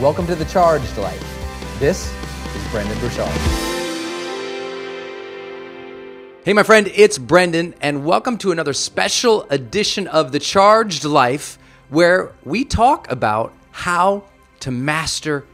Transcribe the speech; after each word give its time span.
Welcome 0.00 0.26
to 0.26 0.34
the 0.34 0.44
Charged 0.44 0.98
Life. 0.98 1.78
This 1.78 2.12
is 2.54 2.70
Brendon 2.70 2.98
Burchard. 2.98 3.30
Hey, 6.44 6.52
my 6.52 6.62
friend, 6.62 6.92
it's 6.94 7.16
Brendon, 7.16 7.74
and 7.80 8.04
welcome 8.04 8.36
to 8.38 8.52
another 8.52 8.74
special 8.74 9.44
edition 9.48 10.06
of 10.06 10.32
the 10.32 10.38
Charged 10.38 11.06
Life 11.06 11.58
where 11.88 12.34
we 12.44 12.62
talk 12.62 13.10
about 13.10 13.54
how 13.70 14.24
to 14.60 14.70
master 14.70 15.46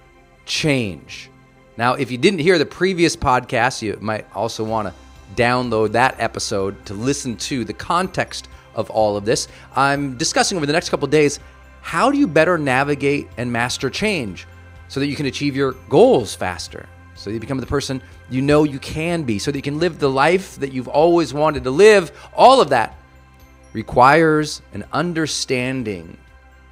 change. 0.44 1.30
Now, 1.76 1.94
if 1.94 2.10
you 2.10 2.18
didn't 2.18 2.40
hear 2.40 2.58
the 2.58 2.66
previous 2.66 3.14
podcast, 3.14 3.80
you 3.80 3.96
might 4.00 4.26
also 4.34 4.64
want 4.64 4.88
to 4.88 4.94
download 5.40 5.92
that 5.92 6.16
episode 6.18 6.84
to 6.86 6.94
listen 6.94 7.36
to 7.36 7.64
the 7.64 7.74
context 7.74 8.48
of 8.74 8.90
all 8.90 9.16
of 9.16 9.24
this. 9.24 9.46
I'm 9.76 10.16
discussing 10.18 10.56
over 10.56 10.66
the 10.66 10.72
next 10.72 10.88
couple 10.88 11.06
days 11.06 11.38
how 11.82 12.10
do 12.10 12.16
you 12.16 12.26
better 12.26 12.56
navigate 12.56 13.28
and 13.36 13.52
master 13.52 13.90
change 13.90 14.46
so 14.88 15.00
that 15.00 15.06
you 15.06 15.16
can 15.16 15.26
achieve 15.26 15.54
your 15.54 15.72
goals 15.88 16.34
faster, 16.34 16.88
so 17.14 17.28
you 17.28 17.38
become 17.38 17.58
the 17.58 17.66
person 17.66 18.00
you 18.30 18.40
know 18.40 18.64
you 18.64 18.78
can 18.78 19.24
be, 19.24 19.38
so 19.38 19.50
that 19.50 19.58
you 19.58 19.62
can 19.62 19.78
live 19.78 19.98
the 19.98 20.08
life 20.08 20.56
that 20.56 20.72
you've 20.72 20.88
always 20.88 21.34
wanted 21.34 21.64
to 21.64 21.70
live. 21.70 22.12
All 22.34 22.60
of 22.60 22.70
that 22.70 22.96
requires 23.72 24.62
an 24.72 24.84
understanding 24.92 26.16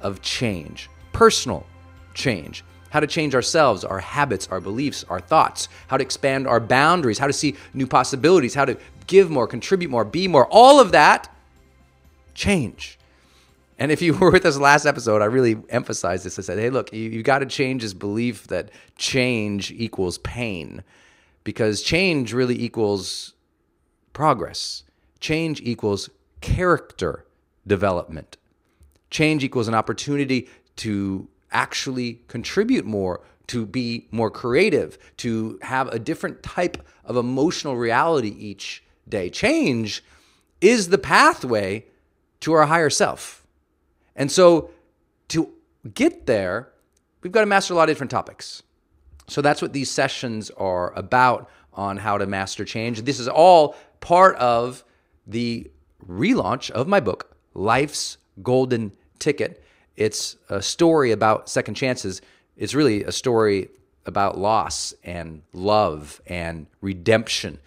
of 0.01 0.21
change, 0.21 0.89
personal 1.13 1.65
change, 2.13 2.63
how 2.89 2.99
to 2.99 3.07
change 3.07 3.35
ourselves, 3.35 3.83
our 3.83 3.99
habits, 3.99 4.47
our 4.49 4.59
beliefs, 4.59 5.05
our 5.09 5.19
thoughts, 5.19 5.69
how 5.87 5.97
to 5.97 6.03
expand 6.03 6.47
our 6.47 6.59
boundaries, 6.59 7.17
how 7.19 7.27
to 7.27 7.33
see 7.33 7.55
new 7.73 7.87
possibilities, 7.87 8.53
how 8.53 8.65
to 8.65 8.77
give 9.07 9.29
more, 9.29 9.47
contribute 9.47 9.89
more, 9.89 10.05
be 10.05 10.27
more. 10.27 10.47
All 10.47 10.79
of 10.79 10.91
that 10.91 11.33
change. 12.33 12.97
And 13.81 13.91
if 13.91 13.99
you 13.99 14.13
were 14.19 14.29
with 14.29 14.45
us 14.45 14.57
last 14.57 14.85
episode, 14.85 15.23
I 15.23 15.25
really 15.25 15.57
emphasized 15.69 16.23
this. 16.23 16.37
I 16.37 16.43
said, 16.43 16.59
hey, 16.59 16.69
look, 16.69 16.93
you, 16.93 17.09
you 17.09 17.23
got 17.23 17.39
to 17.39 17.47
change 17.47 17.81
this 17.81 17.95
belief 17.95 18.47
that 18.47 18.69
change 18.95 19.71
equals 19.71 20.19
pain 20.19 20.83
because 21.43 21.81
change 21.81 22.31
really 22.31 22.63
equals 22.63 23.33
progress. 24.13 24.83
Change 25.19 25.61
equals 25.61 26.11
character 26.41 27.25
development. 27.65 28.37
Change 29.09 29.43
equals 29.43 29.67
an 29.67 29.73
opportunity 29.73 30.47
to 30.75 31.27
actually 31.51 32.21
contribute 32.27 32.85
more, 32.85 33.21
to 33.47 33.65
be 33.65 34.07
more 34.11 34.29
creative, 34.29 34.99
to 35.17 35.57
have 35.63 35.87
a 35.87 35.97
different 35.97 36.43
type 36.43 36.77
of 37.03 37.17
emotional 37.17 37.75
reality 37.75 38.35
each 38.37 38.83
day. 39.09 39.27
Change 39.31 40.03
is 40.61 40.89
the 40.89 40.99
pathway 40.99 41.85
to 42.41 42.53
our 42.53 42.67
higher 42.67 42.91
self. 42.91 43.40
And 44.21 44.31
so 44.31 44.69
to 45.29 45.51
get 45.95 46.27
there, 46.27 46.71
we've 47.23 47.31
got 47.31 47.39
to 47.39 47.47
master 47.47 47.73
a 47.73 47.75
lot 47.75 47.89
of 47.89 47.95
different 47.95 48.11
topics. 48.11 48.61
So 49.27 49.41
that's 49.41 49.63
what 49.63 49.73
these 49.73 49.89
sessions 49.89 50.51
are 50.51 50.93
about 50.93 51.49
on 51.73 51.97
how 51.97 52.19
to 52.19 52.27
master 52.27 52.63
change. 52.63 53.01
This 53.01 53.19
is 53.19 53.27
all 53.27 53.75
part 53.99 54.35
of 54.35 54.83
the 55.25 55.71
relaunch 56.07 56.69
of 56.69 56.87
my 56.87 56.99
book, 56.99 57.35
Life's 57.55 58.19
Golden 58.43 58.91
Ticket. 59.17 59.63
It's 59.95 60.37
a 60.49 60.61
story 60.61 61.11
about 61.11 61.49
second 61.49 61.73
chances. 61.73 62.21
It's 62.55 62.75
really 62.75 63.03
a 63.03 63.11
story 63.11 63.69
about 64.05 64.37
loss 64.37 64.93
and 65.03 65.41
love 65.51 66.21
and 66.27 66.67
redemption. 66.79 67.57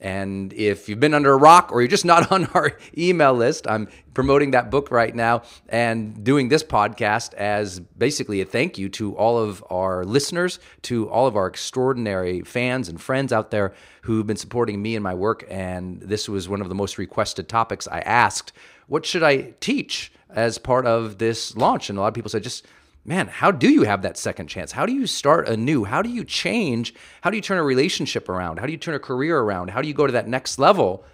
And 0.00 0.52
if 0.54 0.88
you've 0.88 1.00
been 1.00 1.14
under 1.14 1.32
a 1.32 1.36
rock 1.36 1.70
or 1.72 1.80
you're 1.82 1.88
just 1.88 2.04
not 2.04 2.32
on 2.32 2.46
our 2.46 2.78
email 2.96 3.34
list, 3.34 3.66
I'm 3.68 3.88
promoting 4.14 4.52
that 4.52 4.70
book 4.70 4.90
right 4.90 5.14
now 5.14 5.42
and 5.68 6.24
doing 6.24 6.48
this 6.48 6.64
podcast 6.64 7.34
as 7.34 7.80
basically 7.80 8.40
a 8.40 8.44
thank 8.44 8.78
you 8.78 8.88
to 8.90 9.16
all 9.16 9.38
of 9.38 9.62
our 9.70 10.04
listeners, 10.04 10.58
to 10.82 11.08
all 11.10 11.26
of 11.26 11.36
our 11.36 11.46
extraordinary 11.46 12.40
fans 12.42 12.88
and 12.88 13.00
friends 13.00 13.32
out 13.32 13.50
there 13.50 13.74
who've 14.02 14.26
been 14.26 14.36
supporting 14.36 14.80
me 14.82 14.96
and 14.96 15.04
my 15.04 15.14
work. 15.14 15.44
And 15.48 16.00
this 16.00 16.28
was 16.28 16.48
one 16.48 16.60
of 16.60 16.68
the 16.68 16.74
most 16.74 16.98
requested 16.98 17.48
topics 17.48 17.86
I 17.88 18.00
asked. 18.00 18.52
What 18.88 19.06
should 19.06 19.22
I 19.22 19.54
teach 19.60 20.12
as 20.28 20.58
part 20.58 20.86
of 20.86 21.18
this 21.18 21.56
launch? 21.56 21.90
And 21.90 21.98
a 21.98 22.02
lot 22.02 22.08
of 22.08 22.14
people 22.14 22.30
said, 22.30 22.42
just 22.42 22.66
man, 23.04 23.28
how 23.28 23.50
do 23.50 23.70
you 23.70 23.82
have 23.84 24.02
that 24.02 24.16
second 24.16 24.48
chance? 24.48 24.72
How 24.72 24.86
do 24.86 24.92
you 24.92 25.06
start 25.06 25.48
anew? 25.48 25.84
How 25.84 26.02
do 26.02 26.08
you 26.08 26.24
change? 26.24 26.94
How 27.22 27.30
do 27.30 27.36
you 27.36 27.42
turn 27.42 27.58
a 27.58 27.62
relationship 27.62 28.28
around? 28.28 28.58
How 28.58 28.66
do 28.66 28.72
you 28.72 28.78
turn 28.78 28.94
a 28.94 29.00
career 29.00 29.38
around? 29.38 29.70
How 29.70 29.82
do 29.82 29.88
you 29.88 29.94
go 29.94 30.06
to 30.06 30.12
that 30.12 30.28
next 30.28 30.58
level 30.58 31.04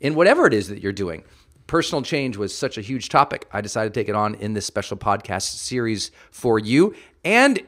in 0.00 0.14
whatever 0.14 0.46
it 0.46 0.54
is 0.54 0.68
that 0.68 0.80
you're 0.80 0.92
doing? 0.92 1.24
Personal 1.66 2.02
change 2.02 2.36
was 2.36 2.56
such 2.56 2.78
a 2.78 2.80
huge 2.80 3.08
topic. 3.08 3.48
I 3.52 3.60
decided 3.60 3.92
to 3.92 4.00
take 4.00 4.08
it 4.08 4.14
on 4.14 4.34
in 4.36 4.54
this 4.54 4.66
special 4.66 4.96
podcast 4.96 5.56
series 5.56 6.12
for 6.30 6.58
you. 6.58 6.94
And 7.24 7.60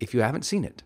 if 0.00 0.14
you 0.14 0.20
haven't 0.20 0.44
seen 0.44 0.64
it, 0.64 0.82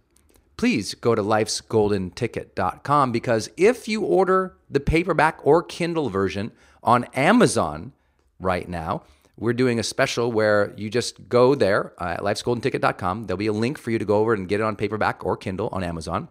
please 0.56 0.94
go 0.94 1.14
to 1.14 1.22
lifesgoldenticket.com 1.22 3.12
because 3.12 3.50
if 3.56 3.88
you 3.88 4.02
order 4.02 4.56
the 4.70 4.80
paperback 4.80 5.38
or 5.42 5.62
Kindle 5.62 6.08
version 6.08 6.52
on 6.82 7.04
Amazon 7.14 7.92
right 8.40 8.68
now, 8.68 9.02
we're 9.36 9.52
doing 9.52 9.78
a 9.78 9.82
special 9.82 10.30
where 10.30 10.72
you 10.76 10.88
just 10.88 11.28
go 11.28 11.54
there 11.54 11.92
uh, 12.00 12.14
at 12.14 12.20
lifesgoldenticket.com. 12.20 13.24
There'll 13.24 13.38
be 13.38 13.48
a 13.48 13.52
link 13.52 13.78
for 13.78 13.90
you 13.90 13.98
to 13.98 14.04
go 14.04 14.18
over 14.18 14.34
and 14.34 14.48
get 14.48 14.60
it 14.60 14.64
on 14.64 14.76
paperback 14.76 15.24
or 15.24 15.36
Kindle 15.36 15.68
on 15.72 15.82
Amazon. 15.82 16.28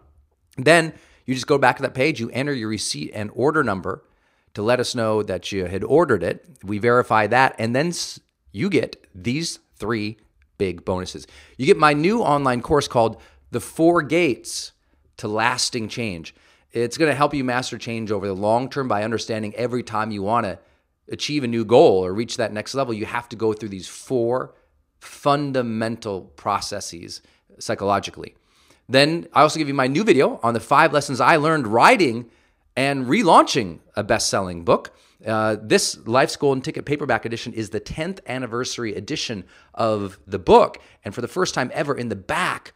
Then 0.56 0.94
you 1.26 1.34
just 1.34 1.46
go 1.46 1.58
back 1.58 1.76
to 1.76 1.82
that 1.82 1.94
page, 1.94 2.20
you 2.20 2.30
enter 2.30 2.52
your 2.52 2.68
receipt 2.68 3.12
and 3.14 3.30
order 3.34 3.62
number 3.62 4.04
to 4.54 4.62
let 4.62 4.80
us 4.80 4.94
know 4.94 5.22
that 5.22 5.52
you 5.52 5.66
had 5.66 5.84
ordered 5.84 6.22
it. 6.22 6.46
We 6.62 6.78
verify 6.78 7.26
that, 7.26 7.56
and 7.58 7.74
then 7.74 7.92
you 8.52 8.70
get 8.70 9.04
these 9.14 9.58
three 9.76 10.16
big 10.58 10.84
bonuses. 10.84 11.26
You 11.56 11.66
get 11.66 11.76
my 11.76 11.92
new 11.92 12.20
online 12.20 12.62
course 12.62 12.86
called 12.86 13.20
The 13.50 13.60
Four 13.60 14.02
Gates 14.02 14.72
to 15.16 15.28
Lasting 15.28 15.88
Change. 15.88 16.34
It's 16.72 16.96
going 16.96 17.10
to 17.10 17.16
help 17.16 17.34
you 17.34 17.44
master 17.44 17.78
change 17.78 18.10
over 18.10 18.26
the 18.26 18.34
long 18.34 18.68
term 18.68 18.88
by 18.88 19.04
understanding 19.04 19.54
every 19.54 19.82
time 19.82 20.10
you 20.10 20.22
want 20.22 20.46
to 20.46 20.58
achieve 21.10 21.44
a 21.44 21.48
new 21.48 21.64
goal 21.64 22.04
or 22.04 22.12
reach 22.12 22.36
that 22.36 22.52
next 22.52 22.74
level, 22.74 22.94
you 22.94 23.06
have 23.06 23.28
to 23.28 23.36
go 23.36 23.52
through 23.52 23.68
these 23.68 23.88
four 23.88 24.54
fundamental 24.98 26.22
processes 26.22 27.20
psychologically. 27.58 28.34
Then 28.88 29.28
I 29.32 29.42
also 29.42 29.58
give 29.58 29.68
you 29.68 29.74
my 29.74 29.86
new 29.86 30.04
video 30.04 30.40
on 30.42 30.54
the 30.54 30.60
five 30.60 30.92
lessons 30.92 31.20
I 31.20 31.36
learned 31.36 31.66
writing 31.66 32.30
and 32.76 33.06
relaunching 33.06 33.80
a 33.96 34.02
best 34.02 34.28
selling 34.28 34.64
book. 34.64 34.94
Uh, 35.24 35.56
this 35.62 35.96
Life's 36.06 36.36
Golden 36.36 36.60
Ticket 36.60 36.84
paperback 36.84 37.24
edition 37.24 37.52
is 37.54 37.70
the 37.70 37.80
10th 37.80 38.20
anniversary 38.26 38.94
edition 38.94 39.44
of 39.72 40.18
the 40.26 40.38
book. 40.38 40.78
And 41.04 41.14
for 41.14 41.22
the 41.22 41.28
first 41.28 41.54
time 41.54 41.70
ever 41.72 41.94
in 41.94 42.08
the 42.08 42.16
back, 42.16 42.74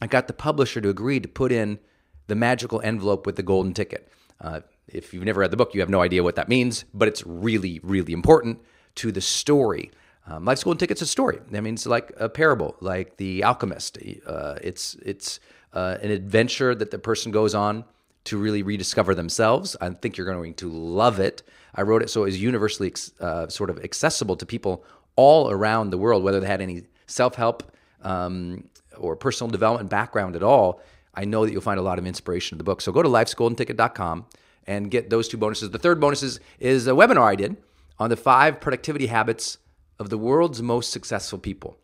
I 0.00 0.06
got 0.06 0.26
the 0.26 0.34
publisher 0.34 0.80
to 0.80 0.88
agree 0.88 1.20
to 1.20 1.28
put 1.28 1.52
in 1.52 1.78
the 2.26 2.34
magical 2.34 2.80
envelope 2.82 3.24
with 3.24 3.36
the 3.36 3.42
golden 3.42 3.72
ticket. 3.72 4.08
Uh, 4.40 4.60
if 4.92 5.12
you've 5.12 5.24
never 5.24 5.40
read 5.40 5.50
the 5.50 5.56
book, 5.56 5.74
you 5.74 5.80
have 5.80 5.90
no 5.90 6.00
idea 6.00 6.22
what 6.22 6.36
that 6.36 6.48
means, 6.48 6.84
but 6.94 7.08
it's 7.08 7.24
really, 7.26 7.80
really 7.82 8.12
important 8.12 8.60
to 8.96 9.10
the 9.12 9.20
story. 9.20 9.90
Um, 10.26 10.44
Life's 10.44 10.62
Golden 10.62 10.78
Ticket's 10.78 11.02
a 11.02 11.06
story. 11.06 11.40
That 11.50 11.62
means 11.62 11.86
like 11.86 12.12
a 12.16 12.28
parable, 12.28 12.76
like 12.80 13.16
The 13.16 13.42
Alchemist. 13.42 13.98
Uh, 14.26 14.56
it's 14.62 14.94
it's 15.04 15.40
uh, 15.72 15.98
an 16.02 16.10
adventure 16.10 16.74
that 16.74 16.90
the 16.90 16.98
person 16.98 17.32
goes 17.32 17.54
on 17.54 17.84
to 18.24 18.38
really 18.38 18.62
rediscover 18.62 19.14
themselves. 19.14 19.76
I 19.80 19.90
think 19.90 20.16
you're 20.16 20.26
going 20.26 20.54
to 20.54 20.68
love 20.68 21.18
it. 21.18 21.42
I 21.74 21.82
wrote 21.82 22.02
it 22.02 22.10
so 22.10 22.22
it 22.22 22.26
was 22.26 22.40
universally 22.40 22.92
uh, 23.20 23.48
sort 23.48 23.70
of 23.70 23.82
accessible 23.82 24.36
to 24.36 24.46
people 24.46 24.84
all 25.16 25.50
around 25.50 25.90
the 25.90 25.98
world, 25.98 26.22
whether 26.22 26.38
they 26.38 26.46
had 26.46 26.60
any 26.60 26.84
self 27.06 27.34
help 27.34 27.64
um, 28.02 28.68
or 28.96 29.16
personal 29.16 29.50
development 29.50 29.90
background 29.90 30.36
at 30.36 30.42
all. 30.42 30.80
I 31.14 31.24
know 31.24 31.44
that 31.44 31.52
you'll 31.52 31.60
find 31.60 31.80
a 31.80 31.82
lot 31.82 31.98
of 31.98 32.06
inspiration 32.06 32.54
in 32.54 32.58
the 32.58 32.64
book. 32.64 32.80
So 32.80 32.92
go 32.92 33.02
to 33.02 33.08
lifesgoldenticket.com 33.08 34.26
and 34.66 34.90
get 34.90 35.10
those 35.10 35.28
two 35.28 35.36
bonuses. 35.36 35.70
The 35.70 35.78
third 35.78 36.00
bonus 36.00 36.22
is, 36.22 36.40
is 36.58 36.86
a 36.86 36.92
webinar 36.92 37.22
I 37.22 37.34
did 37.34 37.56
on 37.98 38.10
the 38.10 38.16
five 38.16 38.60
productivity 38.60 39.06
habits 39.06 39.58
of 39.98 40.10
the 40.10 40.18
world's 40.18 40.62
most 40.62 40.90
successful 40.90 41.38
people. 41.38 41.76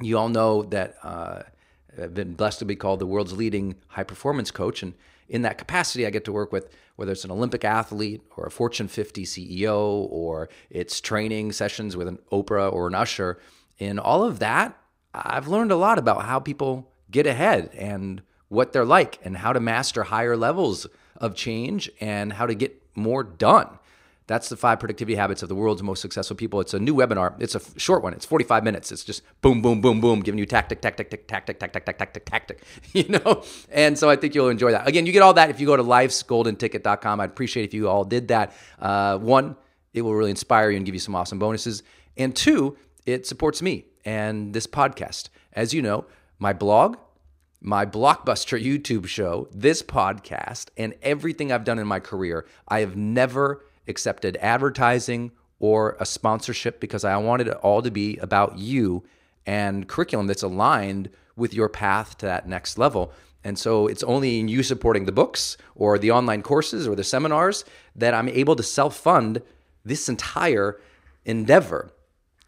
You 0.00 0.18
all 0.18 0.28
know 0.28 0.62
that 0.64 0.96
uh, 1.02 1.42
I've 2.00 2.14
been 2.14 2.34
blessed 2.34 2.58
to 2.60 2.64
be 2.64 2.76
called 2.76 2.98
the 2.98 3.06
world's 3.06 3.32
leading 3.32 3.76
high 3.88 4.04
performance 4.04 4.50
coach. 4.50 4.82
And 4.82 4.94
in 5.28 5.42
that 5.42 5.58
capacity, 5.58 6.06
I 6.06 6.10
get 6.10 6.24
to 6.24 6.32
work 6.32 6.52
with 6.52 6.68
whether 6.96 7.12
it's 7.12 7.24
an 7.24 7.30
Olympic 7.30 7.64
athlete 7.64 8.22
or 8.36 8.46
a 8.46 8.50
Fortune 8.50 8.88
50 8.88 9.24
CEO 9.24 10.06
or 10.10 10.48
it's 10.70 11.00
training 11.00 11.52
sessions 11.52 11.96
with 11.96 12.08
an 12.08 12.18
Oprah 12.30 12.72
or 12.72 12.86
an 12.86 12.94
Usher. 12.94 13.38
In 13.78 13.98
all 13.98 14.24
of 14.24 14.38
that, 14.38 14.78
I've 15.12 15.48
learned 15.48 15.72
a 15.72 15.76
lot 15.76 15.98
about 15.98 16.24
how 16.24 16.40
people 16.40 16.90
get 17.10 17.26
ahead 17.26 17.70
and 17.74 18.22
what 18.48 18.72
they're 18.72 18.84
like 18.84 19.18
and 19.24 19.36
how 19.36 19.52
to 19.52 19.60
master 19.60 20.04
higher 20.04 20.36
levels 20.36 20.86
of 21.16 21.34
change 21.34 21.90
and 22.00 22.32
how 22.32 22.46
to 22.46 22.54
get 22.54 22.82
more 22.94 23.22
done. 23.22 23.68
That's 24.26 24.48
the 24.48 24.56
five 24.56 24.80
productivity 24.80 25.16
habits 25.16 25.42
of 25.42 25.50
the 25.50 25.54
world's 25.54 25.82
most 25.82 26.00
successful 26.00 26.34
people. 26.34 26.58
It's 26.60 26.72
a 26.72 26.78
new 26.78 26.94
webinar. 26.94 27.34
It's 27.38 27.54
a 27.54 27.60
short 27.78 28.02
one. 28.02 28.14
It's 28.14 28.24
45 28.24 28.64
minutes. 28.64 28.90
It's 28.90 29.04
just 29.04 29.22
boom, 29.42 29.60
boom, 29.60 29.82
boom, 29.82 30.00
boom, 30.00 30.20
giving 30.20 30.38
you 30.38 30.46
tactic, 30.46 30.80
tactic, 30.80 31.10
tactic, 31.10 31.28
tactic, 31.28 31.58
tactic, 31.58 31.84
tactic, 31.84 31.98
tactic, 31.98 32.24
tactic, 32.24 32.62
you 32.94 33.06
know? 33.08 33.44
And 33.70 33.98
so 33.98 34.08
I 34.08 34.16
think 34.16 34.34
you'll 34.34 34.48
enjoy 34.48 34.70
that. 34.72 34.88
Again, 34.88 35.04
you 35.04 35.12
get 35.12 35.20
all 35.20 35.34
that 35.34 35.50
if 35.50 35.60
you 35.60 35.66
go 35.66 35.76
to 35.76 35.82
lifesgoldenticket.com. 35.82 37.20
I'd 37.20 37.30
appreciate 37.30 37.64
if 37.64 37.74
you 37.74 37.88
all 37.88 38.04
did 38.04 38.28
that. 38.28 38.54
Uh, 38.78 39.18
one, 39.18 39.56
it 39.92 40.00
will 40.00 40.14
really 40.14 40.30
inspire 40.30 40.70
you 40.70 40.78
and 40.78 40.86
give 40.86 40.94
you 40.94 41.00
some 41.00 41.14
awesome 41.14 41.38
bonuses. 41.38 41.82
And 42.16 42.34
two, 42.34 42.78
it 43.04 43.26
supports 43.26 43.60
me 43.60 43.84
and 44.06 44.54
this 44.54 44.66
podcast. 44.66 45.28
As 45.52 45.74
you 45.74 45.82
know, 45.82 46.06
my 46.38 46.54
blog, 46.54 46.96
my 47.64 47.86
blockbuster 47.86 48.62
YouTube 48.62 49.06
show, 49.06 49.48
this 49.50 49.82
podcast, 49.82 50.66
and 50.76 50.94
everything 51.00 51.50
I've 51.50 51.64
done 51.64 51.78
in 51.78 51.86
my 51.86 51.98
career, 51.98 52.44
I 52.68 52.80
have 52.80 52.94
never 52.94 53.64
accepted 53.88 54.36
advertising 54.42 55.32
or 55.60 55.96
a 55.98 56.04
sponsorship 56.04 56.78
because 56.78 57.04
I 57.04 57.16
wanted 57.16 57.48
it 57.48 57.56
all 57.56 57.80
to 57.80 57.90
be 57.90 58.18
about 58.18 58.58
you 58.58 59.02
and 59.46 59.88
curriculum 59.88 60.26
that's 60.26 60.42
aligned 60.42 61.08
with 61.36 61.54
your 61.54 61.70
path 61.70 62.18
to 62.18 62.26
that 62.26 62.46
next 62.46 62.76
level. 62.76 63.14
And 63.42 63.58
so 63.58 63.86
it's 63.86 64.02
only 64.02 64.40
in 64.40 64.48
you 64.48 64.62
supporting 64.62 65.06
the 65.06 65.12
books 65.12 65.56
or 65.74 65.98
the 65.98 66.10
online 66.10 66.42
courses 66.42 66.86
or 66.86 66.94
the 66.94 67.02
seminars 67.02 67.64
that 67.96 68.12
I'm 68.12 68.28
able 68.28 68.56
to 68.56 68.62
self 68.62 68.94
fund 68.94 69.40
this 69.86 70.10
entire 70.10 70.78
endeavor 71.24 71.93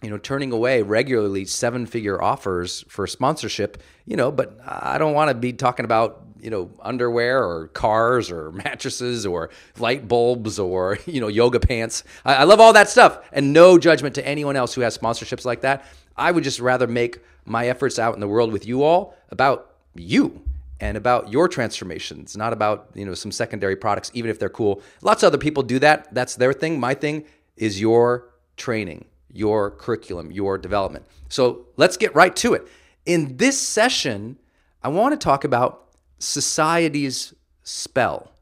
you 0.03 0.11
know, 0.11 0.19
turning 0.19 0.53
away 0.53 0.83
regularly 0.83 1.45
seven 1.45 1.87
figure 1.87 2.23
offers 2.23 2.85
for 2.89 3.07
sponsorship, 3.07 3.83
you 4.05 4.17
know, 4.17 4.31
but 4.31 4.59
I 4.65 4.99
don't 4.99 5.15
want 5.15 5.31
to 5.31 5.35
be 5.35 5.53
talking 5.53 5.85
about, 5.85 6.23
you 6.41 6.51
know, 6.51 6.71
underwear 6.81 7.43
or 7.43 7.69
cars 7.69 8.31
or 8.31 8.53
mattresses 8.65 9.25
or 9.25 9.51
light 9.79 10.07
bulbs 10.07 10.59
or, 10.59 10.99
you 11.07 11.21
know, 11.21 11.29
yoga 11.29 11.61
pants. 11.61 12.05
I, 12.25 12.37
I 12.37 12.45
love 12.45 12.61
all 12.61 12.75
that 12.75 12.89
stuff 12.89 13.21
and 13.33 13.53
no 13.53 13.79
judgment 13.79 14.15
to 14.17 14.27
anyone 14.27 14.55
else 14.55 14.75
who 14.75 14.83
has 14.83 14.97
sponsorships 14.97 15.45
like 15.45 15.63
that. 15.63 15.85
I 16.17 16.31
would 16.31 16.45
just 16.45 16.61
rather 16.61 16.87
make 16.87 17.21
my 17.45 17.69
efforts 17.69 17.99
out 17.99 18.15
in 18.15 18.21
the 18.21 18.29
world 18.29 18.53
with 18.53 18.67
you 18.67 18.83
all 18.83 19.17
about 19.31 19.75
you 19.95 20.43
and 20.79 20.99
about 20.99 21.33
your 21.33 21.49
transformations, 21.49 22.37
not 22.37 22.53
about, 22.53 22.91
you 22.95 23.07
know, 23.07 23.15
some 23.15 23.33
secondary 23.33 23.77
products, 23.77 24.11
even 24.13 24.31
if 24.31 24.39
they're 24.39 24.51
cool. 24.51 24.83
Lots 25.01 25.23
of 25.23 25.29
other 25.29 25.39
people 25.39 25.63
do 25.63 25.79
that. 25.79 26.13
That's 26.13 26.37
their 26.37 26.53
thing. 26.53 26.79
My 26.79 26.93
thing 26.93 27.25
is 27.57 27.81
your 27.81 28.29
training 28.59 29.07
your 29.33 29.71
curriculum, 29.71 30.31
your 30.31 30.59
development. 30.59 31.05
So 31.29 31.67
let's 31.77 31.97
get 31.97 32.15
right 32.15 32.35
to 32.37 32.55
it. 32.55 32.67
In 33.05 33.37
this 33.37 33.61
session, 33.61 34.39
I 34.83 34.89
want 34.89 35.13
to 35.13 35.25
talk 35.25 35.45
about 35.45 35.89
society's 36.19 37.35
spell. 37.63 38.33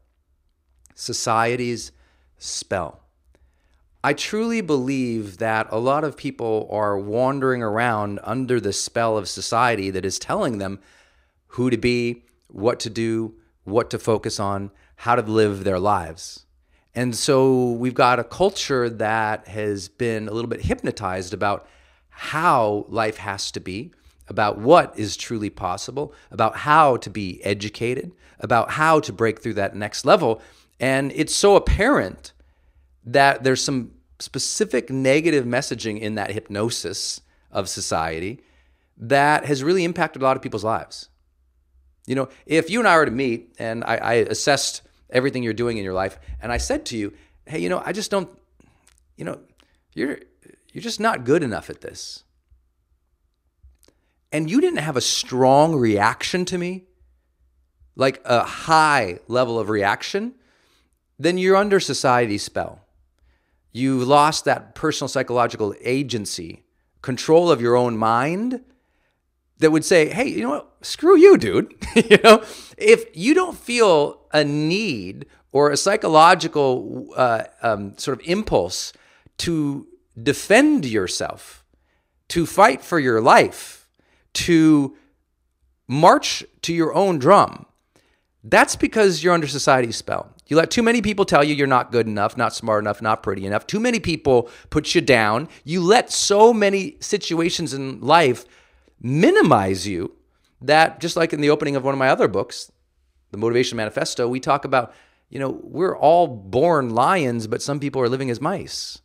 Society's 0.94 1.92
spell. 2.38 3.00
I 4.02 4.12
truly 4.12 4.60
believe 4.60 5.38
that 5.38 5.66
a 5.70 5.78
lot 5.78 6.04
of 6.04 6.16
people 6.16 6.68
are 6.70 6.98
wandering 6.98 7.62
around 7.62 8.20
under 8.22 8.60
the 8.60 8.72
spell 8.72 9.16
of 9.16 9.28
society 9.28 9.90
that 9.90 10.04
is 10.04 10.18
telling 10.18 10.58
them 10.58 10.80
who 11.46 11.70
to 11.70 11.78
be, 11.78 12.24
what 12.48 12.80
to 12.80 12.90
do, 12.90 13.34
what 13.64 13.88
to 13.90 13.98
focus 13.98 14.38
on, 14.38 14.70
how 14.96 15.14
to 15.14 15.22
live 15.22 15.64
their 15.64 15.78
lives. 15.78 16.43
And 16.94 17.14
so 17.16 17.72
we've 17.72 17.94
got 17.94 18.18
a 18.18 18.24
culture 18.24 18.88
that 18.88 19.48
has 19.48 19.88
been 19.88 20.28
a 20.28 20.32
little 20.32 20.48
bit 20.48 20.62
hypnotized 20.62 21.34
about 21.34 21.66
how 22.08 22.86
life 22.88 23.16
has 23.16 23.50
to 23.52 23.60
be 23.60 23.92
about 24.28 24.58
what 24.58 24.98
is 24.98 25.16
truly 25.16 25.50
possible, 25.50 26.14
about 26.30 26.56
how 26.56 26.96
to 26.98 27.10
be 27.10 27.42
educated, 27.44 28.12
about 28.40 28.70
how 28.70 29.00
to 29.00 29.12
break 29.12 29.40
through 29.40 29.54
that 29.54 29.76
next 29.76 30.04
level. 30.04 30.40
And 30.80 31.12
it's 31.14 31.34
so 31.34 31.56
apparent 31.56 32.32
that 33.04 33.44
there's 33.44 33.62
some 33.62 33.92
specific 34.18 34.90
negative 34.90 35.44
messaging 35.44 36.00
in 36.00 36.14
that 36.14 36.30
hypnosis 36.30 37.20
of 37.50 37.68
society 37.68 38.40
that 38.96 39.44
has 39.44 39.62
really 39.62 39.84
impacted 39.84 40.22
a 40.22 40.24
lot 40.24 40.36
of 40.36 40.42
people's 40.42 40.64
lives. 40.64 41.08
You 42.06 42.14
know, 42.14 42.28
if 42.46 42.70
you 42.70 42.78
and 42.78 42.88
I 42.88 42.96
were 42.96 43.04
to 43.04 43.10
meet 43.10 43.54
and 43.58 43.84
I, 43.84 43.96
I 43.96 44.14
assessed 44.14 44.82
everything 45.14 45.42
you're 45.42 45.54
doing 45.54 45.78
in 45.78 45.84
your 45.84 45.94
life, 45.94 46.18
and 46.42 46.52
I 46.52 46.58
said 46.58 46.84
to 46.86 46.98
you, 46.98 47.14
hey, 47.46 47.60
you 47.60 47.68
know, 47.70 47.82
I 47.84 47.92
just 47.92 48.10
don't, 48.10 48.28
you 49.16 49.24
know, 49.24 49.38
you're 49.94 50.18
you're 50.72 50.82
just 50.82 51.00
not 51.00 51.24
good 51.24 51.42
enough 51.42 51.70
at 51.70 51.80
this. 51.80 52.24
And 54.32 54.50
you 54.50 54.60
didn't 54.60 54.80
have 54.80 54.96
a 54.96 55.00
strong 55.00 55.76
reaction 55.76 56.44
to 56.46 56.58
me, 56.58 56.82
like 57.94 58.20
a 58.24 58.42
high 58.42 59.20
level 59.28 59.60
of 59.60 59.68
reaction, 59.68 60.34
then 61.16 61.38
you're 61.38 61.54
under 61.54 61.78
society's 61.78 62.42
spell. 62.42 62.80
You've 63.70 64.06
lost 64.06 64.44
that 64.44 64.74
personal 64.74 65.08
psychological 65.08 65.74
agency, 65.80 66.64
control 67.02 67.52
of 67.52 67.60
your 67.60 67.76
own 67.76 67.96
mind 67.96 68.60
that 69.58 69.70
would 69.70 69.84
say, 69.84 70.08
hey, 70.08 70.26
you 70.26 70.42
know 70.42 70.50
what? 70.50 70.70
Screw 70.82 71.16
you, 71.16 71.36
dude. 71.36 71.74
you 71.94 72.18
know, 72.22 72.42
if 72.76 73.04
you 73.14 73.34
don't 73.34 73.56
feel 73.56 74.20
a 74.32 74.44
need 74.44 75.26
or 75.52 75.70
a 75.70 75.76
psychological 75.76 77.08
uh, 77.16 77.44
um, 77.62 77.96
sort 77.96 78.20
of 78.20 78.26
impulse 78.26 78.92
to 79.38 79.86
defend 80.20 80.84
yourself, 80.84 81.64
to 82.28 82.46
fight 82.46 82.82
for 82.82 82.98
your 82.98 83.20
life, 83.20 83.88
to 84.32 84.96
march 85.86 86.44
to 86.62 86.74
your 86.74 86.94
own 86.94 87.18
drum, 87.18 87.66
that's 88.42 88.76
because 88.76 89.22
you're 89.22 89.32
under 89.32 89.46
society's 89.46 89.96
spell. 89.96 90.34
You 90.46 90.56
let 90.56 90.70
too 90.70 90.82
many 90.82 91.00
people 91.00 91.24
tell 91.24 91.42
you 91.42 91.54
you're 91.54 91.66
not 91.66 91.90
good 91.90 92.06
enough, 92.06 92.36
not 92.36 92.54
smart 92.54 92.84
enough, 92.84 93.00
not 93.00 93.22
pretty 93.22 93.46
enough. 93.46 93.66
Too 93.66 93.80
many 93.80 93.98
people 93.98 94.50
put 94.68 94.94
you 94.94 95.00
down. 95.00 95.48
You 95.64 95.80
let 95.80 96.12
so 96.12 96.52
many 96.52 96.96
situations 97.00 97.72
in 97.72 98.00
life 98.00 98.44
minimize 99.04 99.86
you 99.86 100.16
that, 100.62 100.98
just 100.98 101.14
like 101.14 101.32
in 101.34 101.42
the 101.42 101.50
opening 101.50 101.76
of 101.76 101.84
one 101.84 101.94
of 101.94 101.98
my 101.98 102.08
other 102.08 102.26
books, 102.26 102.72
The 103.30 103.36
Motivation 103.36 103.76
Manifesto, 103.76 104.26
we 104.26 104.40
talk 104.40 104.64
about, 104.64 104.94
you 105.28 105.38
know, 105.38 105.60
we're 105.62 105.96
all 105.96 106.26
born 106.26 106.90
lions, 106.90 107.46
but 107.46 107.60
some 107.60 107.78
people 107.78 108.00
are 108.00 108.08
living 108.08 108.30
as 108.30 108.40
mice. 108.40 109.02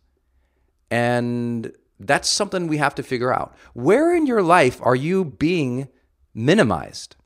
And 0.90 1.74
that's 2.00 2.30
something 2.30 2.68
we 2.68 2.78
have 2.78 2.96
to 2.96 3.04
figure 3.04 3.34
out. 3.34 3.56
Where 3.74 4.16
in 4.16 4.26
your 4.26 4.42
life 4.42 4.80
are 4.82 4.96
you 4.96 5.26
being 5.26 5.90
minimized? 6.34 7.18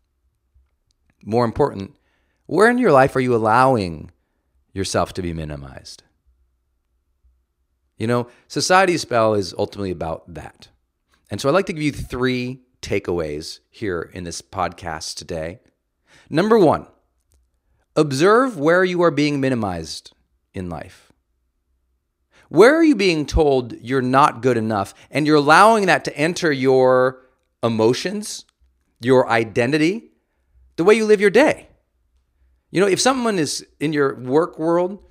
More 1.23 1.45
important, 1.45 1.95
where 2.47 2.69
in 2.69 2.79
your 2.79 2.91
life 2.91 3.15
are 3.15 3.21
you 3.21 3.35
allowing 3.35 4.11
yourself 4.73 5.13
to 5.13 5.21
be 5.21 5.31
minimized? 5.31 6.03
You 7.97 8.07
know, 8.07 8.27
society's 8.47 9.01
spell 9.01 9.35
is 9.35 9.53
ultimately 9.57 9.91
about 9.91 10.33
that. 10.33 10.69
And 11.29 11.39
so 11.41 11.49
I'd 11.49 11.53
like 11.53 11.65
to 11.67 11.73
give 11.73 11.83
you 11.83 11.91
three 11.91 12.61
takeaways 12.81 13.59
here 13.69 14.11
in 14.13 14.23
this 14.23 14.41
podcast 14.41 15.15
today. 15.15 15.59
Number 16.29 16.59
one, 16.59 16.87
observe 17.95 18.57
where 18.57 18.83
you 18.83 19.01
are 19.01 19.11
being 19.11 19.39
minimized 19.39 20.13
in 20.53 20.69
life. 20.69 21.11
Where 22.49 22.75
are 22.75 22.83
you 22.83 22.95
being 22.95 23.25
told 23.25 23.73
you're 23.81 24.01
not 24.01 24.41
good 24.41 24.57
enough 24.57 24.93
and 25.09 25.25
you're 25.25 25.37
allowing 25.37 25.87
that 25.87 26.05
to 26.05 26.15
enter 26.15 26.51
your 26.51 27.21
emotions, 27.63 28.45
your 28.99 29.27
identity, 29.27 30.11
the 30.75 30.83
way 30.83 30.93
you 30.93 31.05
live 31.05 31.21
your 31.21 31.31
day? 31.31 31.69
You 32.69 32.81
know, 32.81 32.87
if 32.87 32.99
someone 32.99 33.39
is 33.39 33.65
in 33.79 33.93
your 33.93 34.15
work 34.15 34.59
world 34.59 35.03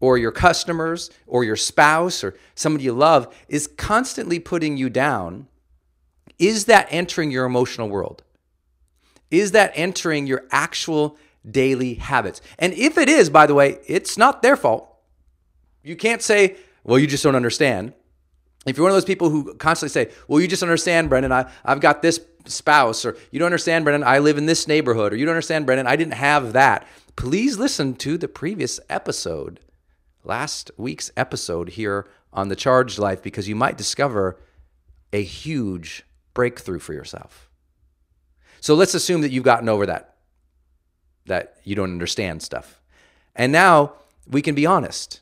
or 0.00 0.18
your 0.18 0.32
customers 0.32 1.10
or 1.26 1.44
your 1.44 1.56
spouse 1.56 2.22
or 2.22 2.34
somebody 2.54 2.84
you 2.84 2.92
love 2.92 3.34
is 3.48 3.66
constantly 3.66 4.38
putting 4.38 4.76
you 4.76 4.88
down, 4.88 5.48
is 6.38 6.66
that 6.66 6.86
entering 6.90 7.30
your 7.30 7.44
emotional 7.44 7.88
world? 7.88 8.22
Is 9.30 9.52
that 9.52 9.72
entering 9.74 10.26
your 10.26 10.44
actual 10.50 11.16
daily 11.48 11.94
habits? 11.94 12.40
And 12.58 12.72
if 12.74 12.96
it 12.96 13.08
is, 13.08 13.28
by 13.28 13.46
the 13.46 13.54
way, 13.54 13.78
it's 13.86 14.16
not 14.16 14.42
their 14.42 14.56
fault. 14.56 14.88
You 15.82 15.96
can't 15.96 16.22
say, 16.22 16.56
well, 16.84 16.98
you 16.98 17.06
just 17.06 17.24
don't 17.24 17.34
understand. 17.36 17.92
If 18.66 18.76
you're 18.76 18.84
one 18.84 18.90
of 18.90 18.96
those 18.96 19.04
people 19.04 19.30
who 19.30 19.54
constantly 19.54 19.92
say, 19.92 20.12
well, 20.26 20.40
you 20.40 20.48
just 20.48 20.62
understand, 20.62 21.08
Brendon, 21.08 21.32
I, 21.32 21.50
I've 21.64 21.80
got 21.80 22.02
this 22.02 22.20
spouse, 22.46 23.04
or 23.04 23.16
you 23.30 23.38
don't 23.38 23.46
understand, 23.46 23.84
Brendon, 23.84 24.06
I 24.06 24.18
live 24.18 24.38
in 24.38 24.46
this 24.46 24.66
neighborhood, 24.66 25.12
or 25.12 25.16
you 25.16 25.24
don't 25.24 25.34
understand, 25.34 25.66
Brendon, 25.66 25.86
I 25.86 25.96
didn't 25.96 26.14
have 26.14 26.52
that. 26.54 26.86
Please 27.16 27.58
listen 27.58 27.94
to 27.96 28.16
the 28.18 28.28
previous 28.28 28.80
episode, 28.88 29.60
last 30.28 30.70
week's 30.76 31.10
episode 31.16 31.70
here 31.70 32.06
on 32.32 32.48
the 32.48 32.56
Charged 32.56 32.98
Life, 32.98 33.22
because 33.22 33.48
you 33.48 33.56
might 33.56 33.78
discover 33.78 34.38
a 35.12 35.22
huge 35.22 36.04
breakthrough 36.34 36.78
for 36.78 36.92
yourself. 36.92 37.50
So 38.60 38.74
let's 38.74 38.94
assume 38.94 39.22
that 39.22 39.32
you've 39.32 39.44
gotten 39.44 39.68
over 39.68 39.86
that, 39.86 40.16
that 41.26 41.56
you 41.64 41.74
don't 41.74 41.90
understand 41.90 42.42
stuff. 42.42 42.80
And 43.34 43.50
now 43.50 43.94
we 44.26 44.42
can 44.42 44.54
be 44.54 44.66
honest 44.66 45.20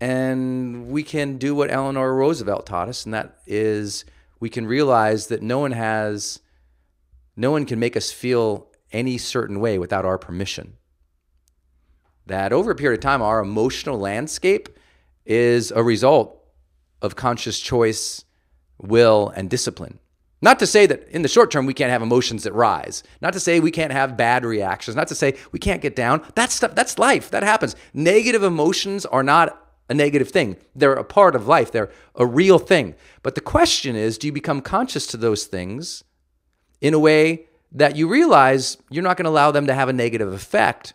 and 0.00 0.88
we 0.88 1.02
can 1.04 1.36
do 1.36 1.54
what 1.54 1.70
Eleanor 1.70 2.14
Roosevelt 2.14 2.66
taught 2.66 2.88
us, 2.88 3.04
and 3.04 3.14
that 3.14 3.38
is 3.46 4.04
we 4.40 4.48
can 4.48 4.66
realize 4.66 5.28
that 5.28 5.42
no 5.42 5.60
one 5.60 5.70
has, 5.70 6.40
no 7.36 7.52
one 7.52 7.64
can 7.64 7.78
make 7.78 7.96
us 7.96 8.10
feel 8.10 8.66
any 8.90 9.16
certain 9.16 9.60
way 9.60 9.78
without 9.78 10.04
our 10.04 10.18
permission. 10.18 10.76
That 12.26 12.52
over 12.52 12.70
a 12.70 12.74
period 12.74 12.98
of 12.98 13.02
time, 13.02 13.22
our 13.22 13.40
emotional 13.40 13.98
landscape 13.98 14.68
is 15.26 15.70
a 15.70 15.82
result 15.82 16.38
of 17.00 17.16
conscious 17.16 17.58
choice, 17.58 18.24
will, 18.78 19.32
and 19.34 19.50
discipline. 19.50 19.98
Not 20.40 20.58
to 20.58 20.66
say 20.66 20.86
that 20.86 21.08
in 21.08 21.22
the 21.22 21.28
short 21.28 21.50
term 21.50 21.66
we 21.66 21.74
can't 21.74 21.90
have 21.90 22.02
emotions 22.02 22.42
that 22.42 22.52
rise. 22.52 23.02
Not 23.20 23.32
to 23.34 23.40
say 23.40 23.60
we 23.60 23.70
can't 23.70 23.92
have 23.92 24.16
bad 24.16 24.44
reactions. 24.44 24.96
Not 24.96 25.08
to 25.08 25.14
say 25.14 25.36
we 25.52 25.58
can't 25.58 25.80
get 25.80 25.94
down. 25.94 26.24
That's 26.34 26.54
stuff. 26.54 26.74
That's 26.74 26.98
life. 26.98 27.30
That 27.30 27.44
happens. 27.44 27.76
Negative 27.94 28.42
emotions 28.42 29.06
are 29.06 29.22
not 29.22 29.62
a 29.88 29.94
negative 29.94 30.30
thing. 30.30 30.56
They're 30.74 30.94
a 30.94 31.04
part 31.04 31.36
of 31.36 31.46
life, 31.46 31.70
they're 31.70 31.90
a 32.14 32.26
real 32.26 32.58
thing. 32.58 32.94
But 33.22 33.34
the 33.34 33.40
question 33.40 33.94
is 33.94 34.18
do 34.18 34.26
you 34.26 34.32
become 34.32 34.60
conscious 34.60 35.06
to 35.08 35.16
those 35.16 35.44
things 35.44 36.02
in 36.80 36.94
a 36.94 36.98
way 36.98 37.46
that 37.70 37.96
you 37.96 38.08
realize 38.08 38.78
you're 38.90 39.02
not 39.02 39.16
going 39.16 39.24
to 39.24 39.30
allow 39.30 39.50
them 39.50 39.66
to 39.66 39.74
have 39.74 39.88
a 39.88 39.92
negative 39.92 40.32
effect 40.32 40.94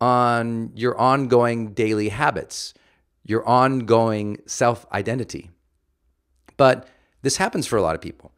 on 0.00 0.72
your 0.74 0.98
ongoing 0.98 1.72
daily 1.72 2.08
habits, 2.08 2.74
your 3.24 3.46
ongoing 3.46 4.38
self 4.46 4.86
identity? 4.92 5.50
But 6.56 6.88
this 7.22 7.36
happens 7.36 7.66
for 7.66 7.76
a 7.76 7.82
lot 7.82 7.94
of 7.94 8.00
people. 8.00 8.32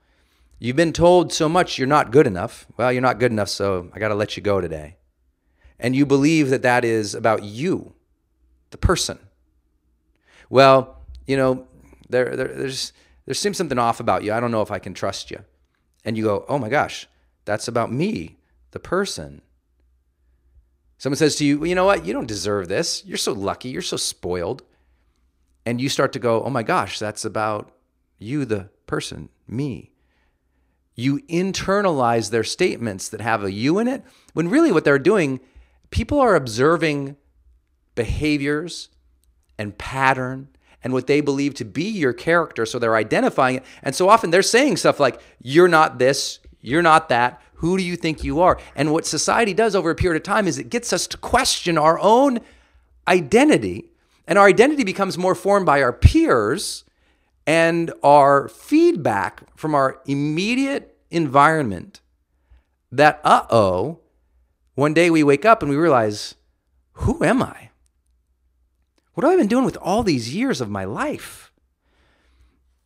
You've 0.59 0.77
been 0.77 0.93
told 0.93 1.33
so 1.33 1.49
much 1.49 1.79
you're 1.79 1.89
not 1.89 2.11
good 2.11 2.27
enough. 2.27 2.67
Well, 2.77 2.93
you're 2.93 3.01
not 3.01 3.19
good 3.19 3.33
enough, 3.33 3.49
so 3.49 3.91
I 3.95 3.99
got 3.99 4.09
to 4.09 4.15
let 4.15 4.37
you 4.37 4.43
go 4.43 4.61
today. 4.61 4.97
And 5.79 5.97
you 5.97 6.05
believe 6.05 6.51
that 6.51 6.63
that 6.63 6.85
is 6.85 7.15
about 7.15 7.43
you, 7.43 7.95
the 8.71 8.77
person 8.77 9.19
well, 10.51 10.99
you 11.27 11.37
know, 11.37 11.67
there, 12.11 12.37
there 12.37 12.49
there's 12.49 12.93
there 13.25 13.35
seems 13.35 13.57
something 13.57 13.79
off 13.79 14.01
about 14.01 14.25
you. 14.25 14.33
I 14.33 14.41
don't 14.41 14.51
know 14.51 14.63
if 14.63 14.73
I 14.73 14.81
can 14.81 14.93
trust 14.93 15.31
you. 15.31 15.45
And 16.05 16.19
you 16.19 16.25
go, 16.25 16.45
oh 16.49 16.59
my 16.59 16.69
gosh, 16.69 17.07
that's 17.45 17.69
about 17.69 17.93
me, 17.93 18.39
the 18.73 18.81
person. 18.81 19.43
Someone 21.01 21.17
says 21.17 21.35
to 21.37 21.45
you, 21.45 21.59
well, 21.59 21.67
you 21.67 21.75
know 21.75 21.87
what? 21.87 22.07
You 22.07 22.13
don't 22.13 22.29
deserve 22.29 22.69
this. 22.69 23.05
You're 23.05 23.17
so 23.17 23.33
lucky. 23.33 23.71
You're 23.71 23.83
so 23.83 23.97
spoiled. 23.97 24.63
And 25.67 25.81
you 25.81 25.89
start 25.89 26.13
to 26.13 26.21
go, 26.21 26.45
oh 26.45 26.51
my 26.51 26.63
gosh, 26.63 27.01
that's 27.01 27.25
about 27.25 27.73
you, 28.19 28.45
the 28.45 28.69
person, 28.87 29.31
me. 29.49 29.91
You 30.95 31.21
internalize 31.23 32.31
their 32.31 32.45
statements 32.45 33.09
that 33.09 33.21
have 33.21 33.43
a 33.43 33.51
you 33.51 33.79
in 33.79 33.89
it, 33.89 34.05
when 34.35 34.49
really 34.49 34.71
what 34.71 34.85
they're 34.85 34.99
doing, 34.99 35.41
people 35.91 36.21
are 36.21 36.37
observing 36.37 37.17
behaviors, 37.95 38.91
and 39.59 39.77
pattern 39.77 40.49
and 40.83 40.93
what 40.93 41.07
they 41.07 41.21
believe 41.21 41.53
to 41.53 41.65
be 41.67 41.85
your 41.85 42.15
character. 42.15 42.65
So 42.65 42.79
they're 42.79 42.97
identifying 42.97 43.57
it. 43.57 43.65
And 43.83 43.95
so 43.95 44.09
often 44.09 44.31
they're 44.31 44.43
saying 44.43 44.79
stuff 44.79 44.99
like, 44.99 45.21
you're 45.43 45.69
not 45.69 45.99
this, 45.99 46.39
you're 46.61 46.83
not 46.83 47.11
that. 47.11 47.43
Who 47.61 47.77
do 47.77 47.85
you 47.85 47.95
think 47.95 48.25
you 48.25 48.41
are? 48.41 48.59
And 48.75 48.91
what 48.91 49.05
society 49.05 49.53
does 49.53 49.75
over 49.77 49.91
a 49.91 49.95
period 49.95 50.17
of 50.17 50.23
time 50.23 50.49
is 50.49 50.57
it 50.57 50.71
gets 50.71 50.95
us 50.95 51.07
to 51.09 51.19
question 51.19 51.77
our 51.77 51.99
own 51.99 52.41
identity. 53.07 53.91
And 54.27 54.39
our 54.39 54.47
identity 54.47 54.83
becomes 54.83 55.19
more 55.19 55.35
formed 55.35 55.67
by 55.67 55.83
our 55.83 55.93
peers 55.93 56.85
and 57.47 57.93
our 58.03 58.49
feedback 58.49 59.43
from 59.59 59.75
our 59.75 60.01
immediate 60.07 60.97
environment 61.11 62.01
that, 62.91 63.21
uh 63.25 63.45
oh, 63.51 63.99
one 64.75 64.95
day 64.95 65.11
we 65.11 65.23
wake 65.23 65.45
up 65.45 65.63
and 65.63 65.71
we 65.71 65.77
realize, 65.77 66.37
who 66.93 67.23
am 67.23 67.43
I? 67.43 67.69
What 69.13 69.25
have 69.25 69.35
I 69.35 69.37
been 69.37 69.49
doing 69.49 69.67
with 69.67 69.77
all 69.83 70.03
these 70.03 70.35
years 70.35 70.63
of 70.63 70.71
my 70.71 70.85
life? 70.85 71.53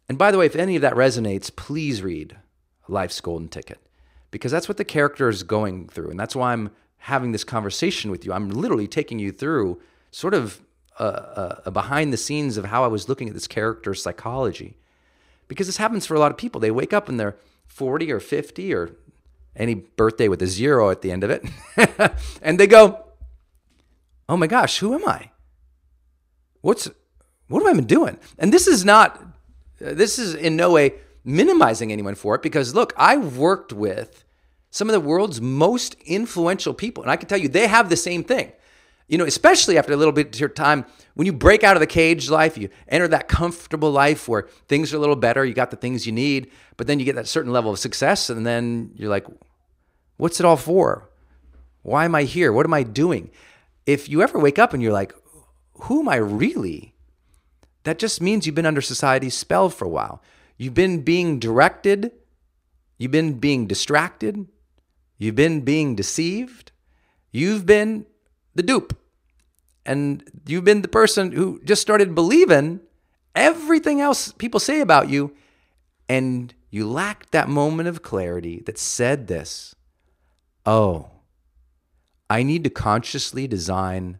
And 0.09 0.19
by 0.19 0.33
the 0.33 0.39
way, 0.39 0.47
if 0.47 0.57
any 0.57 0.75
of 0.75 0.83
that 0.83 0.95
resonates, 0.95 1.55
please 1.55 2.03
read 2.03 2.39
life's 2.89 3.21
golden 3.21 3.47
ticket 3.47 3.79
because 4.35 4.51
that's 4.51 4.67
what 4.67 4.79
the 4.79 4.85
character 4.85 5.29
is 5.29 5.45
going 5.45 5.87
through. 5.87 6.11
And 6.11 6.19
that's 6.19 6.35
why 6.35 6.53
I'm 6.53 6.73
having 6.97 7.31
this 7.31 7.45
conversation 7.45 8.11
with 8.11 8.25
you. 8.25 8.33
I'm 8.33 8.51
literally 8.51 8.89
taking 8.89 9.21
you 9.21 9.31
through 9.31 9.81
sort 10.11 10.35
of 10.35 10.61
a, 10.99 11.05
a, 11.05 11.63
a 11.67 11.71
behind 11.71 12.13
the 12.13 12.17
scenes 12.17 12.57
of 12.57 12.65
how 12.65 12.83
I 12.83 12.89
was 12.89 13.09
looking 13.09 13.29
at 13.29 13.35
this 13.35 13.47
character's 13.47 14.03
psychology. 14.03 14.77
Because 15.47 15.69
this 15.69 15.77
happens 15.77 16.05
for 16.05 16.17
a 16.17 16.19
lot 16.19 16.33
of 16.33 16.37
people. 16.37 16.61
They 16.61 16.73
wake 16.73 16.93
up 16.93 17.09
and 17.09 17.21
they're 17.21 17.37
40 17.69 18.11
or 18.11 18.19
50 18.19 18.75
or 18.75 18.97
any 19.55 19.75
birthday 19.75 20.27
with 20.27 20.43
a 20.43 20.49
zero 20.49 20.91
at 20.91 21.01
the 21.01 21.13
end 21.13 21.23
of 21.23 21.31
it. 21.31 21.47
and 22.43 22.59
they 22.59 22.67
go, 22.67 23.05
oh 24.29 24.37
my 24.37 24.49
gosh, 24.49 24.79
who 24.79 24.95
am 24.95 25.07
I? 25.07 25.31
What's, 26.61 26.91
what 27.47 27.63
have 27.63 27.73
I 27.73 27.77
been 27.77 27.87
doing? 27.87 28.19
And 28.37 28.53
this 28.53 28.67
is 28.67 28.85
not, 28.85 29.23
this 29.79 30.19
is 30.19 30.35
in 30.35 30.57
no 30.57 30.73
way 30.73 30.95
minimizing 31.25 31.93
anyone 31.93 32.17
for 32.17 32.35
it 32.35 32.43
because 32.43 32.75
look, 32.75 32.93
I've 32.97 33.37
worked 33.37 33.73
with 33.73 34.24
some 34.75 34.89
of 34.89 34.93
the 34.93 34.99
world's 34.99 35.41
most 35.41 35.95
influential 36.05 36.75
people. 36.75 37.05
And 37.05 37.13
I 37.13 37.15
can 37.15 37.29
tell 37.29 37.39
you, 37.39 37.47
they 37.47 37.69
have 37.69 37.89
the 37.89 37.97
same 37.97 38.25
thing. 38.25 38.51
You 39.07 39.19
know, 39.19 39.25
especially 39.25 39.79
after 39.79 39.93
a 39.93 39.97
little 39.97 40.11
bit 40.11 40.41
of 40.41 40.55
time, 40.55 40.85
when 41.15 41.27
you 41.27 41.33
break 41.33 41.63
out 41.63 41.77
of 41.77 41.81
the 41.81 41.87
cage 41.87 42.29
life, 42.29 42.59
you 42.59 42.69
enter 42.89 43.07
that 43.07 43.29
comfortable 43.29 43.93
life 43.93 44.27
where 44.27 44.49
things 44.67 44.93
are 44.93 44.97
a 44.97 44.99
little 44.99 45.15
better, 45.15 45.45
you 45.45 45.55
got 45.55 45.71
the 45.71 45.77
things 45.77 46.07
you 46.07 46.13
need, 46.13 46.51
but 46.77 46.89
then 46.89 46.99
you 46.99 47.05
get 47.05 47.15
that 47.15 47.29
certain 47.29 47.53
level 47.53 47.71
of 47.71 47.79
success, 47.79 48.29
and 48.29 48.45
then 48.45 48.91
you're 48.97 49.11
like, 49.11 49.29
what's 50.17 50.41
it 50.41 50.47
all 50.47 50.57
for? 50.57 51.09
Why 51.83 52.05
am 52.05 52.17
I 52.17 52.25
here? 52.25 52.53
What 52.53 52.67
am 52.67 52.75
I 52.75 52.83
doing? 52.83 53.31
If 53.87 54.09
you 54.09 54.23
ever 54.23 54.41
wake 54.41 54.59
up 54.59 54.75
and 54.75 54.83
you're 54.83 54.93
like, 54.93 55.15
who 55.83 56.01
am 56.01 56.09
I 56.09 56.17
really? 56.17 56.97
That 57.85 58.01
just 58.01 58.21
means 58.21 58.45
you've 58.45 58.57
been 58.57 58.67
under 58.67 58.81
society's 58.81 59.37
spell 59.37 59.71
for 59.71 59.85
a 59.85 59.89
while. 59.89 60.21
You've 60.57 60.75
been 60.75 61.03
being 61.03 61.39
directed, 61.39 62.11
you've 62.99 63.13
been 63.13 63.35
being 63.35 63.69
distracted, 63.69 64.49
you've 65.19 65.35
been 65.35 65.63
being 65.63 65.95
deceived, 65.95 66.73
you've 67.33 67.67
been 67.67 68.07
the 68.55 68.63
dupe. 68.63 68.97
And 69.87 70.25
you've 70.47 70.65
been 70.65 70.83
the 70.83 70.89
person 70.89 71.33
who 71.33 71.61
just 71.63 71.83
started 71.83 72.15
believing 72.15 72.81
everything 73.35 74.01
else 74.01 74.33
people 74.33 74.61
say 74.61 74.81
about 74.81 75.11
you. 75.11 75.35
And 76.09 76.55
you 76.71 76.89
lacked 76.89 77.33
that 77.33 77.49
moment 77.49 77.89
of 77.89 78.03
clarity 78.03 78.63
that 78.67 78.79
said 78.79 79.27
this 79.27 79.75
Oh, 80.65 81.11
I 82.31 82.43
need 82.43 82.65
to 82.65 82.71
consciously 82.71 83.47
design 83.47 84.19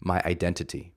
my 0.00 0.22
identity. 0.24 0.94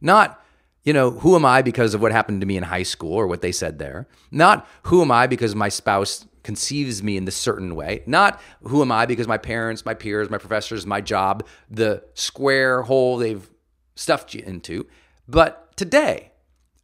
Not, 0.00 0.42
you 0.82 0.92
know, 0.92 1.10
who 1.10 1.36
am 1.36 1.44
I 1.44 1.62
because 1.62 1.94
of 1.94 2.02
what 2.02 2.12
happened 2.12 2.40
to 2.40 2.46
me 2.46 2.56
in 2.56 2.64
high 2.64 2.82
school 2.82 3.12
or 3.12 3.26
what 3.26 3.42
they 3.42 3.52
said 3.52 3.78
there. 3.78 4.08
Not 4.30 4.66
who 4.84 5.02
am 5.02 5.10
I 5.10 5.26
because 5.26 5.54
my 5.54 5.68
spouse 5.68 6.26
conceives 6.42 7.02
me 7.02 7.16
in 7.16 7.24
this 7.24 7.36
certain 7.36 7.74
way. 7.74 8.02
Not 8.06 8.40
who 8.62 8.82
am 8.82 8.92
I 8.92 9.06
because 9.06 9.28
my 9.28 9.38
parents, 9.38 9.84
my 9.84 9.94
peers, 9.94 10.30
my 10.30 10.38
professors, 10.38 10.86
my 10.86 11.00
job, 11.00 11.46
the 11.70 12.02
square 12.14 12.82
hole 12.82 13.16
they've 13.16 13.48
stuffed 13.94 14.34
you 14.34 14.42
into. 14.44 14.86
But 15.28 15.76
today, 15.76 16.32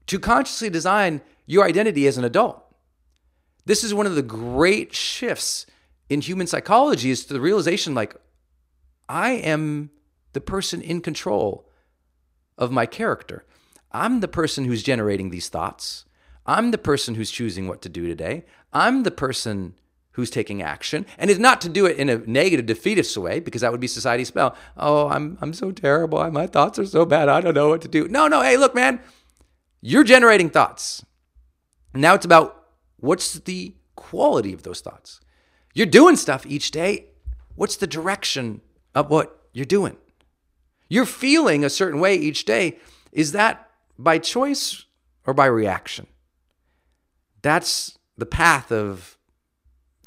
to 0.07 0.19
consciously 0.19 0.71
design 0.71 1.21
your 1.47 1.65
identity 1.65 2.07
as 2.07 2.19
an 2.19 2.25
adult. 2.25 2.63
This 3.65 3.83
is 3.83 3.95
one 3.95 4.07
of 4.07 4.15
the 4.15 4.23
great 4.23 4.95
shifts 4.95 5.67
in 6.09 6.21
human 6.21 6.47
psychology 6.47 7.11
is 7.11 7.27
the 7.27 7.41
realization 7.41 7.95
like 7.95 8.15
I 9.09 9.33
am 9.33 9.91
the 10.33 10.41
person 10.41 10.81
in 10.81 11.01
control 11.01 11.69
of 12.59 12.71
my 12.71 12.87
character. 12.87 13.45
I'm 13.93 14.21
the 14.21 14.29
person 14.29 14.65
who's 14.65 14.83
generating 14.83 15.31
these 15.31 15.49
thoughts. 15.49 16.05
I'm 16.45 16.71
the 16.71 16.79
person 16.79 17.15
who's 17.15 17.31
choosing 17.31 17.67
what 17.67 17.83
to 17.83 17.89
do 17.89 18.07
today. 18.07 18.45
I'm 18.77 19.05
the 19.05 19.11
person 19.11 19.75
who's 20.13 20.29
taking 20.29 20.61
action. 20.61 21.07
And 21.17 21.31
it's 21.31 21.41
not 21.41 21.63
to 21.63 21.71
do 21.71 21.87
it 21.87 21.97
in 21.97 22.11
a 22.11 22.19
negative, 22.19 22.67
defeatist 22.67 23.17
way, 23.17 23.41
because 23.41 23.63
that 23.63 23.73
would 23.73 23.81
be 23.81 23.87
society's 23.87 24.29
spell. 24.29 24.55
Oh, 24.77 25.09
I'm, 25.09 25.39
I'm 25.41 25.55
so 25.55 25.73
terrible. 25.73 26.31
My 26.31 26.47
thoughts 26.47 26.79
are 26.79 26.85
so 26.85 27.07
bad. 27.07 27.31
I 27.31 27.41
don't 27.41 27.55
know 27.55 27.71
what 27.71 27.81
to 27.83 27.89
do. 27.89 28.07
No, 28.07 28.29
no. 28.29 28.43
Hey, 28.43 28.59
look, 28.59 28.75
man, 28.75 29.01
you're 29.81 30.05
generating 30.05 30.51
thoughts. 30.51 31.05
Now 31.95 32.13
it's 32.15 32.27
about 32.27 32.67
what's 32.99 33.33
the 33.33 33.75
quality 33.95 34.53
of 34.53 34.63
those 34.63 34.83
thoughts. 34.83 35.21
You're 35.73 35.87
doing 35.87 36.17
stuff 36.17 36.45
each 36.45 36.71
day. 36.71 37.07
What's 37.55 37.77
the 37.77 37.87
direction 37.87 38.61
of 38.95 39.09
what 39.09 39.49
you're 39.55 39.65
doing? 39.65 39.97
You're 40.91 41.07
feeling 41.07 41.65
a 41.65 41.71
certain 41.71 41.99
way 41.99 42.15
each 42.15 42.45
day. 42.45 42.77
Is 43.11 43.33
that 43.33 43.71
by 43.99 44.19
choice 44.19 44.85
or 45.27 45.33
by 45.33 45.47
reaction? 45.47 46.09
That's 47.41 47.97
the 48.17 48.27
path 48.27 48.73
of 48.73 49.17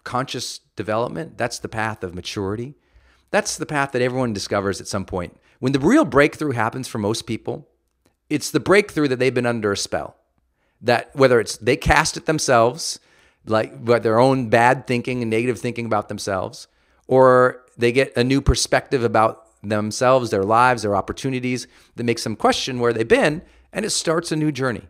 conscious 0.03 0.59
development. 0.75 1.37
That's 1.37 1.59
the 1.59 1.69
path 1.69 2.03
of 2.03 2.15
maturity. 2.15 2.75
That's 3.31 3.57
the 3.57 3.65
path 3.65 3.91
that 3.91 4.01
everyone 4.01 4.33
discovers 4.33 4.81
at 4.81 4.87
some 4.87 5.05
point. 5.05 5.37
When 5.59 5.73
the 5.73 5.79
real 5.79 6.05
breakthrough 6.05 6.51
happens 6.51 6.87
for 6.87 6.97
most 6.97 7.27
people, 7.27 7.67
it's 8.29 8.51
the 8.51 8.59
breakthrough 8.59 9.07
that 9.09 9.19
they've 9.19 9.33
been 9.33 9.45
under 9.45 9.71
a 9.71 9.77
spell. 9.77 10.15
That 10.81 11.13
whether 11.15 11.39
it's 11.39 11.57
they 11.57 11.75
cast 11.75 12.15
it 12.15 12.25
themselves, 12.25 12.99
like 13.45 13.83
by 13.83 13.99
their 13.99 14.19
own 14.19 14.49
bad 14.49 14.87
thinking 14.87 15.21
and 15.21 15.29
negative 15.29 15.59
thinking 15.59 15.85
about 15.85 16.07
themselves, 16.07 16.67
or 17.07 17.65
they 17.77 17.91
get 17.91 18.15
a 18.15 18.23
new 18.23 18.41
perspective 18.41 19.03
about 19.03 19.47
themselves, 19.61 20.29
their 20.29 20.43
lives, 20.43 20.83
their 20.83 20.95
opportunities 20.95 21.67
that 21.95 22.03
makes 22.03 22.23
them 22.23 22.35
question 22.35 22.79
where 22.79 22.93
they've 22.93 23.07
been, 23.07 23.41
and 23.73 23.85
it 23.85 23.89
starts 23.89 24.31
a 24.31 24.35
new 24.35 24.51
journey. 24.51 24.87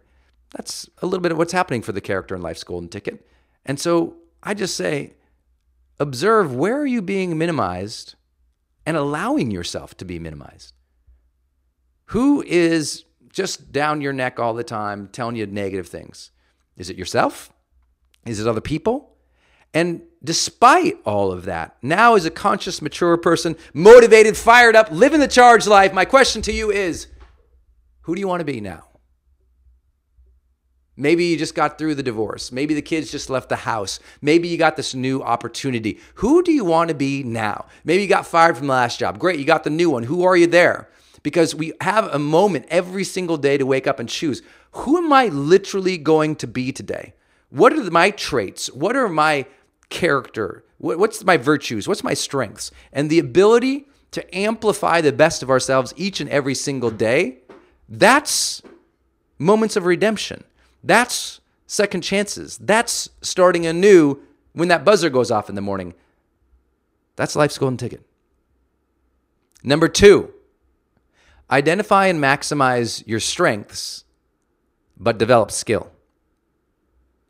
That's 0.51 0.89
a 1.01 1.05
little 1.05 1.21
bit 1.21 1.31
of 1.31 1.37
what's 1.37 1.53
happening 1.53 1.81
for 1.81 1.91
the 1.91 2.01
character 2.01 2.35
in 2.35 2.41
Life's 2.41 2.63
Golden 2.63 2.89
Ticket. 2.89 3.27
And 3.65 3.79
so 3.79 4.15
I 4.41 4.53
just 4.53 4.75
say, 4.75 5.13
observe 5.99 6.55
where 6.55 6.79
are 6.79 6.85
you 6.85 7.01
being 7.01 7.37
minimized 7.37 8.15
and 8.85 8.97
allowing 8.97 9.51
yourself 9.51 9.95
to 9.97 10.05
be 10.05 10.17
minimized? 10.17 10.73
Who 12.05 12.41
is 12.41 13.05
just 13.31 13.71
down 13.71 14.01
your 14.01 14.13
neck 14.13 14.39
all 14.39 14.53
the 14.53 14.63
time 14.63 15.07
telling 15.11 15.35
you 15.35 15.45
negative 15.45 15.87
things? 15.87 16.31
Is 16.77 16.89
it 16.89 16.97
yourself? 16.97 17.51
Is 18.25 18.39
it 18.39 18.47
other 18.47 18.61
people? 18.61 19.15
And 19.73 20.01
despite 20.23 20.97
all 21.05 21.31
of 21.31 21.45
that, 21.45 21.77
now 21.83 22.15
as 22.15 22.25
a 22.25 22.31
conscious, 22.31 22.81
mature 22.81 23.15
person, 23.17 23.55
motivated, 23.73 24.35
fired 24.35 24.75
up, 24.75 24.89
living 24.91 25.19
the 25.19 25.27
charged 25.27 25.67
life, 25.67 25.93
my 25.93 26.05
question 26.05 26.41
to 26.43 26.51
you 26.51 26.71
is 26.71 27.07
who 28.01 28.15
do 28.15 28.19
you 28.19 28.27
want 28.27 28.39
to 28.39 28.45
be 28.45 28.59
now? 28.59 28.88
Maybe 30.99 31.23
you 31.23 31.37
just 31.37 31.55
got 31.55 31.77
through 31.77 31.95
the 31.95 32.03
divorce. 32.03 32.51
Maybe 32.51 32.73
the 32.73 32.81
kids 32.81 33.09
just 33.09 33.29
left 33.29 33.47
the 33.47 33.55
house. 33.55 34.01
Maybe 34.21 34.49
you 34.49 34.57
got 34.57 34.75
this 34.75 34.93
new 34.93 35.23
opportunity. 35.23 35.97
Who 36.15 36.43
do 36.43 36.51
you 36.51 36.65
want 36.65 36.89
to 36.89 36.93
be 36.93 37.23
now? 37.23 37.67
Maybe 37.85 38.03
you 38.03 38.09
got 38.09 38.27
fired 38.27 38.57
from 38.57 38.67
the 38.67 38.73
last 38.73 38.99
job. 38.99 39.17
Great, 39.17 39.39
you 39.39 39.45
got 39.45 39.63
the 39.63 39.69
new 39.69 39.89
one. 39.89 40.03
Who 40.03 40.23
are 40.23 40.35
you 40.35 40.45
there? 40.45 40.89
Because 41.23 41.55
we 41.55 41.71
have 41.79 42.13
a 42.13 42.19
moment 42.19 42.65
every 42.69 43.05
single 43.05 43.37
day 43.37 43.57
to 43.57 43.65
wake 43.65 43.87
up 43.87 43.99
and 43.99 44.09
choose 44.09 44.41
who 44.71 44.97
am 44.97 45.13
I 45.13 45.27
literally 45.27 45.97
going 45.97 46.35
to 46.35 46.47
be 46.47 46.73
today? 46.73 47.13
What 47.49 47.71
are 47.71 47.89
my 47.89 48.11
traits? 48.11 48.69
What 48.71 48.97
are 48.97 49.07
my 49.07 49.45
character? 49.89 50.65
What's 50.79 51.23
my 51.23 51.37
virtues? 51.37 51.87
What's 51.87 52.03
my 52.03 52.13
strengths? 52.13 52.71
And 52.91 53.09
the 53.09 53.19
ability 53.19 53.87
to 54.11 54.37
amplify 54.37 54.99
the 54.99 55.13
best 55.13 55.43
of 55.43 55.49
ourselves 55.49 55.93
each 55.95 56.19
and 56.19 56.29
every 56.29 56.55
single 56.55 56.91
day, 56.91 57.39
that's 57.87 58.61
moments 59.37 59.77
of 59.77 59.85
redemption. 59.85 60.43
That's 60.83 61.41
second 61.67 62.01
chances. 62.01 62.57
That's 62.57 63.09
starting 63.21 63.65
anew 63.65 64.19
when 64.53 64.67
that 64.69 64.83
buzzer 64.83 65.09
goes 65.09 65.31
off 65.31 65.49
in 65.49 65.55
the 65.55 65.61
morning. 65.61 65.93
That's 67.15 67.35
life's 67.35 67.57
golden 67.57 67.77
ticket. 67.77 68.05
Number 69.63 69.87
two, 69.87 70.33
identify 71.51 72.07
and 72.07 72.21
maximize 72.21 73.05
your 73.05 73.19
strengths, 73.19 74.05
but 74.97 75.17
develop 75.17 75.51
skill. 75.51 75.91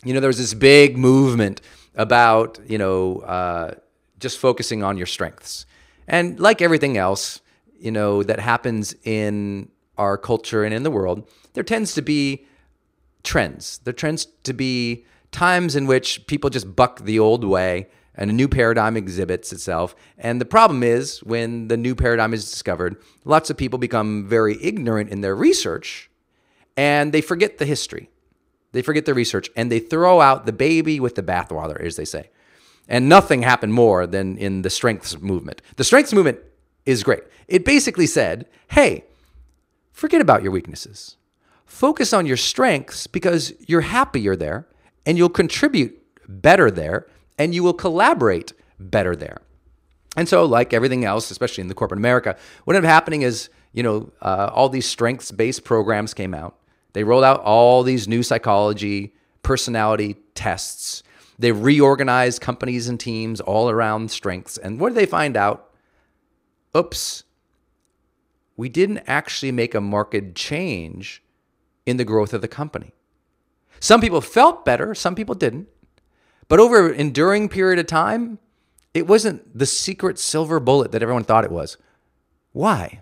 You 0.04 0.14
know, 0.14 0.20
there 0.20 0.30
was 0.30 0.38
this 0.38 0.54
big 0.54 0.98
movement 0.98 1.62
about, 1.96 2.60
you 2.68 2.78
know, 2.78 3.20
uh, 3.20 3.74
just 4.20 4.38
focusing 4.38 4.84
on 4.84 4.96
your 4.96 5.08
strengths. 5.08 5.66
And 6.08 6.40
like 6.40 6.62
everything 6.62 6.98
else, 6.98 7.42
you 7.80 7.92
know, 7.92 8.24
that 8.24 8.40
happens 8.40 8.96
in 9.04 9.70
our 9.98 10.18
culture 10.18 10.64
and 10.64 10.74
in 10.74 10.84
the 10.84 10.92
world, 10.92 11.28
there 11.54 11.64
tends 11.64 11.94
to 11.96 12.02
be 12.02 12.46
trends. 13.23 13.79
There 13.84 13.93
tends 13.93 14.25
to 14.43 14.53
be 14.53 15.05
times 15.32 15.75
in 15.75 15.86
which 15.88 16.25
people 16.27 16.49
just 16.49 16.75
buck 16.75 17.01
the 17.01 17.19
old 17.19 17.43
way 17.43 17.88
and 18.15 18.29
a 18.29 18.34
new 18.34 18.47
paradigm 18.47 18.97
exhibits 18.97 19.53
itself. 19.53 19.95
And 20.17 20.41
the 20.41 20.45
problem 20.45 20.84
is 20.84 21.23
when 21.23 21.69
the 21.69 21.77
new 21.77 21.95
paradigm 21.95 22.34
is 22.34 22.49
discovered, 22.49 22.97
lots 23.23 23.49
of 23.49 23.58
people 23.58 23.79
become 23.79 24.27
very 24.27 24.62
ignorant 24.62 25.10
in 25.10 25.21
their 25.21 25.36
research 25.36 26.10
and 26.75 27.13
they 27.13 27.21
forget 27.21 27.58
the 27.58 27.65
history. 27.65 28.10
They 28.71 28.82
forget 28.82 29.05
the 29.05 29.13
research 29.13 29.49
and 29.55 29.71
they 29.71 29.79
throw 29.79 30.21
out 30.21 30.45
the 30.45 30.53
baby 30.53 30.99
with 30.99 31.15
the 31.15 31.23
bathwater, 31.23 31.79
as 31.82 31.95
they 31.95 32.05
say. 32.05 32.29
And 32.88 33.08
nothing 33.08 33.43
happened 33.43 33.73
more 33.73 34.08
than 34.08 34.38
in 34.38 34.63
the 34.63 34.69
strengths 34.69 35.19
movement. 35.19 35.62
The 35.75 35.84
strengths 35.84 36.13
movement 36.13 36.39
is 36.86 37.03
great. 37.03 37.23
It 37.47 37.63
basically 37.63 38.08
said, 38.08 38.47
hey, 38.71 39.05
forget 39.91 40.21
about 40.21 40.43
your 40.43 40.51
weaknesses. 40.51 41.15
Focus 41.69 42.13
on 42.13 42.25
your 42.25 42.36
strengths 42.36 43.05
because 43.05 43.53
you're 43.67 43.82
happy 43.82 44.19
you're 44.19 44.36
there 44.36 44.67
and 45.05 45.19
you'll 45.19 45.29
contribute 45.29 46.01
better 46.27 46.71
there 46.71 47.05
and 47.38 47.53
you 47.53 47.62
will 47.62 47.75
collaborate 47.75 48.53
better 48.79 49.15
there. 49.15 49.41
And 50.17 50.27
so, 50.27 50.45
like 50.45 50.73
everything 50.73 51.05
else, 51.05 51.29
especially 51.29 51.62
in 51.62 51.67
the 51.67 51.75
corporate 51.75 51.99
America, 51.99 52.36
what 52.65 52.75
ended 52.75 52.89
up 52.89 52.91
happening 52.91 53.21
is, 53.21 53.49
you 53.71 53.84
know, 53.84 54.12
uh, 54.19 54.49
all 54.51 54.67
these 54.67 54.88
strengths 54.88 55.32
based 55.32 55.63
programs 55.63 56.15
came 56.15 56.34
out. 56.34 56.58
They 56.93 57.03
rolled 57.03 57.23
out 57.23 57.39
all 57.41 57.84
these 57.84 58.08
new 58.08 58.23
psychology, 58.23 59.13
personality 59.43 60.15
tests. 60.34 61.03
They 61.38 61.51
reorganized 61.51 62.41
companies 62.41 62.89
and 62.89 62.99
teams 62.99 63.39
all 63.39 63.69
around 63.69 64.10
strengths. 64.10 64.58
And 64.58 64.79
what 64.79 64.89
did 64.89 64.97
they 64.97 65.05
find 65.05 65.38
out? 65.38 65.69
Oops, 66.75 67.23
we 68.58 68.69
didn't 68.69 69.03
actually 69.05 69.51
make 69.51 69.75
a 69.75 69.79
marked 69.79 70.34
change 70.34 71.21
in 71.89 71.97
the 71.97 72.06
growth 72.06 72.34
of 72.34 72.41
the 72.41 72.47
company. 72.47 72.93
Some 73.80 74.02
people 74.02 74.21
felt 74.21 74.65
better, 74.65 74.93
some 74.93 75.15
people 75.15 75.36
didn't. 75.36 75.67
But 76.47 76.60
over 76.60 76.89
an 76.89 76.95
enduring 76.95 77.49
period 77.49 77.80
of 77.80 77.88
time, 77.88 78.39
it 78.93 79.08
wasn't 79.08 79.58
the 79.58 79.65
secret 79.65 80.17
silver 80.17 80.60
bullet 80.60 80.91
that 80.91 81.04
everyone 81.04 81.23
thought 81.23 81.45
it 81.45 81.52
was. 81.52 81.78
Why? 82.52 83.02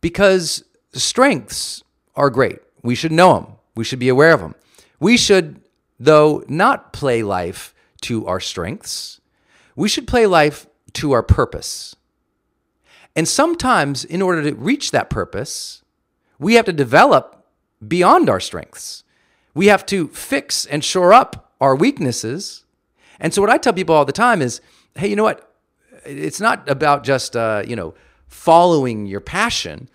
Because 0.00 0.64
strengths 0.92 1.82
are 2.14 2.30
great. 2.30 2.58
We 2.82 2.94
should 2.94 3.12
know 3.12 3.34
them. 3.34 3.52
We 3.74 3.84
should 3.84 3.98
be 3.98 4.08
aware 4.08 4.32
of 4.32 4.40
them. 4.40 4.54
We 5.00 5.16
should, 5.16 5.60
though, 5.98 6.44
not 6.48 6.92
play 6.92 7.22
life 7.22 7.74
to 8.02 8.26
our 8.26 8.40
strengths. 8.40 9.20
We 9.74 9.88
should 9.88 10.06
play 10.06 10.26
life 10.26 10.66
to 10.94 11.12
our 11.12 11.22
purpose. 11.22 11.96
And 13.16 13.26
sometimes, 13.26 14.04
in 14.04 14.22
order 14.22 14.42
to 14.42 14.54
reach 14.54 14.90
that 14.90 15.10
purpose, 15.10 15.82
we 16.38 16.54
have 16.54 16.64
to 16.66 16.72
develop 16.72 17.46
beyond 17.86 18.28
our 18.28 18.40
strengths. 18.40 19.04
We 19.54 19.66
have 19.66 19.84
to 19.86 20.08
fix 20.08 20.66
and 20.66 20.84
shore 20.84 21.12
up 21.12 21.52
our 21.60 21.74
weaknesses. 21.74 22.64
And 23.18 23.34
so, 23.34 23.42
what 23.42 23.50
I 23.50 23.58
tell 23.58 23.72
people 23.72 23.94
all 23.94 24.04
the 24.04 24.12
time 24.12 24.42
is 24.42 24.60
hey, 24.96 25.08
you 25.08 25.16
know 25.16 25.24
what? 25.24 25.44
It's 26.04 26.40
not 26.40 26.68
about 26.68 27.04
just, 27.04 27.36
uh, 27.36 27.62
you 27.66 27.76
know, 27.76 27.94
following 28.26 29.06
your 29.06 29.20
passion. 29.20 29.88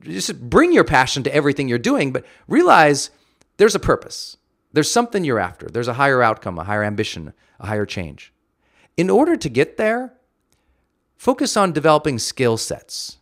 Just 0.00 0.48
bring 0.50 0.72
your 0.72 0.84
passion 0.84 1.22
to 1.22 1.34
everything 1.34 1.68
you're 1.68 1.78
doing, 1.78 2.12
but 2.12 2.24
realize 2.48 3.10
there's 3.56 3.74
a 3.74 3.80
purpose. 3.80 4.36
There's 4.72 4.90
something 4.90 5.24
you're 5.24 5.38
after. 5.38 5.66
There's 5.66 5.88
a 5.88 5.94
higher 5.94 6.22
outcome, 6.22 6.58
a 6.58 6.64
higher 6.64 6.82
ambition, 6.82 7.32
a 7.60 7.66
higher 7.66 7.86
change. 7.86 8.32
In 8.96 9.10
order 9.10 9.36
to 9.36 9.48
get 9.48 9.76
there, 9.76 10.14
focus 11.16 11.56
on 11.56 11.72
developing 11.72 12.18
skill 12.18 12.56
sets. 12.56 13.18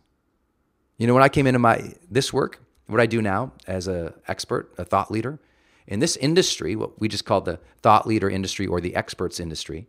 You 1.01 1.07
know, 1.07 1.15
when 1.15 1.23
I 1.23 1.29
came 1.29 1.47
into 1.47 1.57
my 1.57 1.95
this 2.11 2.31
work, 2.31 2.61
what 2.85 3.01
I 3.01 3.07
do 3.07 3.23
now 3.23 3.53
as 3.65 3.87
an 3.87 4.13
expert, 4.27 4.71
a 4.77 4.85
thought 4.85 5.09
leader, 5.09 5.39
in 5.87 5.99
this 5.99 6.15
industry, 6.15 6.75
what 6.75 7.01
we 7.01 7.07
just 7.07 7.25
call 7.25 7.41
the 7.41 7.57
thought 7.81 8.05
leader 8.05 8.29
industry 8.29 8.67
or 8.67 8.79
the 8.79 8.95
experts 8.95 9.39
industry, 9.39 9.87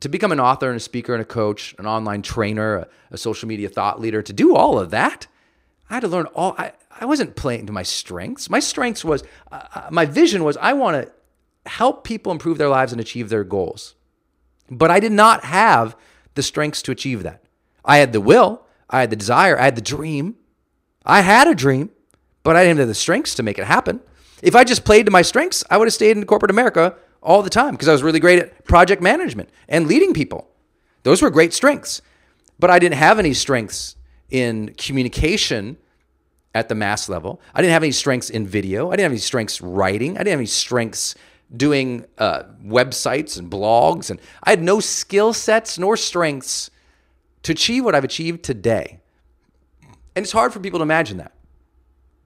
to 0.00 0.08
become 0.08 0.32
an 0.32 0.40
author 0.40 0.66
and 0.66 0.76
a 0.76 0.80
speaker 0.80 1.14
and 1.14 1.22
a 1.22 1.24
coach, 1.24 1.76
an 1.78 1.86
online 1.86 2.22
trainer, 2.22 2.74
a, 2.74 2.88
a 3.12 3.18
social 3.18 3.46
media 3.46 3.68
thought 3.68 4.00
leader, 4.00 4.20
to 4.20 4.32
do 4.32 4.56
all 4.56 4.80
of 4.80 4.90
that, 4.90 5.28
I 5.88 5.94
had 5.94 6.00
to 6.00 6.08
learn 6.08 6.26
all. 6.34 6.56
I, 6.58 6.72
I 7.00 7.04
wasn't 7.04 7.36
playing 7.36 7.66
to 7.66 7.72
my 7.72 7.84
strengths. 7.84 8.50
My 8.50 8.58
strengths 8.58 9.04
was, 9.04 9.22
uh, 9.52 9.62
uh 9.72 9.88
my 9.92 10.06
vision 10.06 10.42
was, 10.42 10.56
I 10.56 10.72
want 10.72 11.06
to 11.06 11.70
help 11.70 12.02
people 12.02 12.32
improve 12.32 12.58
their 12.58 12.68
lives 12.68 12.90
and 12.90 13.00
achieve 13.00 13.28
their 13.28 13.44
goals. 13.44 13.94
But 14.68 14.90
I 14.90 14.98
did 14.98 15.12
not 15.12 15.44
have 15.44 15.96
the 16.34 16.42
strengths 16.42 16.82
to 16.82 16.90
achieve 16.90 17.22
that. 17.22 17.44
I 17.84 17.98
had 17.98 18.12
the 18.12 18.20
will, 18.20 18.66
I 18.92 19.00
had 19.00 19.10
the 19.10 19.16
desire, 19.16 19.58
I 19.58 19.64
had 19.64 19.76
the 19.76 19.82
dream. 19.82 20.36
I 21.04 21.22
had 21.22 21.48
a 21.48 21.54
dream, 21.54 21.90
but 22.44 22.54
I 22.54 22.62
didn't 22.62 22.78
have 22.78 22.88
the 22.88 22.94
strengths 22.94 23.34
to 23.36 23.42
make 23.42 23.58
it 23.58 23.64
happen. 23.64 24.00
If 24.42 24.54
I 24.54 24.62
just 24.62 24.84
played 24.84 25.06
to 25.06 25.12
my 25.12 25.22
strengths, 25.22 25.64
I 25.70 25.78
would 25.78 25.86
have 25.86 25.94
stayed 25.94 26.16
in 26.16 26.24
corporate 26.26 26.50
America 26.50 26.94
all 27.22 27.42
the 27.42 27.50
time 27.50 27.72
because 27.72 27.88
I 27.88 27.92
was 27.92 28.02
really 28.02 28.20
great 28.20 28.38
at 28.38 28.64
project 28.64 29.02
management 29.02 29.48
and 29.68 29.86
leading 29.86 30.12
people. 30.12 30.48
Those 31.02 31.22
were 31.22 31.30
great 31.30 31.52
strengths. 31.52 32.02
But 32.58 32.70
I 32.70 32.78
didn't 32.78 32.96
have 32.96 33.18
any 33.18 33.34
strengths 33.34 33.96
in 34.30 34.74
communication 34.76 35.78
at 36.54 36.68
the 36.68 36.74
mass 36.74 37.08
level. 37.08 37.40
I 37.54 37.62
didn't 37.62 37.72
have 37.72 37.82
any 37.82 37.92
strengths 37.92 38.30
in 38.30 38.46
video. 38.46 38.88
I 38.88 38.92
didn't 38.92 39.04
have 39.04 39.12
any 39.12 39.20
strengths 39.20 39.60
writing. 39.60 40.12
I 40.12 40.18
didn't 40.18 40.32
have 40.32 40.40
any 40.40 40.46
strengths 40.46 41.14
doing 41.56 42.04
uh, 42.18 42.44
websites 42.64 43.38
and 43.38 43.50
blogs. 43.50 44.10
And 44.10 44.20
I 44.44 44.50
had 44.50 44.62
no 44.62 44.80
skill 44.80 45.32
sets 45.32 45.78
nor 45.78 45.96
strengths 45.96 46.70
to 47.42 47.52
achieve 47.52 47.84
what 47.84 47.94
I've 47.94 48.04
achieved 48.04 48.42
today. 48.42 49.00
And 50.14 50.24
it's 50.24 50.32
hard 50.32 50.52
for 50.52 50.60
people 50.60 50.78
to 50.78 50.84
imagine 50.84 51.16
that. 51.18 51.32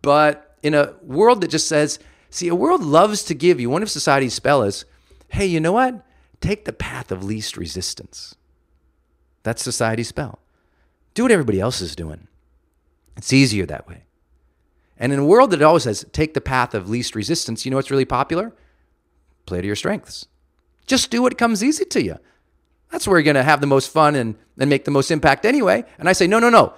But 0.02 0.56
in 0.62 0.74
a 0.74 0.94
world 1.02 1.40
that 1.40 1.48
just 1.48 1.68
says, 1.68 1.98
see, 2.30 2.48
a 2.48 2.54
world 2.54 2.82
loves 2.82 3.22
to 3.24 3.34
give 3.34 3.60
you 3.60 3.70
one 3.70 3.82
of 3.82 3.90
society's 3.90 4.34
spell 4.34 4.62
is, 4.62 4.84
hey, 5.28 5.46
you 5.46 5.60
know 5.60 5.72
what? 5.72 6.04
Take 6.40 6.64
the 6.64 6.72
path 6.72 7.10
of 7.10 7.24
least 7.24 7.56
resistance. 7.56 8.34
That's 9.42 9.62
society's 9.62 10.08
spell. 10.08 10.40
Do 11.14 11.22
what 11.22 11.32
everybody 11.32 11.60
else 11.60 11.80
is 11.80 11.96
doing. 11.96 12.28
It's 13.16 13.32
easier 13.32 13.64
that 13.66 13.88
way. 13.88 14.02
And 14.98 15.12
in 15.12 15.18
a 15.18 15.24
world 15.24 15.50
that 15.50 15.62
always 15.62 15.84
says, 15.84 16.04
take 16.12 16.34
the 16.34 16.40
path 16.40 16.74
of 16.74 16.88
least 16.88 17.14
resistance, 17.14 17.64
you 17.64 17.70
know 17.70 17.76
what's 17.76 17.90
really 17.90 18.04
popular? 18.04 18.52
Play 19.46 19.60
to 19.60 19.66
your 19.66 19.76
strengths. 19.76 20.26
Just 20.86 21.10
do 21.10 21.22
what 21.22 21.38
comes 21.38 21.62
easy 21.62 21.84
to 21.84 22.02
you. 22.02 22.16
That's 22.90 23.06
where 23.06 23.18
you're 23.18 23.24
going 23.24 23.36
to 23.36 23.42
have 23.42 23.60
the 23.60 23.66
most 23.66 23.90
fun 23.90 24.14
and, 24.14 24.36
and 24.58 24.70
make 24.70 24.84
the 24.84 24.90
most 24.90 25.10
impact 25.10 25.44
anyway. 25.44 25.84
And 25.98 26.08
I 26.08 26.12
say, 26.12 26.26
no, 26.26 26.38
no, 26.38 26.50
no. 26.50 26.74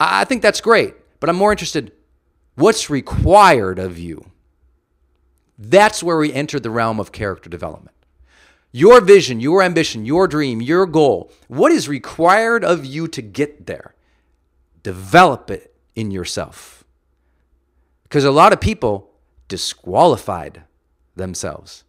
I 0.00 0.24
think 0.24 0.42
that's 0.42 0.60
great, 0.60 0.94
but 1.20 1.28
I'm 1.28 1.36
more 1.36 1.52
interested 1.52 1.92
what's 2.54 2.90
required 2.90 3.78
of 3.78 3.98
you. 3.98 4.24
That's 5.58 6.02
where 6.02 6.16
we 6.16 6.32
enter 6.32 6.58
the 6.58 6.70
realm 6.70 6.98
of 6.98 7.12
character 7.12 7.48
development. 7.48 7.96
Your 8.72 9.00
vision, 9.00 9.38
your 9.38 9.62
ambition, 9.62 10.06
your 10.06 10.26
dream, 10.26 10.62
your 10.62 10.86
goal, 10.86 11.30
what 11.48 11.70
is 11.70 11.88
required 11.88 12.64
of 12.64 12.86
you 12.86 13.06
to 13.08 13.22
get 13.22 13.66
there? 13.66 13.94
Develop 14.82 15.50
it 15.50 15.74
in 15.94 16.10
yourself. 16.10 16.82
Because 18.04 18.24
a 18.24 18.30
lot 18.30 18.52
of 18.52 18.60
people 18.60 19.10
disqualified 19.48 20.62
themselves. 21.14 21.84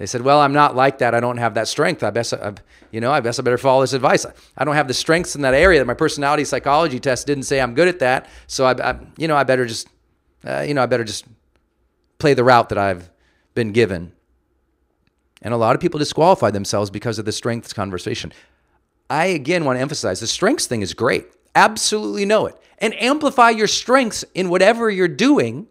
They 0.00 0.06
said, 0.06 0.22
"Well, 0.22 0.40
I'm 0.40 0.54
not 0.54 0.74
like 0.74 0.96
that. 0.98 1.14
I 1.14 1.20
don't 1.20 1.36
have 1.36 1.52
that 1.54 1.68
strength. 1.68 2.02
I 2.02 2.08
best, 2.08 2.32
I, 2.32 2.54
you 2.90 3.02
know, 3.02 3.12
I 3.12 3.20
best 3.20 3.38
I 3.38 3.42
better 3.42 3.58
follow 3.58 3.82
this 3.82 3.92
advice. 3.92 4.24
I 4.56 4.64
don't 4.64 4.74
have 4.74 4.88
the 4.88 4.94
strengths 4.94 5.36
in 5.36 5.42
that 5.42 5.52
area. 5.52 5.84
My 5.84 5.92
personality 5.92 6.44
psychology 6.44 6.98
test 6.98 7.26
didn't 7.26 7.42
say 7.42 7.60
I'm 7.60 7.74
good 7.74 7.86
at 7.86 7.98
that. 7.98 8.26
So 8.46 8.64
I, 8.64 8.92
I 8.92 8.98
you 9.18 9.28
know, 9.28 9.36
I 9.36 9.44
better 9.44 9.66
just 9.66 9.88
uh, 10.46 10.64
you 10.66 10.72
know, 10.72 10.82
I 10.82 10.86
better 10.86 11.04
just 11.04 11.26
play 12.16 12.32
the 12.32 12.42
route 12.42 12.70
that 12.70 12.78
I've 12.78 13.10
been 13.54 13.72
given. 13.72 14.12
And 15.42 15.52
a 15.52 15.58
lot 15.58 15.74
of 15.74 15.82
people 15.82 15.98
disqualify 15.98 16.50
themselves 16.50 16.88
because 16.88 17.18
of 17.18 17.26
the 17.26 17.32
strengths 17.32 17.74
conversation. 17.74 18.32
I 19.10 19.26
again 19.26 19.66
want 19.66 19.76
to 19.76 19.82
emphasize 19.82 20.20
the 20.20 20.26
strengths 20.26 20.66
thing 20.66 20.80
is 20.80 20.94
great. 20.94 21.26
Absolutely 21.54 22.24
know 22.24 22.46
it. 22.46 22.56
And 22.78 22.94
amplify 22.94 23.50
your 23.50 23.66
strengths 23.66 24.24
in 24.34 24.48
whatever 24.48 24.88
you're 24.88 25.08
doing. 25.08 25.66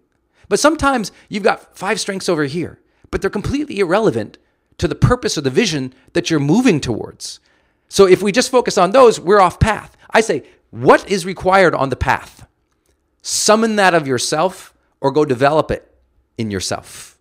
But 0.50 0.60
sometimes 0.60 1.12
you've 1.30 1.42
got 1.42 1.76
five 1.76 2.00
strengths 2.00 2.30
over 2.30 2.44
here, 2.44 2.80
but 3.12 3.22
they're 3.22 3.30
completely 3.30 3.80
irrelevant 3.80 4.38
to 4.78 4.88
the 4.88 4.96
purpose 4.96 5.38
or 5.38 5.42
the 5.42 5.50
vision 5.50 5.94
that 6.14 6.30
you're 6.30 6.40
moving 6.40 6.80
towards. 6.80 7.40
So 7.88 8.06
if 8.06 8.22
we 8.22 8.32
just 8.32 8.52
focus 8.52 8.78
on 8.78 8.92
those, 8.92 9.20
we're 9.20 9.42
off 9.42 9.60
path. 9.60 9.98
I 10.12 10.22
say, 10.22 10.44
what 10.72 11.10
is 11.10 11.26
required 11.26 11.74
on 11.74 11.90
the 11.90 11.96
path? 11.96 12.48
Summon 13.22 13.76
that 13.76 13.94
of 13.94 14.08
yourself 14.08 14.74
or 15.02 15.12
go 15.12 15.26
develop 15.26 15.72
it 15.72 15.92
in 16.38 16.52
yourself. 16.52 17.18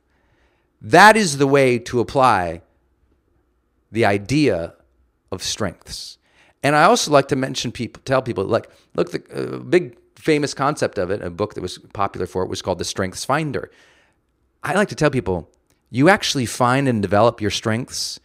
That 0.81 1.17
is 1.17 1.39
the 1.39 1.47
way 1.47 1.79
to 1.81 2.01
apply 2.01 2.63
the 3.91 4.05
idea 4.05 4.75
of 5.33 5.43
strengths. 5.43 6.19
And 6.63 6.77
I 6.77 6.85
also 6.85 7.11
like 7.11 7.29
to 7.29 7.37
mention 7.37 7.73
people, 7.73 8.03
tell 8.05 8.23
people, 8.23 8.45
like, 8.45 8.71
look, 8.95 9.11
the 9.11 9.23
uh, 9.33 9.59
big 9.59 9.97
famous 10.17 10.55
concept 10.55 10.99
of 10.99 11.11
it, 11.11 11.23
a 11.23 11.31
book 11.31 11.55
that 11.55 11.61
was 11.61 11.79
popular 11.93 12.27
for 12.27 12.43
it 12.43 12.49
was 12.49 12.63
called 12.63 12.79
The 12.79 12.85
Strengths 12.85 13.25
Finder. 13.25 13.71
I 14.63 14.75
like 14.75 14.89
to 14.89 14.95
tell 14.95 15.11
people, 15.11 15.51
you 15.91 16.09
actually 16.09 16.47
find 16.47 16.89
and 16.89 17.03
develop 17.03 17.41
your 17.41 17.51
strengths 17.51 18.21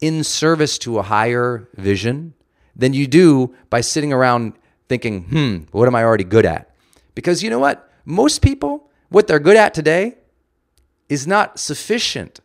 in 0.00 0.22
service 0.22 0.78
to 0.78 0.98
a 0.98 1.02
higher 1.02 1.68
vision 1.76 2.34
than 2.76 2.92
you 2.92 3.06
do 3.06 3.54
by 3.70 3.80
sitting 3.80 4.12
around 4.12 4.52
thinking, 4.88 5.24
hmm, 5.24 5.56
what 5.76 5.88
am 5.88 5.94
I 5.94 6.04
already 6.04 6.24
good 6.24 6.46
at? 6.46 6.74
Because 7.14 7.42
you 7.42 7.50
know 7.50 7.58
what? 7.58 7.90
Most 8.04 8.40
people, 8.40 8.90
what 9.08 9.26
they're 9.26 9.40
good 9.40 9.56
at 9.56 9.74
today 9.74 10.16
is 11.08 11.26
not 11.26 11.58
sufficient 11.58 12.40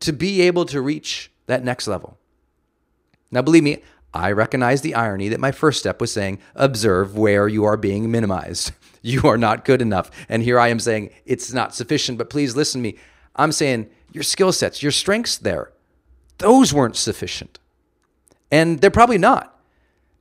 to 0.00 0.12
be 0.12 0.42
able 0.42 0.66
to 0.66 0.80
reach 0.80 1.30
that 1.46 1.64
next 1.64 1.86
level. 1.86 2.18
Now, 3.30 3.42
believe 3.42 3.62
me, 3.62 3.82
I 4.12 4.30
recognize 4.30 4.82
the 4.82 4.94
irony 4.94 5.28
that 5.30 5.40
my 5.40 5.50
first 5.50 5.80
step 5.80 6.00
was 6.00 6.12
saying, 6.12 6.38
observe 6.54 7.16
where 7.16 7.48
you 7.48 7.64
are 7.64 7.76
being 7.76 8.10
minimized. 8.10 8.72
You 9.06 9.24
are 9.24 9.36
not 9.36 9.66
good 9.66 9.82
enough. 9.82 10.10
And 10.30 10.42
here 10.42 10.58
I 10.58 10.68
am 10.68 10.80
saying, 10.80 11.10
it's 11.26 11.52
not 11.52 11.74
sufficient, 11.74 12.16
but 12.16 12.30
please 12.30 12.56
listen 12.56 12.80
to 12.80 12.88
me. 12.88 12.98
I'm 13.36 13.52
saying, 13.52 13.90
your 14.12 14.22
skill 14.22 14.52
sets, 14.52 14.82
your 14.82 14.92
strengths 14.92 15.36
there, 15.36 15.72
those 16.38 16.72
weren't 16.72 16.96
sufficient. 16.96 17.58
And 18.50 18.80
they're 18.80 18.90
probably 18.90 19.18
not. 19.18 19.58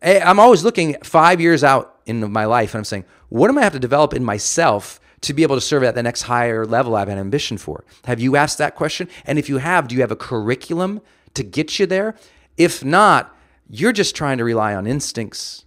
I'm 0.01 0.39
always 0.39 0.63
looking 0.63 0.95
five 1.03 1.39
years 1.39 1.63
out 1.63 1.99
in 2.05 2.31
my 2.31 2.45
life 2.45 2.73
and 2.73 2.79
I'm 2.79 2.85
saying, 2.85 3.05
what 3.29 3.49
am 3.49 3.57
I 3.57 3.61
have 3.61 3.73
to 3.73 3.79
develop 3.79 4.13
in 4.13 4.23
myself 4.23 4.99
to 5.21 5.33
be 5.33 5.43
able 5.43 5.55
to 5.55 5.61
serve 5.61 5.83
at 5.83 5.95
the 5.95 6.03
next 6.03 6.23
higher 6.23 6.65
level 6.65 6.95
I 6.95 6.99
have 6.99 7.09
an 7.09 7.17
ambition 7.17 7.57
for? 7.57 7.85
Have 8.05 8.19
you 8.19 8.35
asked 8.35 8.57
that 8.57 8.75
question? 8.75 9.07
And 9.25 9.39
if 9.39 9.47
you 9.47 9.59
have, 9.59 9.87
do 9.87 9.95
you 9.95 10.01
have 10.01 10.11
a 10.11 10.15
curriculum 10.15 11.01
to 11.35 11.43
get 11.43 11.79
you 11.79 11.85
there? 11.85 12.15
If 12.57 12.83
not, 12.83 13.35
you're 13.69 13.93
just 13.93 14.15
trying 14.15 14.37
to 14.39 14.43
rely 14.43 14.75
on 14.75 14.85
instincts. 14.85 15.65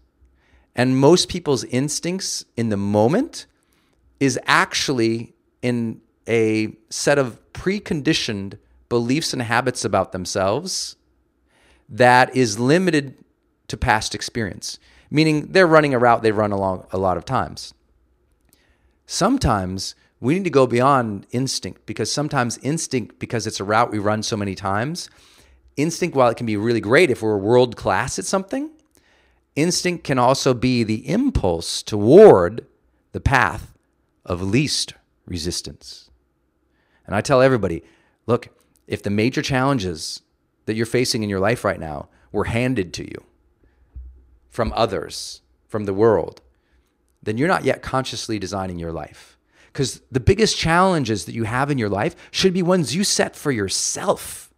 And 0.74 0.98
most 0.98 1.28
people's 1.28 1.64
instincts 1.64 2.44
in 2.56 2.68
the 2.68 2.76
moment 2.76 3.46
is 4.20 4.38
actually 4.44 5.34
in 5.62 6.02
a 6.28 6.76
set 6.90 7.18
of 7.18 7.40
preconditioned 7.52 8.58
beliefs 8.88 9.32
and 9.32 9.42
habits 9.42 9.84
about 9.84 10.12
themselves 10.12 10.96
that 11.88 12.34
is 12.34 12.58
limited 12.58 13.14
to 13.68 13.76
past 13.76 14.14
experience, 14.14 14.78
meaning 15.10 15.48
they're 15.52 15.66
running 15.66 15.94
a 15.94 15.98
route 15.98 16.22
they 16.22 16.32
run 16.32 16.52
along 16.52 16.86
a 16.92 16.98
lot 16.98 17.16
of 17.16 17.24
times. 17.24 17.74
Sometimes 19.06 19.94
we 20.20 20.34
need 20.34 20.44
to 20.44 20.50
go 20.50 20.66
beyond 20.66 21.26
instinct 21.30 21.86
because 21.86 22.10
sometimes 22.10 22.58
instinct, 22.58 23.18
because 23.18 23.46
it's 23.46 23.60
a 23.60 23.64
route 23.64 23.90
we 23.90 23.98
run 23.98 24.22
so 24.22 24.36
many 24.36 24.54
times, 24.54 25.10
instinct, 25.76 26.16
while 26.16 26.28
it 26.28 26.36
can 26.36 26.46
be 26.46 26.56
really 26.56 26.80
great 26.80 27.10
if 27.10 27.22
we're 27.22 27.36
world 27.36 27.76
class 27.76 28.18
at 28.18 28.24
something, 28.24 28.70
instinct 29.54 30.04
can 30.04 30.18
also 30.18 30.54
be 30.54 30.82
the 30.82 31.08
impulse 31.08 31.82
toward 31.82 32.66
the 33.12 33.20
path 33.20 33.74
of 34.24 34.42
least 34.42 34.94
resistance. 35.26 36.05
And 37.06 37.14
I 37.14 37.20
tell 37.20 37.40
everybody 37.40 37.82
look, 38.26 38.48
if 38.86 39.02
the 39.02 39.10
major 39.10 39.42
challenges 39.42 40.20
that 40.66 40.74
you're 40.74 40.86
facing 40.86 41.22
in 41.22 41.30
your 41.30 41.40
life 41.40 41.64
right 41.64 41.80
now 41.80 42.08
were 42.32 42.44
handed 42.44 42.92
to 42.94 43.04
you 43.04 43.24
from 44.50 44.72
others, 44.76 45.42
from 45.68 45.84
the 45.84 45.94
world, 45.94 46.40
then 47.22 47.38
you're 47.38 47.48
not 47.48 47.64
yet 47.64 47.82
consciously 47.82 48.38
designing 48.38 48.78
your 48.78 48.92
life. 48.92 49.36
Because 49.72 50.00
the 50.10 50.20
biggest 50.20 50.56
challenges 50.56 51.26
that 51.26 51.34
you 51.34 51.44
have 51.44 51.70
in 51.70 51.78
your 51.78 51.88
life 51.88 52.16
should 52.30 52.54
be 52.54 52.62
ones 52.62 52.94
you 52.94 53.04
set 53.04 53.36
for 53.36 53.52
yourself. 53.52 54.52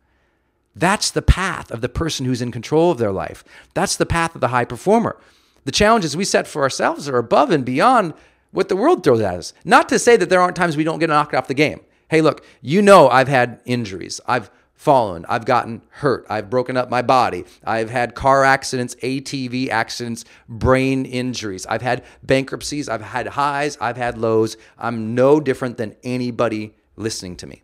That's 0.77 1.11
the 1.11 1.23
path 1.23 1.73
of 1.73 1.81
the 1.81 1.89
person 1.89 2.25
who's 2.25 2.41
in 2.41 2.53
control 2.53 2.93
of 2.93 2.99
their 2.99 3.11
life. 3.11 3.43
That's 3.75 3.97
the 3.97 4.07
path 4.07 4.35
of 4.35 4.41
the 4.41 4.49
high 4.49 4.65
performer. 4.65 5.21
The 5.65 5.73
challenges 5.73 6.17
we 6.17 6.25
set 6.25 6.47
for 6.47 6.63
ourselves 6.63 7.09
are 7.09 7.19
above 7.19 7.51
and 7.51 7.65
beyond 7.65 8.15
what 8.53 8.69
the 8.69 8.77
world 8.77 9.03
throws 9.03 9.21
at 9.21 9.35
us. 9.35 9.53
Not 9.65 9.89
to 9.89 9.99
say 9.99 10.17
that 10.17 10.31
there 10.31 10.41
aren't 10.41 10.57
times 10.57 10.77
we 10.77 10.85
don't 10.85 11.01
get 11.01 11.09
knocked 11.09 11.35
off 11.35 11.49
the 11.49 11.55
game. 11.55 11.81
Hey, 12.09 12.21
look, 12.21 12.44
you 12.62 12.83
know 12.83 13.09
I've 13.09 13.29
had 13.29 13.61
injuries. 13.64 14.21
I've 14.27 14.51
fallen. 14.73 15.27
I've 15.29 15.44
gotten 15.44 15.83
hurt. 15.90 16.25
I've 16.31 16.49
broken 16.49 16.77
up 16.77 16.88
my 16.88 17.03
body. 17.03 17.44
I've 17.64 17.90
had 17.90 18.14
car 18.14 18.44
accidents, 18.44 18.94
ATV 18.97 19.68
accidents, 19.68 20.25
brain 20.49 21.05
injuries. 21.05 21.66
I've 21.66 21.83
had 21.83 22.05
bankruptcies. 22.23 22.88
I've 22.88 23.03
had 23.03 23.27
highs. 23.27 23.77
I've 23.81 23.97
had 23.97 24.16
lows. 24.16 24.57
I'm 24.79 25.14
no 25.14 25.40
different 25.40 25.77
than 25.77 25.97
anybody 26.05 26.77
listening 26.97 27.37
to 27.38 27.47
me. 27.47 27.62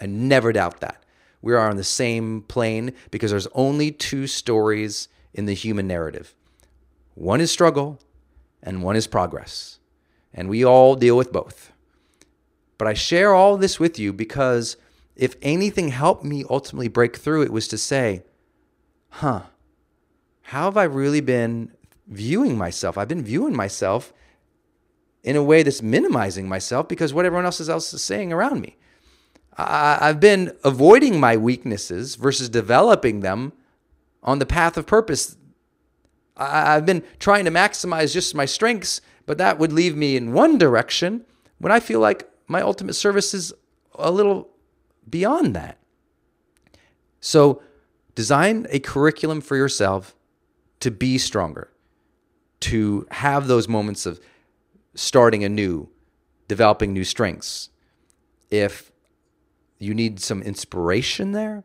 I 0.00 0.06
never 0.06 0.52
doubt 0.52 0.80
that. 0.80 1.02
We 1.40 1.54
are 1.54 1.70
on 1.70 1.76
the 1.76 1.84
same 1.84 2.42
plane 2.42 2.92
because 3.10 3.30
there's 3.30 3.48
only 3.54 3.90
two 3.90 4.26
stories 4.26 5.08
in 5.32 5.46
the 5.46 5.54
human 5.54 5.86
narrative 5.86 6.34
one 7.14 7.40
is 7.40 7.50
struggle, 7.50 8.00
and 8.62 8.82
one 8.82 8.96
is 8.96 9.06
progress. 9.06 9.78
And 10.32 10.48
we 10.48 10.64
all 10.64 10.96
deal 10.96 11.16
with 11.16 11.32
both. 11.32 11.70
But 12.84 12.90
I 12.90 12.92
share 12.92 13.32
all 13.32 13.56
this 13.56 13.80
with 13.80 13.98
you 13.98 14.12
because 14.12 14.76
if 15.16 15.36
anything 15.40 15.88
helped 15.88 16.22
me 16.22 16.44
ultimately 16.50 16.88
break 16.88 17.16
through, 17.16 17.40
it 17.40 17.50
was 17.50 17.66
to 17.68 17.78
say, 17.78 18.24
huh, 19.08 19.44
how 20.42 20.64
have 20.64 20.76
I 20.76 20.82
really 20.82 21.22
been 21.22 21.72
viewing 22.06 22.58
myself? 22.58 22.98
I've 22.98 23.08
been 23.08 23.24
viewing 23.24 23.56
myself 23.56 24.12
in 25.22 25.34
a 25.34 25.42
way 25.42 25.62
that's 25.62 25.80
minimizing 25.80 26.46
myself 26.46 26.86
because 26.86 27.14
what 27.14 27.24
everyone 27.24 27.46
else 27.46 27.58
is 27.58 28.02
saying 28.02 28.34
around 28.34 28.60
me. 28.60 28.76
I've 29.56 30.20
been 30.20 30.52
avoiding 30.62 31.18
my 31.18 31.38
weaknesses 31.38 32.16
versus 32.16 32.50
developing 32.50 33.20
them 33.20 33.54
on 34.22 34.40
the 34.40 34.44
path 34.44 34.76
of 34.76 34.84
purpose 34.84 35.38
I've 36.36 36.84
been 36.84 37.02
trying 37.18 37.46
to 37.46 37.50
maximize 37.50 38.12
just 38.12 38.34
my 38.34 38.44
strengths, 38.44 39.00
but 39.24 39.38
that 39.38 39.58
would 39.58 39.72
leave 39.72 39.96
me 39.96 40.16
in 40.16 40.34
one 40.34 40.58
direction 40.58 41.24
when 41.56 41.72
I 41.72 41.80
feel 41.80 42.00
like 42.00 42.28
my 42.46 42.60
ultimate 42.60 42.94
service 42.94 43.34
is 43.34 43.52
a 43.94 44.10
little 44.10 44.50
beyond 45.08 45.54
that. 45.54 45.78
So, 47.20 47.62
design 48.14 48.66
a 48.70 48.78
curriculum 48.80 49.40
for 49.40 49.56
yourself 49.56 50.14
to 50.80 50.90
be 50.90 51.16
stronger, 51.18 51.70
to 52.60 53.06
have 53.10 53.46
those 53.46 53.66
moments 53.66 54.06
of 54.06 54.20
starting 54.94 55.42
anew, 55.42 55.88
developing 56.48 56.92
new 56.92 57.04
strengths. 57.04 57.70
If 58.50 58.92
you 59.78 59.94
need 59.94 60.20
some 60.20 60.42
inspiration 60.42 61.32
there, 61.32 61.64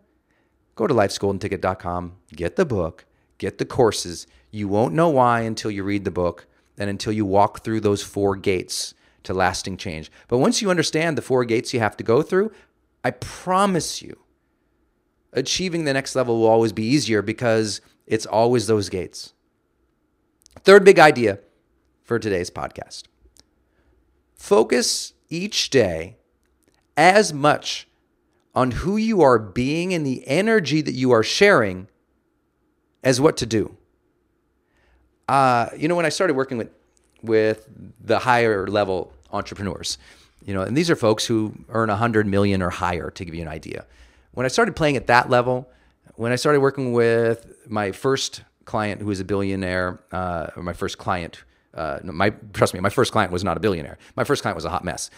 go 0.75 0.87
to 0.87 0.93
lifesgoldenticket.com, 0.93 2.13
get 2.35 2.55
the 2.55 2.65
book, 2.65 3.05
get 3.37 3.57
the 3.57 3.65
courses 3.65 4.25
you 4.51 4.67
won't 4.67 4.93
know 4.93 5.09
why 5.09 5.41
until 5.41 5.71
you 5.71 5.83
read 5.83 6.05
the 6.05 6.11
book 6.11 6.47
and 6.77 6.89
until 6.89 7.13
you 7.13 7.25
walk 7.25 7.63
through 7.63 7.81
those 7.81 8.01
four 8.01 8.35
gates 8.35 8.93
to 9.23 9.33
lasting 9.33 9.77
change. 9.77 10.11
But 10.27 10.37
once 10.37 10.61
you 10.61 10.69
understand 10.69 11.17
the 11.17 11.21
four 11.21 11.45
gates 11.45 11.73
you 11.73 11.79
have 11.79 11.97
to 11.97 12.03
go 12.03 12.21
through, 12.21 12.51
I 13.03 13.11
promise 13.11 14.01
you, 14.01 14.17
achieving 15.33 15.85
the 15.85 15.93
next 15.93 16.15
level 16.15 16.39
will 16.39 16.47
always 16.47 16.73
be 16.73 16.83
easier 16.83 17.21
because 17.21 17.81
it's 18.07 18.25
always 18.25 18.67
those 18.67 18.89
gates. 18.89 19.33
Third 20.61 20.83
big 20.83 20.99
idea 20.99 21.39
for 22.03 22.19
today's 22.19 22.49
podcast 22.49 23.03
focus 24.35 25.13
each 25.27 25.69
day 25.69 26.17
as 26.95 27.33
much 27.33 27.87
on 28.55 28.71
who 28.71 28.95
you 28.95 29.21
are 29.21 29.37
being 29.37 29.93
and 29.93 30.05
the 30.05 30.25
energy 30.25 30.81
that 30.81 30.93
you 30.93 31.11
are 31.11 31.23
sharing 31.23 31.87
as 33.03 33.19
what 33.19 33.35
to 33.35 33.45
do 33.45 33.77
uh, 35.29 35.69
you 35.77 35.87
know, 35.87 35.95
when 35.95 36.07
I 36.07 36.09
started 36.09 36.35
working 36.35 36.57
with 36.57 36.71
with 37.21 37.67
the 38.03 38.19
higher 38.19 38.67
level 38.67 39.11
entrepreneurs, 39.31 39.97
you 40.45 40.53
know, 40.53 40.61
and 40.61 40.75
these 40.75 40.89
are 40.89 40.95
folks 40.95 41.25
who 41.25 41.53
earn 41.69 41.89
a 41.89 41.95
hundred 41.95 42.25
million 42.27 42.61
or 42.61 42.69
higher, 42.69 43.11
to 43.11 43.25
give 43.25 43.35
you 43.35 43.41
an 43.41 43.47
idea. 43.47 43.85
When 44.31 44.45
I 44.45 44.49
started 44.49 44.75
playing 44.75 44.97
at 44.97 45.07
that 45.07 45.29
level, 45.29 45.69
when 46.15 46.31
I 46.31 46.35
started 46.35 46.59
working 46.59 46.93
with 46.93 47.53
my 47.67 47.91
first 47.91 48.43
client 48.65 49.01
who 49.01 49.07
was 49.07 49.19
a 49.19 49.25
billionaire, 49.25 49.99
uh, 50.11 50.47
or 50.55 50.63
my 50.63 50.73
first 50.73 50.97
client, 50.97 51.43
uh, 51.73 51.99
my 52.03 52.31
trust 52.53 52.73
me, 52.73 52.79
my 52.79 52.89
first 52.89 53.11
client 53.11 53.31
was 53.31 53.43
not 53.43 53.57
a 53.57 53.59
billionaire. 53.59 53.97
My 54.15 54.23
first 54.23 54.41
client 54.41 54.55
was 54.55 54.65
a 54.65 54.69
hot 54.69 54.83
mess. 54.83 55.09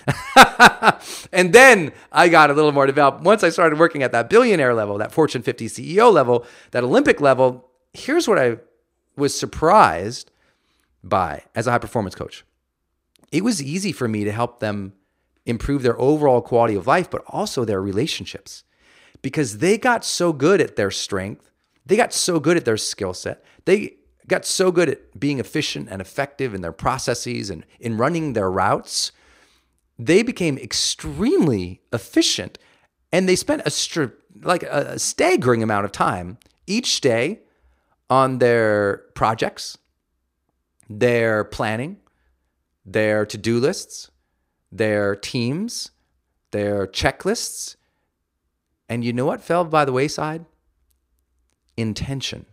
and 1.32 1.54
then 1.54 1.92
I 2.12 2.30
got 2.30 2.52
a 2.52 2.54
little 2.54 2.72
more 2.72 2.86
developed. 2.86 3.22
Once 3.22 3.44
I 3.44 3.50
started 3.50 3.80
working 3.80 4.04
at 4.04 4.12
that 4.12 4.30
billionaire 4.30 4.74
level, 4.74 4.98
that 4.98 5.12
Fortune 5.12 5.42
50 5.42 5.68
CEO 5.68 6.12
level, 6.12 6.46
that 6.72 6.84
Olympic 6.84 7.22
level, 7.22 7.70
here's 7.94 8.28
what 8.28 8.38
I 8.38 8.58
was 9.16 9.38
surprised 9.38 10.32
by 11.04 11.44
as 11.56 11.68
a 11.68 11.72
high 11.72 11.78
performance 11.78 12.16
coach. 12.16 12.46
It 13.32 13.44
was 13.44 13.62
easy 13.62 13.92
for 13.92 14.08
me 14.08 14.24
to 14.24 14.32
help 14.32 14.60
them 14.60 14.94
improve 15.46 15.84
their 15.84 16.00
overall 16.00 16.42
quality 16.42 16.76
of 16.76 16.88
life, 16.88 17.10
but 17.10 17.24
also 17.28 17.66
their 17.66 17.82
relationships 17.82 18.64
because 19.22 19.60
they 19.60 19.78
got 19.78 20.04
so 20.04 20.34
good 20.34 20.62
at 20.62 20.76
their 20.76 20.92
strength. 20.92 21.50
They 21.86 21.96
got 21.96 22.14
so 22.14 22.40
good 22.40 22.58
at 22.58 22.66
their 22.66 22.78
skill 22.78 23.14
set. 23.14 23.44
They 23.66 23.96
got 24.28 24.46
so 24.46 24.72
good 24.72 24.90
at 24.90 25.20
being 25.20 25.40
efficient 25.40 25.90
and 25.90 26.02
effective 26.02 26.54
in 26.54 26.62
their 26.62 26.72
processes 26.72 27.50
and 27.50 27.66
in 27.80 27.98
running 27.98 28.34
their 28.34 28.52
routes. 28.52 29.12
They 29.98 30.24
became 30.24 30.58
extremely 30.58 31.82
efficient 31.92 32.58
and 33.12 33.28
they 33.28 33.36
spent 33.36 33.62
a 33.64 33.70
stri- 33.70 34.14
like 34.42 34.64
a 34.64 34.98
staggering 34.98 35.62
amount 35.62 35.86
of 35.86 35.92
time 35.92 36.38
each 36.66 37.02
day 37.02 37.42
on 38.10 38.40
their 38.40 39.04
projects, 39.16 39.78
their 41.00 41.44
planning, 41.44 41.98
their 42.86 43.26
to 43.26 43.38
do 43.38 43.60
lists, 43.60 44.12
their 44.72 45.16
teams, 45.16 45.92
their 46.52 46.88
checklists. 46.88 47.76
And 48.90 49.04
you 49.04 49.14
know 49.14 49.26
what 49.26 49.42
fell 49.42 49.64
by 49.64 49.86
the 49.86 49.94
wayside? 49.94 50.46
Intention. 51.78 52.46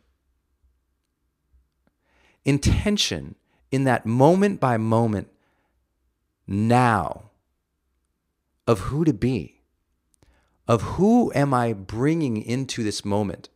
Intention 2.45 3.35
in 3.71 3.85
that 3.85 4.07
moment 4.07 4.61
by 4.61 4.77
moment 4.77 5.29
now 6.47 7.31
of 8.67 8.81
who 8.81 9.05
to 9.05 9.13
be, 9.13 9.61
of 10.67 10.83
who 10.83 11.33
am 11.35 11.53
I 11.53 11.73
bringing 11.73 12.41
into 12.41 12.83
this 12.83 13.05
moment 13.05 13.49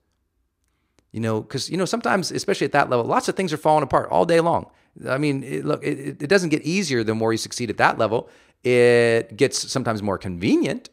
you 1.13 1.21
know, 1.21 1.41
because 1.41 1.71
you 1.71 1.77
know 1.77 1.85
sometimes, 1.85 2.31
especially 2.31 2.65
at 2.65 2.73
that 2.73 2.91
level, 2.91 3.05
lots 3.05 3.29
of 3.29 3.37
things 3.37 3.53
are 3.53 3.59
falling 3.59 3.83
apart 3.83 4.09
all 4.11 4.25
day 4.25 4.41
long. 4.41 4.71
I 5.09 5.19
mean, 5.19 5.43
it, 5.43 5.65
look, 5.65 5.85
it, 5.85 6.23
it 6.23 6.29
doesn't 6.29 6.51
get 6.51 6.63
easier 6.63 7.05
the 7.05 7.15
more 7.15 7.33
you 7.33 7.39
succeed 7.39 7.71
at 7.71 7.77
that 7.77 7.99
level. 7.99 8.29
It 8.65 9.37
gets 9.37 9.71
sometimes 9.71 10.03
more 10.03 10.19
convenient. 10.19 10.91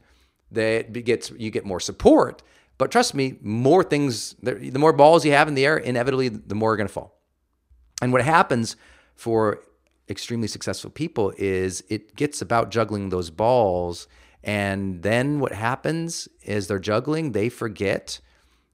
That 0.51 0.93
gets 0.93 1.32
you 1.32 1.51
get 1.51 1.65
more 1.65 1.79
support. 1.79 2.41
But 2.79 2.91
trust 2.91 3.13
me, 3.13 3.36
more 3.41 3.84
things, 3.84 4.36
the 4.41 4.79
more 4.79 4.93
balls 4.93 5.25
you 5.25 5.34
have 5.34 5.49
in 5.49 5.53
the 5.53 5.65
air, 5.65 5.77
inevitably 5.77 6.29
the 6.29 6.55
more 6.55 6.73
are 6.73 6.77
going 6.77 6.88
to 6.88 6.93
fall. 6.93 7.19
And 8.01 8.13
what 8.13 8.23
happens 8.23 8.77
for 9.15 9.62
extremely 10.10 10.47
successful 10.47 10.89
people 10.89 11.34
is 11.38 11.84
it 11.89 12.15
gets 12.15 12.41
about 12.41 12.71
juggling 12.71 13.10
those 13.10 13.29
balls. 13.29 14.08
And 14.43 15.03
then 15.03 15.41
what 15.41 15.51
happens 15.51 16.29
is 16.43 16.67
they're 16.67 16.79
juggling, 16.79 17.34
they 17.34 17.49
forget 17.49 18.21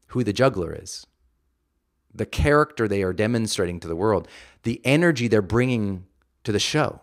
who 0.10 0.24
the 0.24 0.34
juggler 0.34 0.78
is, 0.80 1.08
the 2.16 2.26
character 2.26 2.88
they 2.88 3.04
are 3.04 3.14
demonstrating 3.14 3.80
to 3.82 3.88
the 3.88 3.96
world, 3.96 4.28
the 4.64 4.82
energy 4.84 5.28
they're 5.28 5.42
bringing 5.42 6.06
to 6.44 6.52
the 6.52 6.60
show. 6.60 7.02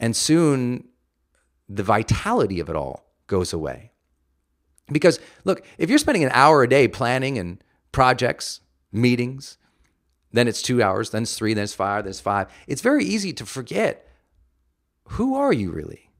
And 0.00 0.16
soon 0.16 0.88
the 1.68 1.82
vitality 1.82 2.60
of 2.60 2.68
it 2.68 2.76
all 2.76 3.06
goes 3.26 3.52
away. 3.52 3.92
Because 4.90 5.18
look, 5.44 5.64
if 5.78 5.88
you're 5.88 5.98
spending 5.98 6.24
an 6.24 6.30
hour 6.32 6.62
a 6.62 6.68
day 6.68 6.88
planning 6.88 7.38
and 7.38 7.62
projects, 7.92 8.60
meetings, 8.92 9.56
then 10.32 10.48
it's 10.48 10.62
two 10.62 10.82
hours, 10.82 11.10
then 11.10 11.22
it's 11.22 11.36
three, 11.36 11.54
then 11.54 11.64
it's 11.64 11.74
five, 11.74 12.04
then 12.04 12.10
it's 12.10 12.20
five. 12.20 12.48
It's 12.66 12.82
very 12.82 13.04
easy 13.04 13.32
to 13.34 13.46
forget 13.46 14.08
who 15.08 15.36
are 15.36 15.52
you 15.52 15.70
really? 15.70 16.10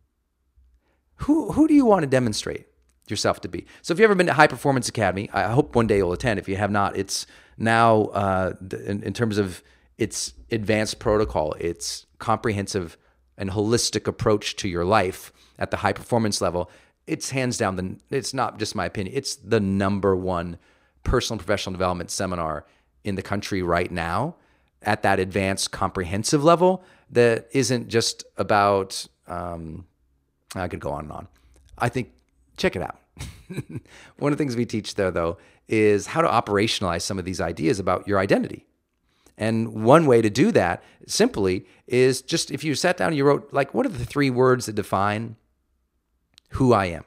Who, 1.16 1.52
who 1.52 1.66
do 1.66 1.74
you 1.74 1.86
want 1.86 2.02
to 2.02 2.06
demonstrate 2.06 2.66
yourself 3.08 3.40
to 3.42 3.48
be? 3.48 3.66
So 3.82 3.92
if 3.92 3.98
you've 3.98 4.04
ever 4.04 4.14
been 4.14 4.26
to 4.26 4.32
High 4.32 4.46
Performance 4.46 4.88
Academy, 4.88 5.28
I 5.32 5.42
hope 5.52 5.74
one 5.74 5.86
day 5.86 5.98
you'll 5.98 6.12
attend. 6.12 6.38
If 6.38 6.48
you 6.48 6.56
have 6.56 6.70
not, 6.70 6.96
it's 6.96 7.26
now 7.56 8.04
uh, 8.06 8.54
in, 8.86 9.02
in 9.02 9.12
terms 9.12 9.38
of 9.38 9.62
its 9.98 10.34
advanced 10.50 10.98
protocol, 10.98 11.52
its 11.54 12.06
comprehensive 12.18 12.96
and 13.36 13.50
holistic 13.50 14.06
approach 14.06 14.56
to 14.56 14.68
your 14.68 14.84
life 14.84 15.32
at 15.58 15.70
the 15.70 15.78
high 15.78 15.92
performance 15.92 16.40
level. 16.40 16.70
It's 17.06 17.30
hands 17.30 17.58
down 17.58 17.76
the. 17.76 17.96
It's 18.10 18.32
not 18.32 18.58
just 18.58 18.74
my 18.74 18.86
opinion. 18.86 19.14
It's 19.16 19.36
the 19.36 19.60
number 19.60 20.16
one 20.16 20.58
personal 21.04 21.34
and 21.34 21.46
professional 21.46 21.72
development 21.72 22.10
seminar 22.10 22.64
in 23.04 23.14
the 23.14 23.22
country 23.22 23.62
right 23.62 23.92
now 23.92 24.34
at 24.82 25.02
that 25.02 25.20
advanced 25.20 25.70
comprehensive 25.70 26.42
level 26.42 26.82
that 27.10 27.48
isn't 27.52 27.88
just 27.88 28.24
about 28.36 29.06
um, 29.28 29.86
i 30.54 30.66
could 30.66 30.80
go 30.80 30.90
on 30.90 31.04
and 31.04 31.12
on 31.12 31.28
i 31.78 31.88
think 31.88 32.10
check 32.56 32.76
it 32.76 32.82
out. 32.82 32.98
One 34.18 34.32
of 34.32 34.38
the 34.38 34.42
things 34.42 34.56
we 34.56 34.66
teach 34.66 34.94
there 34.94 35.10
though 35.10 35.38
is 35.68 36.08
how 36.08 36.20
to 36.20 36.28
operationalize 36.28 37.02
some 37.02 37.18
of 37.18 37.24
these 37.24 37.40
ideas 37.40 37.78
about 37.78 38.06
your 38.06 38.18
identity. 38.18 38.66
And 39.36 39.82
one 39.84 40.06
way 40.06 40.22
to 40.22 40.30
do 40.30 40.52
that 40.52 40.82
simply 41.08 41.66
is 41.88 42.22
just 42.22 42.52
if 42.52 42.62
you 42.62 42.76
sat 42.76 42.96
down 42.96 43.08
and 43.08 43.16
you 43.16 43.24
wrote 43.24 43.52
like 43.52 43.74
what 43.74 43.84
are 43.84 43.88
the 43.88 44.04
three 44.04 44.30
words 44.30 44.66
that 44.66 44.74
define 44.74 45.36
who 46.50 46.72
i 46.72 46.86
am? 46.86 47.04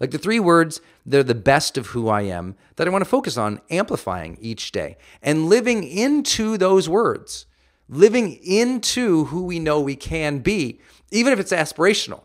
Like 0.00 0.10
the 0.12 0.18
three 0.18 0.38
words, 0.38 0.80
they're 1.04 1.22
the 1.22 1.34
best 1.34 1.76
of 1.76 1.88
who 1.88 2.08
I 2.08 2.22
am 2.22 2.54
that 2.76 2.86
I 2.86 2.90
want 2.90 3.02
to 3.02 3.10
focus 3.10 3.36
on 3.36 3.60
amplifying 3.70 4.38
each 4.40 4.70
day 4.70 4.96
and 5.22 5.46
living 5.46 5.82
into 5.82 6.56
those 6.56 6.88
words, 6.88 7.46
living 7.88 8.38
into 8.44 9.24
who 9.26 9.42
we 9.44 9.58
know 9.58 9.80
we 9.80 9.96
can 9.96 10.38
be, 10.38 10.80
even 11.10 11.32
if 11.32 11.40
it's 11.40 11.52
aspirational. 11.52 12.22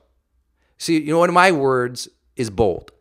See, 0.78 1.00
you 1.00 1.12
know, 1.12 1.20
one 1.20 1.30
of 1.30 1.36
my 1.36 1.52
words 1.52 2.08
is 2.36 2.50
bold. 2.50 2.92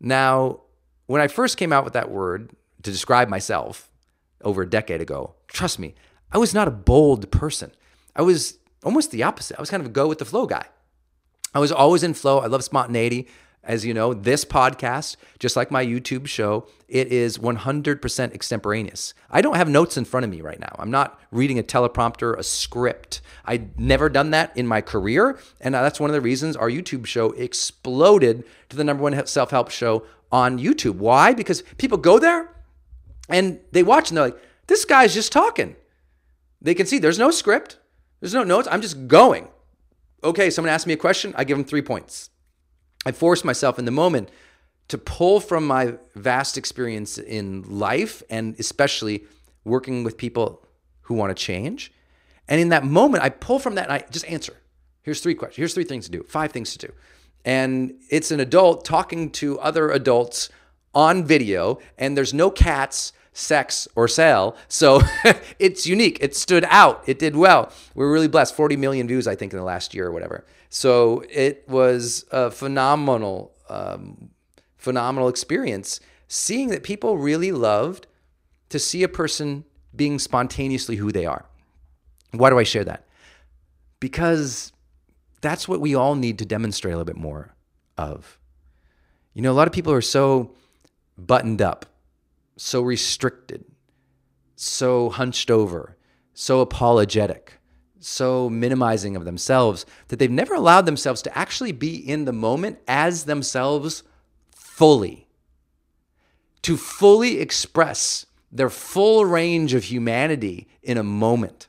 Now, 0.00 0.60
when 1.06 1.20
I 1.20 1.28
first 1.28 1.56
came 1.56 1.72
out 1.72 1.84
with 1.84 1.92
that 1.94 2.10
word 2.10 2.50
to 2.82 2.90
describe 2.90 3.28
myself 3.28 3.90
over 4.42 4.62
a 4.62 4.68
decade 4.68 5.00
ago, 5.00 5.34
trust 5.48 5.78
me, 5.78 5.94
I 6.32 6.38
was 6.38 6.54
not 6.54 6.68
a 6.68 6.72
bold 6.72 7.30
person. 7.30 7.72
I 8.16 8.22
was 8.22 8.58
almost 8.82 9.10
the 9.10 9.22
opposite. 9.22 9.56
I 9.58 9.62
was 9.62 9.70
kind 9.70 9.80
of 9.80 9.86
a 9.86 9.92
go 9.92 10.08
with 10.08 10.18
the 10.18 10.24
flow 10.24 10.46
guy. 10.46 10.66
I 11.54 11.58
was 11.58 11.72
always 11.72 12.02
in 12.02 12.14
flow. 12.14 12.40
I 12.40 12.46
love 12.46 12.64
spontaneity. 12.64 13.28
As 13.66 13.84
you 13.84 13.94
know, 13.94 14.12
this 14.12 14.44
podcast, 14.44 15.16
just 15.38 15.56
like 15.56 15.70
my 15.70 15.84
YouTube 15.84 16.26
show, 16.26 16.68
it 16.88 17.08
is 17.08 17.38
100% 17.38 18.34
extemporaneous. 18.34 19.14
I 19.30 19.40
don't 19.40 19.56
have 19.56 19.68
notes 19.68 19.96
in 19.96 20.04
front 20.04 20.24
of 20.24 20.30
me 20.30 20.42
right 20.42 20.60
now. 20.60 20.74
I'm 20.78 20.90
not 20.90 21.18
reading 21.30 21.58
a 21.58 21.62
teleprompter, 21.62 22.36
a 22.38 22.42
script. 22.42 23.22
I've 23.44 23.78
never 23.78 24.08
done 24.08 24.30
that 24.30 24.56
in 24.56 24.66
my 24.66 24.80
career. 24.80 25.38
And 25.60 25.74
that's 25.74 25.98
one 25.98 26.10
of 26.10 26.14
the 26.14 26.20
reasons 26.20 26.56
our 26.56 26.68
YouTube 26.68 27.06
show 27.06 27.32
exploded 27.32 28.44
to 28.68 28.76
the 28.76 28.84
number 28.84 29.02
one 29.02 29.26
self 29.26 29.50
help 29.50 29.70
show 29.70 30.04
on 30.30 30.58
YouTube. 30.58 30.96
Why? 30.96 31.32
Because 31.32 31.62
people 31.78 31.98
go 31.98 32.18
there 32.18 32.50
and 33.28 33.60
they 33.72 33.82
watch 33.82 34.10
and 34.10 34.16
they're 34.16 34.26
like, 34.26 34.38
this 34.66 34.84
guy's 34.84 35.14
just 35.14 35.32
talking. 35.32 35.76
They 36.60 36.74
can 36.74 36.86
see 36.86 36.98
there's 36.98 37.18
no 37.18 37.30
script, 37.30 37.78
there's 38.20 38.34
no 38.34 38.44
notes. 38.44 38.68
I'm 38.70 38.82
just 38.82 39.08
going. 39.08 39.48
Okay, 40.22 40.48
someone 40.50 40.72
asks 40.72 40.86
me 40.86 40.94
a 40.94 40.98
question, 40.98 41.34
I 41.36 41.44
give 41.44 41.56
them 41.56 41.66
three 41.66 41.82
points. 41.82 42.30
I 43.06 43.12
forced 43.12 43.44
myself 43.44 43.78
in 43.78 43.84
the 43.84 43.90
moment 43.90 44.30
to 44.88 44.98
pull 44.98 45.40
from 45.40 45.66
my 45.66 45.94
vast 46.14 46.58
experience 46.58 47.18
in 47.18 47.62
life 47.62 48.22
and 48.28 48.54
especially 48.58 49.24
working 49.64 50.04
with 50.04 50.16
people 50.16 50.66
who 51.02 51.14
want 51.14 51.34
to 51.34 51.42
change. 51.42 51.92
And 52.48 52.60
in 52.60 52.68
that 52.70 52.84
moment, 52.84 53.24
I 53.24 53.30
pull 53.30 53.58
from 53.58 53.76
that 53.76 53.84
and 53.84 53.92
I 53.92 54.04
just 54.10 54.26
answer. 54.26 54.54
Here's 55.02 55.20
three 55.20 55.34
questions. 55.34 55.56
Here's 55.56 55.74
three 55.74 55.84
things 55.84 56.06
to 56.06 56.10
do, 56.10 56.22
five 56.22 56.52
things 56.52 56.72
to 56.76 56.86
do. 56.86 56.92
And 57.44 57.94
it's 58.08 58.30
an 58.30 58.40
adult 58.40 58.84
talking 58.84 59.30
to 59.32 59.58
other 59.60 59.90
adults 59.90 60.48
on 60.94 61.24
video, 61.24 61.78
and 61.98 62.16
there's 62.16 62.32
no 62.32 62.50
cats, 62.50 63.12
sex, 63.32 63.86
or 63.96 64.08
sale. 64.08 64.56
So 64.68 65.02
it's 65.58 65.86
unique. 65.86 66.18
It 66.20 66.34
stood 66.34 66.64
out. 66.68 67.02
It 67.06 67.18
did 67.18 67.36
well. 67.36 67.70
We're 67.94 68.10
really 68.10 68.28
blessed. 68.28 68.54
40 68.54 68.76
million 68.76 69.06
views, 69.06 69.26
I 69.26 69.34
think, 69.34 69.52
in 69.52 69.58
the 69.58 69.64
last 69.64 69.92
year 69.92 70.06
or 70.06 70.12
whatever. 70.12 70.44
So 70.74 71.22
it 71.30 71.64
was 71.68 72.24
a 72.32 72.50
phenomenal, 72.50 73.54
um, 73.68 74.30
phenomenal 74.76 75.28
experience 75.28 76.00
seeing 76.26 76.70
that 76.70 76.82
people 76.82 77.16
really 77.16 77.52
loved 77.52 78.08
to 78.70 78.80
see 78.80 79.04
a 79.04 79.08
person 79.08 79.64
being 79.94 80.18
spontaneously 80.18 80.96
who 80.96 81.12
they 81.12 81.26
are. 81.26 81.44
Why 82.32 82.50
do 82.50 82.58
I 82.58 82.64
share 82.64 82.82
that? 82.86 83.06
Because 84.00 84.72
that's 85.40 85.68
what 85.68 85.80
we 85.80 85.94
all 85.94 86.16
need 86.16 86.40
to 86.40 86.44
demonstrate 86.44 86.92
a 86.92 86.96
little 86.96 87.04
bit 87.04 87.22
more 87.22 87.54
of. 87.96 88.36
You 89.32 89.42
know, 89.42 89.52
a 89.52 89.54
lot 89.54 89.68
of 89.68 89.72
people 89.72 89.92
are 89.92 90.00
so 90.00 90.56
buttoned 91.16 91.62
up, 91.62 91.86
so 92.56 92.82
restricted, 92.82 93.64
so 94.56 95.08
hunched 95.08 95.52
over, 95.52 95.96
so 96.32 96.58
apologetic 96.58 97.60
so 98.04 98.50
minimizing 98.50 99.16
of 99.16 99.24
themselves 99.24 99.86
that 100.08 100.18
they've 100.18 100.30
never 100.30 100.54
allowed 100.54 100.86
themselves 100.86 101.22
to 101.22 101.38
actually 101.38 101.72
be 101.72 101.96
in 101.96 102.24
the 102.24 102.32
moment 102.32 102.78
as 102.86 103.24
themselves 103.24 104.02
fully, 104.54 105.26
to 106.62 106.76
fully 106.76 107.40
express 107.40 108.26
their 108.52 108.70
full 108.70 109.24
range 109.24 109.74
of 109.74 109.84
humanity 109.84 110.68
in 110.82 110.98
a 110.98 111.02
moment. 111.02 111.68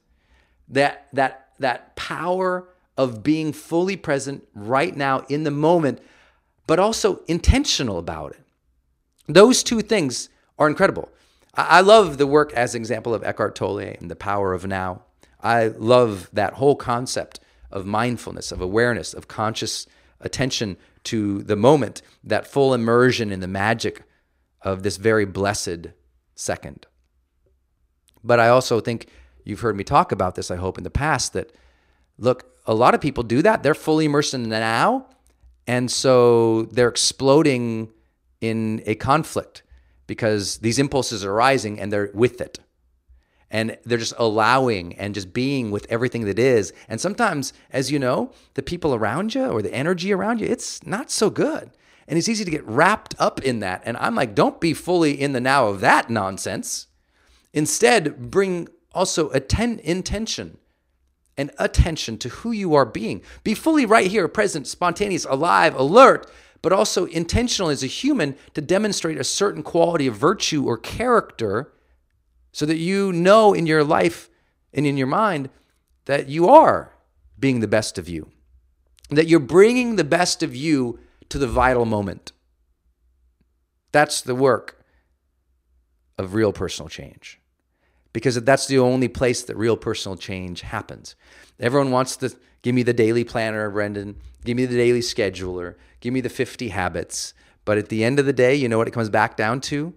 That, 0.68 1.08
that, 1.14 1.50
that 1.60 1.96
power 1.96 2.68
of 2.98 3.24
being 3.24 3.54
fully 3.54 3.96
present 3.96 4.48
right 4.54 4.96
now 4.96 5.20
in 5.30 5.44
the 5.44 5.52
moment, 5.52 6.00
but 6.68 6.80
also 6.80 7.22
intentional 7.28 7.98
about 7.98 8.32
it. 8.32 8.42
Those 9.28 9.64
two 9.64 9.82
things 9.82 10.30
are 10.58 10.68
incredible. 10.68 11.10
I 11.54 11.82
love 11.82 12.18
the 12.18 12.28
work 12.28 12.52
as 12.54 12.76
an 12.76 12.82
example 12.82 13.14
of 13.14 13.24
Eckhart 13.24 13.56
Tolle 13.56 13.80
and 13.80 14.12
the 14.12 14.16
power 14.16 14.54
of 14.54 14.66
now. 14.66 15.05
I 15.46 15.68
love 15.68 16.28
that 16.34 16.54
whole 16.56 16.76
concept 16.76 17.40
of 17.72 17.86
mindfulness, 17.86 18.52
of 18.52 18.62
awareness, 18.62 19.14
of 19.14 19.28
conscious 19.28 19.86
attention 20.20 20.76
to 21.04 21.44
the 21.44 21.56
moment, 21.56 22.02
that 22.24 22.48
full 22.48 22.74
immersion 22.74 23.32
in 23.32 23.42
the 23.42 23.48
magic 23.48 24.02
of 24.64 24.82
this 24.82 24.98
very 24.98 25.24
blessed 25.24 25.90
second. 26.34 26.88
But 28.24 28.40
I 28.40 28.48
also 28.50 28.80
think 28.80 29.08
you've 29.44 29.60
heard 29.60 29.78
me 29.78 29.84
talk 29.84 30.12
about 30.12 30.34
this, 30.34 30.50
I 30.50 30.56
hope, 30.56 30.80
in 30.80 30.84
the 30.84 30.90
past 30.90 31.34
that, 31.34 31.54
look, 32.18 32.52
a 32.66 32.74
lot 32.74 32.96
of 32.96 33.02
people 33.02 33.22
do 33.22 33.44
that. 33.44 33.62
They're 33.62 33.76
fully 33.76 34.06
immersed 34.06 34.34
in 34.34 34.42
the 34.42 34.50
now. 34.50 35.06
And 35.68 35.92
so 35.92 36.64
they're 36.64 36.90
exploding 36.90 37.92
in 38.42 38.82
a 38.88 38.96
conflict 38.96 39.62
because 40.08 40.58
these 40.58 40.80
impulses 40.80 41.24
are 41.24 41.34
rising 41.34 41.80
and 41.80 41.94
they're 41.94 42.10
with 42.16 42.42
it 42.42 42.60
and 43.56 43.78
they're 43.86 43.98
just 43.98 44.14
allowing 44.18 44.94
and 44.96 45.16
just 45.16 45.32
being 45.32 45.72
with 45.72 45.88
everything 45.90 46.26
that 46.26 46.38
is. 46.38 46.74
And 46.90 47.00
sometimes, 47.00 47.54
as 47.72 47.90
you 47.90 47.98
know, 47.98 48.34
the 48.56 48.62
people 48.62 48.94
around 48.94 49.34
you 49.34 49.46
or 49.46 49.62
the 49.62 49.74
energy 49.74 50.12
around 50.12 50.42
you, 50.42 50.48
it's 50.48 50.86
not 50.86 51.10
so 51.10 51.30
good. 51.30 51.72
And 52.06 52.20
it's 52.20 52.28
easy 52.28 52.44
to 52.44 52.52
get 52.52 52.68
wrapped 52.68 53.16
up 53.18 53.42
in 53.42 53.62
that. 53.62 53.82
And 53.86 53.96
I'm 53.96 54.14
like, 54.14 54.36
don't 54.36 54.60
be 54.60 54.74
fully 54.74 55.14
in 55.14 55.32
the 55.32 55.40
now 55.40 55.68
of 55.68 55.80
that 55.80 56.10
nonsense. 56.10 56.88
Instead, 57.54 58.30
bring 58.30 58.68
also 58.94 59.30
atten- 59.30 59.80
intention 59.80 60.58
and 61.38 61.50
attention 61.58 62.18
to 62.18 62.28
who 62.28 62.52
you 62.52 62.76
are 62.76 62.86
being. 62.86 63.22
Be 63.46 63.54
fully 63.54 63.86
right 63.86 64.12
here, 64.12 64.28
present, 64.28 64.68
spontaneous, 64.68 65.24
alive, 65.24 65.74
alert, 65.76 66.30
but 66.62 66.74
also 66.74 67.06
intentional 67.06 67.70
as 67.70 67.84
a 67.84 67.88
human 67.88 68.36
to 68.54 68.60
demonstrate 68.60 69.18
a 69.18 69.24
certain 69.24 69.64
quality 69.64 70.08
of 70.08 70.16
virtue 70.18 70.66
or 70.66 70.78
character 70.78 71.72
so 72.56 72.66
that 72.66 72.78
you 72.78 73.12
know 73.12 73.54
in 73.54 73.68
your 73.68 73.84
life 73.84 74.30
and 74.74 74.86
in 74.86 74.96
your 74.96 75.08
mind 75.08 75.50
that 76.06 76.30
you 76.30 76.48
are 76.48 76.94
being 77.38 77.60
the 77.60 77.68
best 77.68 77.98
of 77.98 78.08
you, 78.08 78.30
that 79.10 79.28
you're 79.28 79.42
bringing 79.42 79.98
the 79.98 80.06
best 80.06 80.42
of 80.42 80.56
you 80.56 80.98
to 81.28 81.38
the 81.38 81.48
vital 81.48 81.84
moment. 81.84 82.32
That's 83.92 84.22
the 84.22 84.36
work 84.36 84.82
of 86.18 86.34
real 86.34 86.54
personal 86.54 86.88
change. 86.88 87.42
because 88.14 88.42
that's 88.44 88.68
the 88.68 88.80
only 88.80 89.10
place 89.10 89.44
that 89.44 89.58
real 89.58 89.76
personal 89.76 90.16
change 90.16 90.62
happens. 90.62 91.18
Everyone 91.60 91.92
wants 91.92 92.16
to 92.16 92.34
give 92.62 92.74
me 92.74 92.84
the 92.84 92.94
daily 92.94 93.26
planner, 93.26 93.70
Brendon, 93.70 94.16
give 94.46 94.56
me 94.56 94.66
the 94.66 94.78
daily 94.78 95.02
scheduler, 95.02 95.76
give 96.00 96.14
me 96.14 96.22
the 96.22 96.30
50 96.30 96.70
habits. 96.70 97.34
But 97.66 97.78
at 97.78 97.90
the 97.90 98.06
end 98.06 98.18
of 98.18 98.26
the 98.26 98.32
day, 98.32 98.56
you 98.56 98.70
know 98.70 98.78
what 98.78 98.88
it 98.88 98.94
comes 98.94 99.10
back 99.10 99.36
down 99.36 99.60
to? 99.72 99.94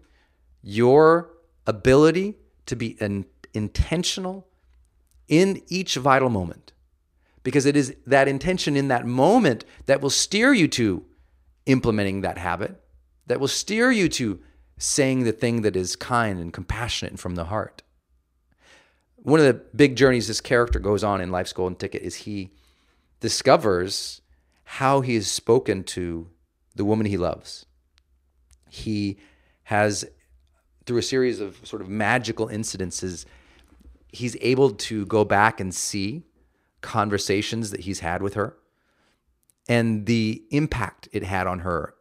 Your 0.60 1.30
ability 1.64 2.34
to 2.68 2.76
be 2.76 2.96
an 3.00 3.26
intentional 3.52 4.46
in 5.26 5.62
each 5.68 5.96
vital 5.96 6.30
moment. 6.30 6.72
Because 7.42 7.66
it 7.66 7.76
is 7.76 7.94
that 8.06 8.28
intention 8.28 8.76
in 8.76 8.88
that 8.88 9.06
moment 9.06 9.64
that 9.86 10.00
will 10.00 10.10
steer 10.10 10.52
you 10.52 10.68
to 10.68 11.04
implementing 11.66 12.20
that 12.22 12.38
habit, 12.38 12.80
that 13.26 13.40
will 13.40 13.48
steer 13.48 13.90
you 13.90 14.08
to 14.08 14.40
saying 14.78 15.24
the 15.24 15.32
thing 15.32 15.62
that 15.62 15.76
is 15.76 15.96
kind 15.96 16.38
and 16.38 16.52
compassionate 16.52 17.12
and 17.12 17.20
from 17.20 17.34
the 17.34 17.46
heart. 17.46 17.82
One 19.16 19.40
of 19.40 19.46
the 19.46 19.60
big 19.74 19.96
journeys 19.96 20.28
this 20.28 20.40
character 20.40 20.78
goes 20.78 21.02
on 21.02 21.20
in 21.20 21.30
Life's 21.30 21.52
Golden 21.52 21.76
Ticket 21.76 22.02
is 22.02 22.14
he 22.14 22.52
discovers 23.20 24.20
how 24.64 25.00
he 25.00 25.14
has 25.14 25.30
spoken 25.30 25.82
to 25.82 26.28
the 26.74 26.84
woman 26.84 27.06
he 27.06 27.16
loves. 27.16 27.66
He 28.70 29.18
has, 29.64 30.04
through 30.88 30.98
a 30.98 31.02
series 31.02 31.38
of 31.38 31.60
sort 31.64 31.82
of 31.82 31.88
magical 31.88 32.48
incidences, 32.48 33.26
he's 34.12 34.36
able 34.40 34.70
to 34.70 35.06
go 35.06 35.24
back 35.24 35.60
and 35.60 35.72
see 35.72 36.24
conversations 36.80 37.70
that 37.70 37.80
he's 37.80 38.00
had 38.00 38.22
with 38.22 38.34
her 38.34 38.56
and 39.68 40.06
the 40.06 40.42
impact 40.50 41.08
it 41.12 41.22
had 41.22 41.46
on 41.46 41.60
her, 41.60 41.94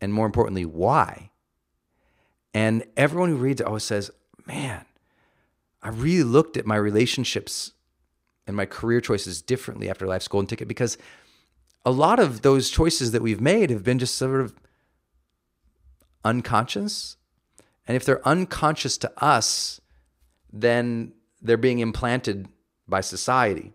and 0.00 0.14
more 0.14 0.24
importantly, 0.24 0.64
why. 0.64 1.30
And 2.54 2.84
everyone 2.96 3.30
who 3.30 3.36
reads 3.36 3.60
it 3.60 3.66
always 3.66 3.84
says, 3.84 4.10
Man, 4.46 4.86
I 5.82 5.90
really 5.90 6.22
looked 6.22 6.56
at 6.56 6.64
my 6.64 6.76
relationships 6.76 7.72
and 8.46 8.56
my 8.56 8.64
career 8.64 9.00
choices 9.00 9.42
differently 9.42 9.90
after 9.90 10.06
Life's 10.06 10.28
Golden 10.28 10.46
Ticket 10.46 10.68
because 10.68 10.96
a 11.84 11.90
lot 11.90 12.18
of 12.18 12.42
those 12.42 12.70
choices 12.70 13.10
that 13.10 13.20
we've 13.20 13.40
made 13.40 13.68
have 13.70 13.84
been 13.84 13.98
just 13.98 14.14
sort 14.14 14.40
of 14.40 14.54
unconscious. 16.24 17.17
And 17.88 17.96
if 17.96 18.04
they're 18.04 18.26
unconscious 18.28 18.98
to 18.98 19.12
us, 19.16 19.80
then 20.52 21.14
they're 21.40 21.56
being 21.56 21.78
implanted 21.78 22.46
by 22.86 23.00
society. 23.00 23.72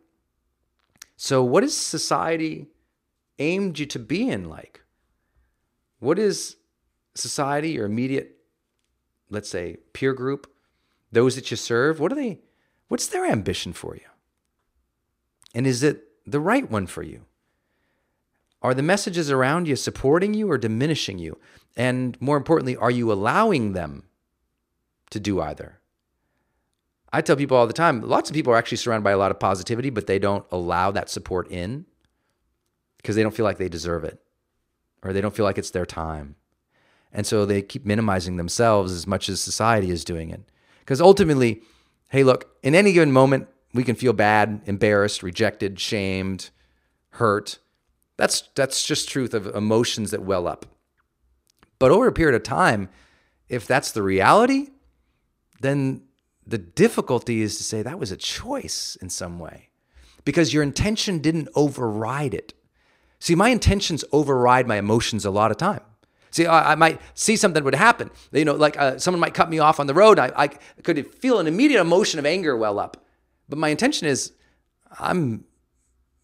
So, 1.18 1.44
what 1.44 1.64
is 1.64 1.76
society 1.76 2.68
aimed 3.40 3.80
you 3.80 3.88
to 3.88 4.00
be 4.00 4.30
in 4.30 4.48
like? 4.48 4.82
What 6.00 6.20
is 6.20 6.58
society, 7.16 7.72
your 7.72 7.86
immediate, 7.86 8.38
let's 9.30 9.50
say, 9.50 9.78
peer 9.94 10.14
group, 10.14 10.52
those 11.12 11.36
that 11.36 11.50
you 11.50 11.58
serve? 11.58 12.00
What 12.00 12.12
are 12.12 12.16
they? 12.16 12.40
What's 12.90 13.08
their 13.08 13.26
ambition 13.26 13.74
for 13.74 13.96
you? 13.96 14.08
And 15.56 15.66
is 15.66 15.82
it 15.82 16.04
the 16.26 16.40
right 16.40 16.70
one 16.70 16.88
for 16.88 17.04
you? 17.04 17.26
Are 18.64 18.74
the 18.74 18.82
messages 18.82 19.30
around 19.30 19.68
you 19.68 19.76
supporting 19.76 20.34
you 20.34 20.50
or 20.50 20.58
diminishing 20.58 21.20
you? 21.20 21.38
And 21.76 22.20
more 22.22 22.38
importantly, 22.38 22.78
are 22.78 22.90
you 22.90 23.12
allowing 23.12 23.74
them 23.74 24.04
to 25.10 25.20
do 25.20 25.42
either? 25.42 25.80
I 27.12 27.22
tell 27.22 27.36
people 27.36 27.58
all 27.58 27.68
the 27.68 27.74
time 27.74 28.02
lots 28.02 28.30
of 28.30 28.34
people 28.34 28.54
are 28.54 28.58
actually 28.58 28.78
surrounded 28.78 29.04
by 29.04 29.12
a 29.12 29.18
lot 29.18 29.32
of 29.32 29.40
positivity, 29.40 29.90
but 29.90 30.08
they 30.08 30.18
don't 30.18 30.46
allow 30.52 30.90
that 30.92 31.10
support 31.10 31.52
in 31.52 31.86
because 32.98 33.16
they 33.16 33.22
don't 33.22 33.36
feel 33.36 33.44
like 33.44 33.58
they 33.58 33.70
deserve 33.70 34.04
it 34.04 34.20
or 35.04 35.14
they 35.14 35.22
don't 35.22 35.36
feel 35.36 35.46
like 35.46 35.58
it's 35.58 35.72
their 35.72 35.86
time. 35.86 36.36
And 37.12 37.28
so 37.28 37.46
they 37.46 37.62
keep 37.62 37.86
minimizing 37.86 38.38
themselves 38.38 38.92
as 38.92 39.06
much 39.06 39.30
as 39.30 39.42
society 39.42 39.92
is 39.92 40.04
doing 40.04 40.32
it. 40.32 40.42
Because 40.80 41.00
ultimately, 41.00 41.62
hey, 42.10 42.24
look, 42.24 42.58
in 42.64 42.74
any 42.74 42.94
given 42.94 43.12
moment, 43.12 43.48
we 43.74 43.84
can 43.84 43.96
feel 43.96 44.14
bad, 44.14 44.62
embarrassed, 44.66 45.22
rejected, 45.22 45.80
shamed, 45.80 46.50
hurt. 47.12 47.60
That's 48.18 48.44
that's 48.56 48.86
just 48.86 49.10
truth 49.10 49.34
of 49.34 49.48
emotions 49.48 50.12
that 50.12 50.24
well 50.24 50.48
up. 50.48 50.66
But 51.80 51.92
over 51.92 52.08
a 52.08 52.14
period 52.14 52.36
of 52.36 52.44
time, 52.44 52.90
if 53.50 53.68
that's 53.68 53.92
the 53.92 54.04
reality, 54.04 54.70
then 55.62 56.04
the 56.46 56.58
difficulty 56.58 57.42
is 57.42 57.58
to 57.58 57.64
say 57.64 57.82
that 57.82 58.00
was 58.00 58.12
a 58.12 58.18
choice 58.18 58.98
in 59.02 59.10
some 59.10 59.40
way 59.40 59.70
because 60.26 60.54
your 60.54 60.64
intention 60.64 61.20
didn't 61.20 61.50
override 61.56 62.34
it. 62.34 62.54
See, 63.20 63.36
my 63.36 63.50
intentions 63.50 64.04
override 64.12 64.68
my 64.68 64.78
emotions 64.78 65.26
a 65.26 65.32
lot 65.32 65.52
of 65.52 65.58
time. 65.58 65.82
See, 66.32 66.46
I, 66.46 66.74
I 66.74 66.76
might 66.76 67.00
see 67.14 67.36
something 67.36 67.64
would 67.64 67.76
happen. 67.76 68.10
You 68.32 68.44
know, 68.44 68.56
like 68.56 68.78
uh, 68.78 68.98
someone 68.98 69.20
might 69.20 69.34
cut 69.34 69.50
me 69.50 69.60
off 69.60 69.80
on 69.80 69.88
the 69.88 69.94
road. 69.94 70.20
I, 70.20 70.32
I 70.36 70.48
could 70.82 71.14
feel 71.16 71.40
an 71.40 71.48
immediate 71.48 71.80
emotion 71.80 72.20
of 72.20 72.26
anger 72.26 72.58
well 72.58 72.80
up. 72.80 73.06
But 73.48 73.60
my 73.60 73.70
intention 73.70 74.08
is 74.08 74.34
I'm 75.00 75.46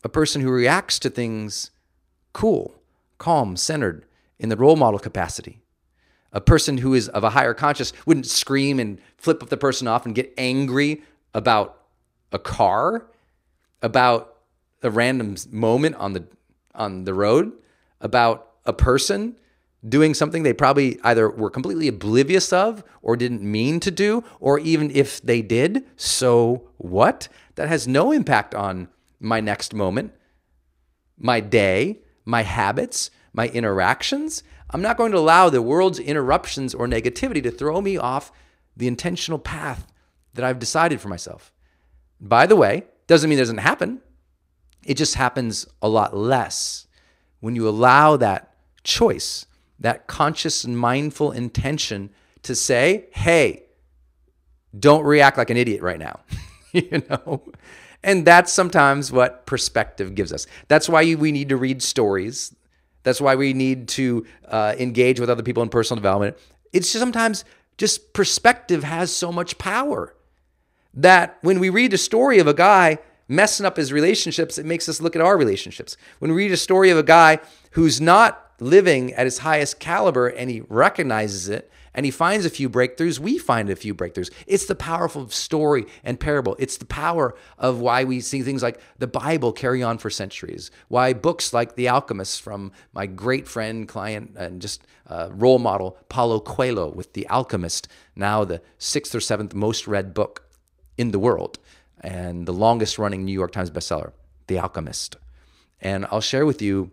a 0.03 0.09
person 0.09 0.41
who 0.41 0.51
reacts 0.51 0.99
to 0.99 1.09
things 1.09 1.71
cool, 2.33 2.75
calm, 3.17 3.55
centered 3.55 4.05
in 4.39 4.49
the 4.49 4.57
role 4.57 4.75
model 4.75 4.99
capacity. 4.99 5.61
A 6.31 6.41
person 6.41 6.77
who 6.77 6.93
is 6.93 7.09
of 7.09 7.23
a 7.23 7.31
higher 7.31 7.53
conscious 7.53 7.91
wouldn't 8.05 8.27
scream 8.27 8.79
and 8.79 8.99
flip 9.17 9.47
the 9.49 9.57
person 9.57 9.87
off 9.87 10.05
and 10.05 10.13
get 10.13 10.33
angry 10.37 11.01
about 11.33 11.81
a 12.31 12.39
car, 12.39 13.07
about 13.81 14.37
a 14.83 14.89
random 14.89 15.35
moment 15.51 15.95
on 15.95 16.13
the 16.13 16.25
on 16.75 17.03
the 17.03 17.13
road, 17.13 17.51
about 17.99 18.51
a 18.65 18.73
person 18.73 19.35
doing 19.87 20.13
something 20.13 20.43
they 20.43 20.53
probably 20.53 20.99
either 21.03 21.29
were 21.29 21.49
completely 21.49 21.87
oblivious 21.87 22.51
of 22.51 22.83
or 23.01 23.15
didn't 23.15 23.41
mean 23.41 23.79
to 23.79 23.91
do, 23.91 24.23
or 24.39 24.59
even 24.59 24.91
if 24.91 25.21
they 25.21 25.41
did, 25.41 25.85
so 25.95 26.69
what? 26.77 27.27
That 27.55 27.69
has 27.69 27.87
no 27.87 28.11
impact 28.11 28.53
on 28.53 28.89
my 29.19 29.39
next 29.39 29.73
moment, 29.73 30.13
my 31.17 31.39
day, 31.39 31.99
my 32.25 32.43
habits, 32.43 33.11
my 33.33 33.47
interactions. 33.47 34.43
I'm 34.71 34.81
not 34.81 34.97
going 34.97 35.11
to 35.11 35.17
allow 35.17 35.49
the 35.49 35.61
world's 35.61 35.99
interruptions 35.99 36.73
or 36.73 36.87
negativity 36.87 37.41
to 37.43 37.51
throw 37.51 37.81
me 37.81 37.97
off 37.97 38.31
the 38.75 38.87
intentional 38.87 39.39
path 39.39 39.87
that 40.33 40.45
I've 40.45 40.59
decided 40.59 41.01
for 41.01 41.09
myself. 41.09 41.51
By 42.21 42.45
the 42.45 42.55
way, 42.55 42.85
doesn't 43.07 43.29
mean 43.29 43.39
it 43.39 43.41
doesn't 43.41 43.57
happen. 43.57 44.01
It 44.85 44.95
just 44.95 45.15
happens 45.15 45.67
a 45.81 45.89
lot 45.89 46.15
less 46.15 46.87
when 47.39 47.55
you 47.55 47.67
allow 47.67 48.17
that 48.17 48.53
choice, 48.83 49.45
that 49.79 50.07
conscious 50.07 50.63
and 50.63 50.77
mindful 50.77 51.31
intention 51.31 52.11
to 52.43 52.55
say, 52.55 53.07
hey, 53.11 53.63
don't 54.77 55.03
react 55.03 55.37
like 55.37 55.49
an 55.49 55.57
idiot 55.57 55.81
right 55.81 55.99
now. 55.99 56.19
you 56.71 57.03
know? 57.09 57.43
And 58.03 58.25
that's 58.25 58.51
sometimes 58.51 59.11
what 59.11 59.45
perspective 59.45 60.15
gives 60.15 60.31
us. 60.31 60.47
That's 60.67 60.87
why 60.87 61.15
we 61.15 61.31
need 61.31 61.49
to 61.49 61.57
read 61.57 61.83
stories 61.83 62.55
that's 63.03 63.21
why 63.21 63.35
we 63.35 63.53
need 63.53 63.87
to 63.89 64.25
uh, 64.47 64.75
engage 64.77 65.19
with 65.19 65.29
other 65.29 65.43
people 65.43 65.63
in 65.63 65.69
personal 65.69 65.97
development. 65.97 66.37
It's 66.73 66.91
just 66.91 67.01
sometimes 67.01 67.45
just 67.77 68.13
perspective 68.13 68.83
has 68.83 69.11
so 69.11 69.31
much 69.31 69.57
power 69.57 70.15
that 70.93 71.37
when 71.41 71.59
we 71.59 71.69
read 71.69 71.93
a 71.93 71.97
story 71.97 72.39
of 72.39 72.47
a 72.47 72.53
guy 72.53 72.99
messing 73.27 73.65
up 73.65 73.77
his 73.77 73.93
relationships, 73.93 74.57
it 74.57 74.65
makes 74.65 74.89
us 74.89 75.01
look 75.01 75.15
at 75.15 75.21
our 75.21 75.37
relationships. 75.37 75.95
When 76.19 76.31
we 76.31 76.43
read 76.43 76.51
a 76.51 76.57
story 76.57 76.89
of 76.89 76.97
a 76.97 77.03
guy 77.03 77.39
who's 77.71 78.01
not 78.01 78.51
living 78.59 79.13
at 79.13 79.25
his 79.25 79.39
highest 79.39 79.79
caliber 79.79 80.27
and 80.27 80.49
he 80.49 80.61
recognizes 80.67 81.47
it 81.47 81.71
and 81.93 82.05
he 82.05 82.11
finds 82.11 82.45
a 82.45 82.49
few 82.49 82.69
breakthroughs, 82.69 83.19
we 83.19 83.37
find 83.37 83.69
a 83.69 83.75
few 83.75 83.95
breakthroughs. 83.95 84.31
It's 84.47 84.65
the 84.65 84.75
powerful 84.75 85.29
story 85.29 85.85
and 86.03 86.19
parable. 86.19 86.55
It's 86.59 86.77
the 86.77 86.85
power 86.85 87.35
of 87.57 87.79
why 87.79 88.03
we 88.03 88.19
see 88.19 88.41
things 88.41 88.63
like 88.63 88.79
the 88.97 89.07
Bible 89.07 89.51
carry 89.51 89.83
on 89.83 89.97
for 89.97 90.09
centuries, 90.09 90.71
why 90.87 91.13
books 91.13 91.53
like 91.53 91.75
The 91.75 91.89
Alchemist 91.89 92.41
from 92.41 92.71
my 92.93 93.05
great 93.05 93.47
friend, 93.47 93.87
client, 93.87 94.35
and 94.37 94.61
just 94.61 94.85
uh, 95.07 95.29
role 95.31 95.59
model, 95.59 95.97
Paulo 96.09 96.39
Coelho 96.39 96.89
with 96.89 97.13
The 97.13 97.27
Alchemist, 97.29 97.87
now 98.15 98.43
the 98.43 98.61
sixth 98.77 99.15
or 99.15 99.19
seventh 99.19 99.53
most 99.53 99.87
read 99.87 100.13
book 100.13 100.43
in 100.97 101.11
the 101.11 101.19
world 101.19 101.59
and 102.01 102.45
the 102.45 102.53
longest 102.53 102.97
running 102.97 103.25
New 103.25 103.33
York 103.33 103.51
Times 103.51 103.71
bestseller, 103.71 104.11
The 104.47 104.59
Alchemist. 104.59 105.17
And 105.81 106.05
I'll 106.11 106.21
share 106.21 106.45
with 106.45 106.61
you 106.61 106.91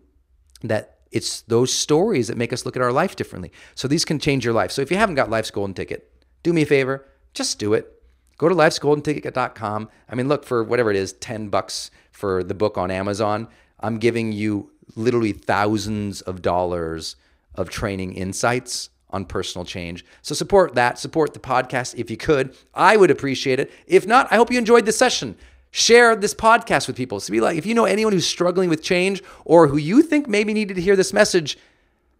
that 0.62 0.95
it's 1.16 1.40
those 1.42 1.72
stories 1.72 2.28
that 2.28 2.36
make 2.36 2.52
us 2.52 2.64
look 2.64 2.76
at 2.76 2.82
our 2.82 2.92
life 2.92 3.16
differently. 3.16 3.50
So 3.74 3.88
these 3.88 4.04
can 4.04 4.18
change 4.18 4.44
your 4.44 4.54
life. 4.54 4.70
So 4.70 4.82
if 4.82 4.90
you 4.90 4.96
haven't 4.96 5.16
got 5.16 5.30
Life's 5.30 5.50
Golden 5.50 5.74
Ticket, 5.74 6.10
do 6.42 6.52
me 6.52 6.62
a 6.62 6.66
favor, 6.66 7.06
just 7.34 7.58
do 7.58 7.74
it. 7.74 7.92
Go 8.38 8.48
to 8.48 8.54
lifesgoldenticket.com. 8.54 9.88
I 10.08 10.14
mean, 10.14 10.28
look 10.28 10.44
for 10.44 10.62
whatever 10.62 10.90
it 10.90 10.96
is, 10.96 11.14
10 11.14 11.48
bucks 11.48 11.90
for 12.12 12.44
the 12.44 12.54
book 12.54 12.76
on 12.76 12.90
Amazon. 12.90 13.48
I'm 13.80 13.98
giving 13.98 14.32
you 14.32 14.70
literally 14.94 15.32
thousands 15.32 16.20
of 16.20 16.42
dollars 16.42 17.16
of 17.54 17.70
training 17.70 18.14
insights 18.14 18.90
on 19.10 19.24
personal 19.24 19.64
change. 19.64 20.04
So 20.22 20.34
support 20.34 20.74
that, 20.74 20.98
support 20.98 21.32
the 21.32 21.40
podcast 21.40 21.94
if 21.96 22.10
you 22.10 22.16
could. 22.16 22.54
I 22.74 22.96
would 22.96 23.10
appreciate 23.10 23.58
it. 23.60 23.72
If 23.86 24.06
not, 24.06 24.28
I 24.30 24.36
hope 24.36 24.50
you 24.50 24.58
enjoyed 24.58 24.84
this 24.84 24.98
session. 24.98 25.36
Share 25.78 26.16
this 26.16 26.32
podcast 26.32 26.86
with 26.86 26.96
people. 26.96 27.20
So 27.20 27.30
be 27.30 27.42
like, 27.42 27.58
if 27.58 27.66
you 27.66 27.74
know 27.74 27.84
anyone 27.84 28.14
who's 28.14 28.26
struggling 28.26 28.70
with 28.70 28.82
change 28.82 29.22
or 29.44 29.66
who 29.66 29.76
you 29.76 30.00
think 30.00 30.26
maybe 30.26 30.54
needed 30.54 30.72
to 30.76 30.80
hear 30.80 30.96
this 30.96 31.12
message, 31.12 31.58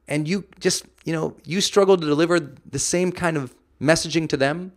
and 0.07 0.29
you 0.29 0.45
just, 0.61 0.85
you 1.07 1.15
know, 1.15 1.35
you 1.47 1.63
struggle 1.63 1.97
to 1.97 2.07
deliver 2.07 2.39
the 2.39 2.79
same 2.79 3.11
kind 3.11 3.39
of 3.39 3.55
messaging 3.81 4.29
to 4.29 4.37
them, 4.37 4.73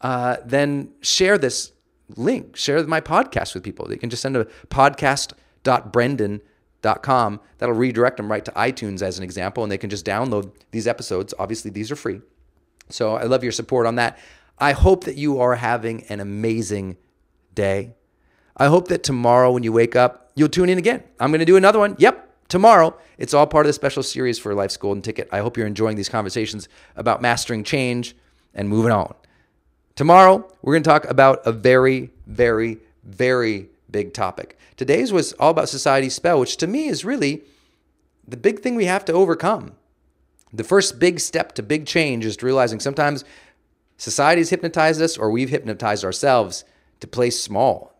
uh, 0.00 0.38
then 0.44 0.90
share 1.02 1.38
this 1.38 1.70
link, 2.16 2.56
share 2.56 2.84
my 2.84 3.00
podcast 3.00 3.54
with 3.54 3.62
people. 3.62 3.86
They 3.86 3.96
can 3.96 4.10
just 4.10 4.22
send 4.22 4.36
a 4.36 4.46
podcast.brendon.com. 4.70 7.40
That'll 7.58 7.76
redirect 7.76 8.16
them 8.16 8.28
right 8.28 8.44
to 8.44 8.50
iTunes 8.50 9.02
as 9.02 9.18
an 9.18 9.24
example, 9.24 9.62
and 9.62 9.70
they 9.70 9.78
can 9.78 9.88
just 9.88 10.04
download 10.04 10.50
these 10.72 10.88
episodes. 10.88 11.32
Obviously, 11.38 11.70
these 11.70 11.92
are 11.92 11.96
free. 11.96 12.20
So 12.88 13.14
I 13.14 13.22
love 13.22 13.44
your 13.44 13.52
support 13.52 13.86
on 13.86 13.94
that. 13.94 14.18
I 14.58 14.72
hope 14.72 15.04
that 15.04 15.14
you 15.14 15.38
are 15.38 15.54
having 15.54 16.02
an 16.08 16.18
amazing 16.18 16.96
day. 17.54 17.94
I 18.60 18.66
hope 18.66 18.88
that 18.88 19.02
tomorrow 19.02 19.50
when 19.50 19.62
you 19.62 19.72
wake 19.72 19.96
up, 19.96 20.30
you'll 20.34 20.50
tune 20.50 20.68
in 20.68 20.76
again. 20.76 21.02
I'm 21.18 21.30
going 21.30 21.38
to 21.38 21.46
do 21.46 21.56
another 21.56 21.78
one. 21.78 21.96
Yep, 21.98 22.30
tomorrow. 22.48 22.94
It's 23.16 23.32
all 23.32 23.46
part 23.46 23.64
of 23.64 23.70
the 23.70 23.72
special 23.72 24.02
series 24.02 24.38
for 24.38 24.54
Life's 24.54 24.76
Golden 24.76 25.00
Ticket. 25.00 25.30
I 25.32 25.38
hope 25.38 25.56
you're 25.56 25.66
enjoying 25.66 25.96
these 25.96 26.10
conversations 26.10 26.68
about 26.94 27.22
mastering 27.22 27.64
change 27.64 28.14
and 28.54 28.68
moving 28.68 28.92
on. 28.92 29.14
Tomorrow, 29.96 30.46
we're 30.60 30.74
going 30.74 30.82
to 30.82 30.90
talk 30.90 31.06
about 31.06 31.40
a 31.46 31.52
very, 31.52 32.10
very, 32.26 32.76
very 33.02 33.70
big 33.90 34.12
topic. 34.12 34.58
Today's 34.76 35.10
was 35.10 35.32
all 35.34 35.50
about 35.50 35.70
society's 35.70 36.14
spell, 36.14 36.38
which 36.38 36.58
to 36.58 36.66
me 36.66 36.86
is 36.86 37.02
really 37.02 37.42
the 38.28 38.36
big 38.36 38.60
thing 38.60 38.74
we 38.74 38.84
have 38.84 39.06
to 39.06 39.12
overcome. 39.14 39.72
The 40.52 40.64
first 40.64 40.98
big 40.98 41.18
step 41.18 41.54
to 41.54 41.62
big 41.62 41.86
change 41.86 42.26
is 42.26 42.42
realizing 42.42 42.78
sometimes 42.78 43.24
society's 43.96 44.50
hypnotized 44.50 45.00
us 45.00 45.16
or 45.16 45.30
we've 45.30 45.48
hypnotized 45.48 46.04
ourselves 46.04 46.66
to 47.00 47.06
play 47.06 47.30
small. 47.30 47.94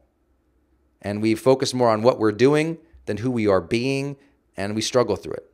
And 1.03 1.23
we 1.23 1.35
focus 1.35 1.73
more 1.73 1.89
on 1.89 2.03
what 2.03 2.19
we're 2.19 2.33
doing 2.33 2.79
than 3.07 3.17
who 3.17 3.31
we 3.31 3.47
are 3.47 3.61
being, 3.61 4.17
and 4.57 4.75
we 4.75 4.83
struggle 4.83 5.17
through 5.17 5.35
it. 5.35 5.51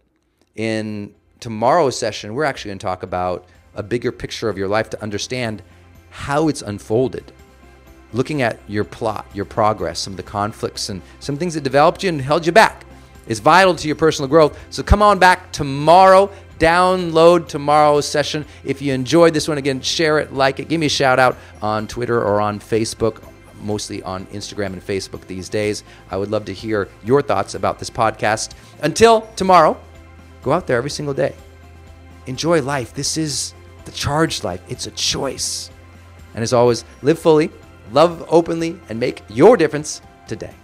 In 0.57 1.15
tomorrow's 1.41 1.99
session, 1.99 2.35
we're 2.35 2.45
actually 2.45 2.71
going 2.71 2.79
to 2.79 2.87
talk 2.87 3.03
about 3.03 3.47
a 3.75 3.83
bigger 3.83 4.11
picture 4.11 4.49
of 4.49 4.59
your 4.59 4.69
life 4.69 4.91
to 4.91 5.03
understand 5.03 5.63
how 6.11 6.49
it's 6.49 6.63
unfolded. 6.63 7.33
Looking 8.13 8.43
at 8.43 8.59
your 8.67 8.85
plot, 8.85 9.27
your 9.35 9.45
progress, 9.45 10.01
some 10.01 10.15
of 10.15 10.17
the 10.17 10.23
conflicts, 10.23 10.89
and 10.89 11.03
some 11.21 11.37
things 11.37 11.55
that 11.55 11.63
developed 11.63 12.03
you 12.03 12.09
and 12.09 12.21
held 12.21 12.47
you 12.47 12.53
back 12.53 12.85
is 13.27 13.41
vital 13.41 13.75
to 13.75 13.87
your 13.87 13.97
personal 13.97 14.29
growth. 14.29 14.59
So 14.71 14.83
come 14.83 15.03
on 15.03 15.19
back 15.19 15.53
tomorrow. 15.53 16.31
Download 16.59 17.47
tomorrow's 17.47 18.09
session. 18.09 18.47
If 18.65 18.81
you 18.81 18.95
enjoyed 18.95 19.35
this 19.35 19.47
one, 19.47 19.59
again, 19.59 19.83
share 19.83 20.19
it, 20.19 20.33
like 20.33 20.59
it, 20.59 20.69
give 20.69 20.81
me 20.81 20.87
a 20.87 20.91
shout 20.91 21.19
out 21.19 21.37
on 21.61 21.87
Twitter 21.87 22.19
or 22.19 22.41
on 22.41 22.61
Facebook, 22.61 23.23
mostly 23.67 24.03
on 24.03 24.27
Instagram 24.27 24.73
and 24.73 24.81
Facebook 24.81 25.27
these 25.27 25.49
days. 25.49 25.85
I 26.11 26.17
would 26.17 26.31
love 26.31 26.45
to 26.47 26.55
hear 26.55 26.89
your 27.05 27.21
thoughts 27.21 27.55
about 27.55 27.79
this 27.79 27.91
podcast. 27.91 28.53
Until 28.83 29.23
tomorrow, 29.37 29.77
go 30.43 30.53
out 30.53 30.67
there 30.67 30.79
every 30.79 30.91
single 30.91 31.15
day. 31.15 31.35
Enjoy 32.27 32.63
life. 32.63 32.95
This 32.95 33.17
is 33.17 33.55
the 33.85 33.93
charged 33.93 34.45
life, 34.45 34.61
it's 34.69 34.87
a 34.87 34.91
choice. 34.93 35.71
And 36.35 36.43
as 36.43 36.53
always, 36.53 36.85
live 37.03 37.19
fully, 37.19 37.51
love 37.93 38.27
openly, 38.29 38.79
and 38.89 39.01
make 39.01 39.23
your 39.29 39.57
difference 39.57 40.03
today. 40.27 40.55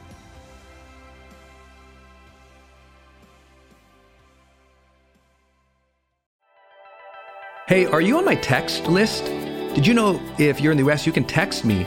Hey, 7.68 7.86
are 7.86 8.02
you 8.02 8.18
on 8.18 8.24
my 8.26 8.34
text 8.34 8.86
list? 8.86 9.24
Did 9.74 9.86
you 9.86 9.94
know 9.94 10.20
if 10.36 10.60
you're 10.60 10.72
in 10.72 10.78
the 10.78 10.90
US, 10.90 11.06
you 11.06 11.12
can 11.12 11.24
text 11.24 11.64
me 11.64 11.86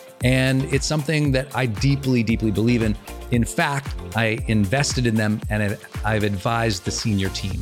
And 0.23 0.63
it's 0.73 0.85
something 0.85 1.31
that 1.31 1.55
I 1.55 1.65
deeply, 1.65 2.23
deeply 2.23 2.51
believe 2.51 2.83
in. 2.83 2.95
In 3.31 3.43
fact, 3.43 3.95
I 4.15 4.39
invested 4.47 5.07
in 5.07 5.15
them 5.15 5.41
and 5.49 5.77
I've 6.05 6.23
advised 6.23 6.85
the 6.85 6.91
senior 6.91 7.29
team. 7.29 7.61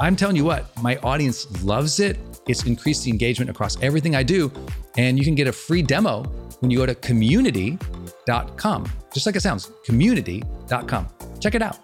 I'm 0.00 0.16
telling 0.16 0.36
you 0.36 0.44
what, 0.44 0.76
my 0.82 0.96
audience 0.98 1.62
loves 1.62 2.00
it. 2.00 2.18
It's 2.48 2.64
increased 2.66 3.04
the 3.04 3.10
engagement 3.10 3.50
across 3.50 3.80
everything 3.80 4.16
I 4.16 4.22
do. 4.22 4.50
And 4.96 5.18
you 5.18 5.24
can 5.24 5.34
get 5.34 5.46
a 5.46 5.52
free 5.52 5.82
demo 5.82 6.24
when 6.60 6.70
you 6.70 6.78
go 6.78 6.86
to 6.86 6.94
community.com, 6.96 8.92
just 9.12 9.26
like 9.26 9.36
it 9.36 9.40
sounds 9.40 9.70
community.com. 9.84 11.08
Check 11.40 11.54
it 11.54 11.62
out. 11.62 11.78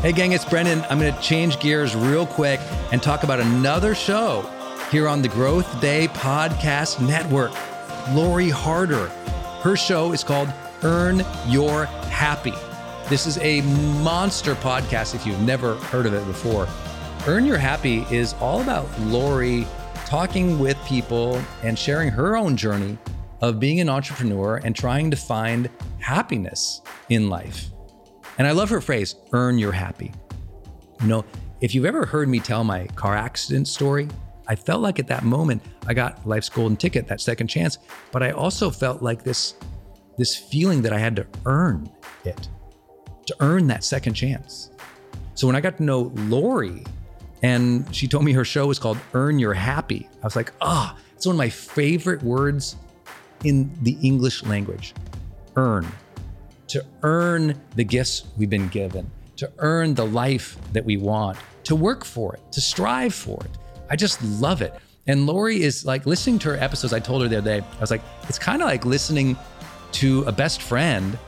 Hey, 0.00 0.12
gang, 0.12 0.32
it's 0.32 0.44
Brendon. 0.44 0.84
I'm 0.90 0.98
going 0.98 1.14
to 1.14 1.20
change 1.22 1.58
gears 1.60 1.96
real 1.96 2.26
quick 2.26 2.60
and 2.92 3.02
talk 3.02 3.22
about 3.22 3.40
another 3.40 3.94
show 3.94 4.42
here 4.94 5.08
on 5.08 5.22
the 5.22 5.28
Growth 5.28 5.80
Day 5.80 6.06
Podcast 6.06 7.04
Network. 7.04 7.50
Lori 8.14 8.48
Harder. 8.48 9.08
Her 9.60 9.74
show 9.74 10.12
is 10.12 10.22
called 10.22 10.52
Earn 10.84 11.24
Your 11.48 11.86
Happy. 11.86 12.52
This 13.08 13.26
is 13.26 13.36
a 13.38 13.62
monster 14.04 14.54
podcast 14.54 15.16
if 15.16 15.26
you've 15.26 15.40
never 15.40 15.74
heard 15.74 16.06
of 16.06 16.14
it 16.14 16.24
before. 16.26 16.68
Earn 17.26 17.44
Your 17.44 17.58
Happy 17.58 18.06
is 18.08 18.34
all 18.34 18.62
about 18.62 18.86
Lori 19.00 19.66
talking 20.06 20.60
with 20.60 20.78
people 20.84 21.42
and 21.64 21.76
sharing 21.76 22.10
her 22.10 22.36
own 22.36 22.56
journey 22.56 22.96
of 23.40 23.58
being 23.58 23.80
an 23.80 23.88
entrepreneur 23.88 24.60
and 24.62 24.76
trying 24.76 25.10
to 25.10 25.16
find 25.16 25.68
happiness 25.98 26.82
in 27.08 27.28
life. 27.28 27.68
And 28.38 28.46
I 28.46 28.52
love 28.52 28.70
her 28.70 28.80
phrase, 28.80 29.16
earn 29.32 29.58
your 29.58 29.72
happy. 29.72 30.12
You 31.00 31.08
know, 31.08 31.24
If 31.60 31.74
you've 31.74 31.86
ever 31.86 32.04
heard 32.04 32.28
me 32.28 32.40
tell 32.40 32.62
my 32.62 32.86
car 32.88 33.16
accident 33.16 33.66
story, 33.66 34.06
I 34.46 34.54
felt 34.54 34.82
like 34.82 34.98
at 34.98 35.06
that 35.08 35.24
moment 35.24 35.62
I 35.86 35.94
got 35.94 36.26
life's 36.26 36.48
golden 36.48 36.76
ticket, 36.76 37.06
that 37.08 37.20
second 37.20 37.48
chance, 37.48 37.78
but 38.12 38.22
I 38.22 38.30
also 38.30 38.70
felt 38.70 39.02
like 39.02 39.22
this 39.22 39.54
this 40.16 40.36
feeling 40.36 40.82
that 40.82 40.92
I 40.92 40.98
had 40.98 41.16
to 41.16 41.26
earn 41.44 41.90
it, 42.24 42.48
to 43.26 43.36
earn 43.40 43.66
that 43.66 43.82
second 43.82 44.14
chance. 44.14 44.70
So 45.34 45.46
when 45.46 45.56
I 45.56 45.60
got 45.60 45.76
to 45.78 45.82
know 45.82 46.12
Lori 46.14 46.84
and 47.42 47.92
she 47.94 48.06
told 48.06 48.24
me 48.24 48.32
her 48.32 48.44
show 48.44 48.66
was 48.66 48.78
called 48.78 48.98
Earn 49.12 49.38
Your 49.38 49.54
Happy, 49.54 50.08
I 50.22 50.26
was 50.26 50.36
like, 50.36 50.52
ah, 50.60 50.94
oh, 50.94 51.00
it's 51.16 51.26
one 51.26 51.34
of 51.34 51.38
my 51.38 51.48
favorite 51.48 52.22
words 52.22 52.76
in 53.42 53.70
the 53.82 53.98
English 54.02 54.44
language. 54.44 54.94
Earn. 55.56 55.86
To 56.68 56.84
earn 57.02 57.60
the 57.74 57.84
gifts 57.84 58.24
we've 58.36 58.50
been 58.50 58.68
given, 58.68 59.10
to 59.36 59.50
earn 59.58 59.94
the 59.94 60.06
life 60.06 60.56
that 60.72 60.84
we 60.84 60.96
want, 60.96 61.36
to 61.64 61.74
work 61.74 62.04
for 62.04 62.34
it, 62.34 62.52
to 62.52 62.60
strive 62.60 63.14
for 63.14 63.42
it. 63.44 63.50
I 63.90 63.96
just 63.96 64.22
love 64.22 64.62
it. 64.62 64.74
And 65.06 65.26
Lori 65.26 65.62
is 65.62 65.84
like 65.84 66.06
listening 66.06 66.38
to 66.40 66.50
her 66.50 66.56
episodes. 66.56 66.92
I 66.92 67.00
told 67.00 67.22
her 67.22 67.28
the 67.28 67.38
other 67.38 67.60
day, 67.60 67.66
I 67.76 67.80
was 67.80 67.90
like, 67.90 68.02
it's 68.28 68.38
kind 68.38 68.62
of 68.62 68.68
like 68.68 68.84
listening 68.84 69.36
to 69.92 70.24
a 70.24 70.32
best 70.32 70.62
friend 70.62 71.18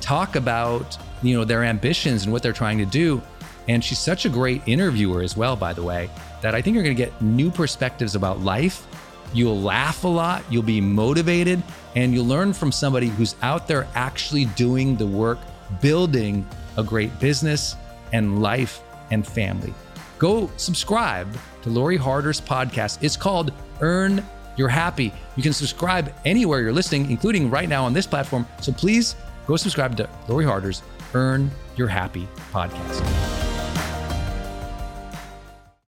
talk 0.00 0.36
about, 0.36 0.98
you 1.22 1.36
know, 1.36 1.44
their 1.44 1.64
ambitions 1.64 2.24
and 2.24 2.32
what 2.32 2.42
they're 2.42 2.52
trying 2.52 2.78
to 2.78 2.84
do. 2.84 3.22
And 3.68 3.82
she's 3.82 3.98
such 3.98 4.26
a 4.26 4.28
great 4.28 4.62
interviewer 4.66 5.22
as 5.22 5.36
well, 5.36 5.56
by 5.56 5.72
the 5.72 5.82
way, 5.82 6.10
that 6.42 6.54
I 6.54 6.60
think 6.60 6.74
you're 6.74 6.82
going 6.82 6.96
to 6.96 7.02
get 7.02 7.22
new 7.22 7.50
perspectives 7.50 8.16
about 8.16 8.40
life. 8.40 8.86
You'll 9.32 9.60
laugh 9.60 10.04
a 10.04 10.08
lot, 10.08 10.42
you'll 10.50 10.62
be 10.62 10.80
motivated, 10.80 11.62
and 11.94 12.12
you'll 12.12 12.26
learn 12.26 12.52
from 12.52 12.70
somebody 12.70 13.06
who's 13.06 13.34
out 13.40 13.66
there 13.66 13.86
actually 13.94 14.44
doing 14.44 14.96
the 14.96 15.06
work, 15.06 15.38
building 15.80 16.46
a 16.76 16.82
great 16.82 17.18
business 17.18 17.76
and 18.12 18.42
life 18.42 18.82
and 19.10 19.26
family. 19.26 19.72
Go 20.18 20.50
subscribe 20.56 21.28
to 21.62 21.70
Lori 21.70 21.96
Harder's 21.96 22.40
podcast. 22.40 22.98
It's 23.02 23.16
called 23.16 23.52
Earn 23.80 24.24
Your 24.56 24.68
Happy. 24.68 25.12
You 25.36 25.42
can 25.42 25.52
subscribe 25.52 26.12
anywhere 26.24 26.60
you're 26.60 26.72
listening, 26.72 27.10
including 27.10 27.50
right 27.50 27.68
now 27.68 27.84
on 27.84 27.92
this 27.92 28.06
platform. 28.06 28.46
So 28.60 28.72
please 28.72 29.16
go 29.46 29.56
subscribe 29.56 29.96
to 29.96 30.08
Lori 30.28 30.44
Harder's 30.44 30.82
Earn 31.14 31.50
Your 31.76 31.88
Happy 31.88 32.28
podcast. 32.52 33.51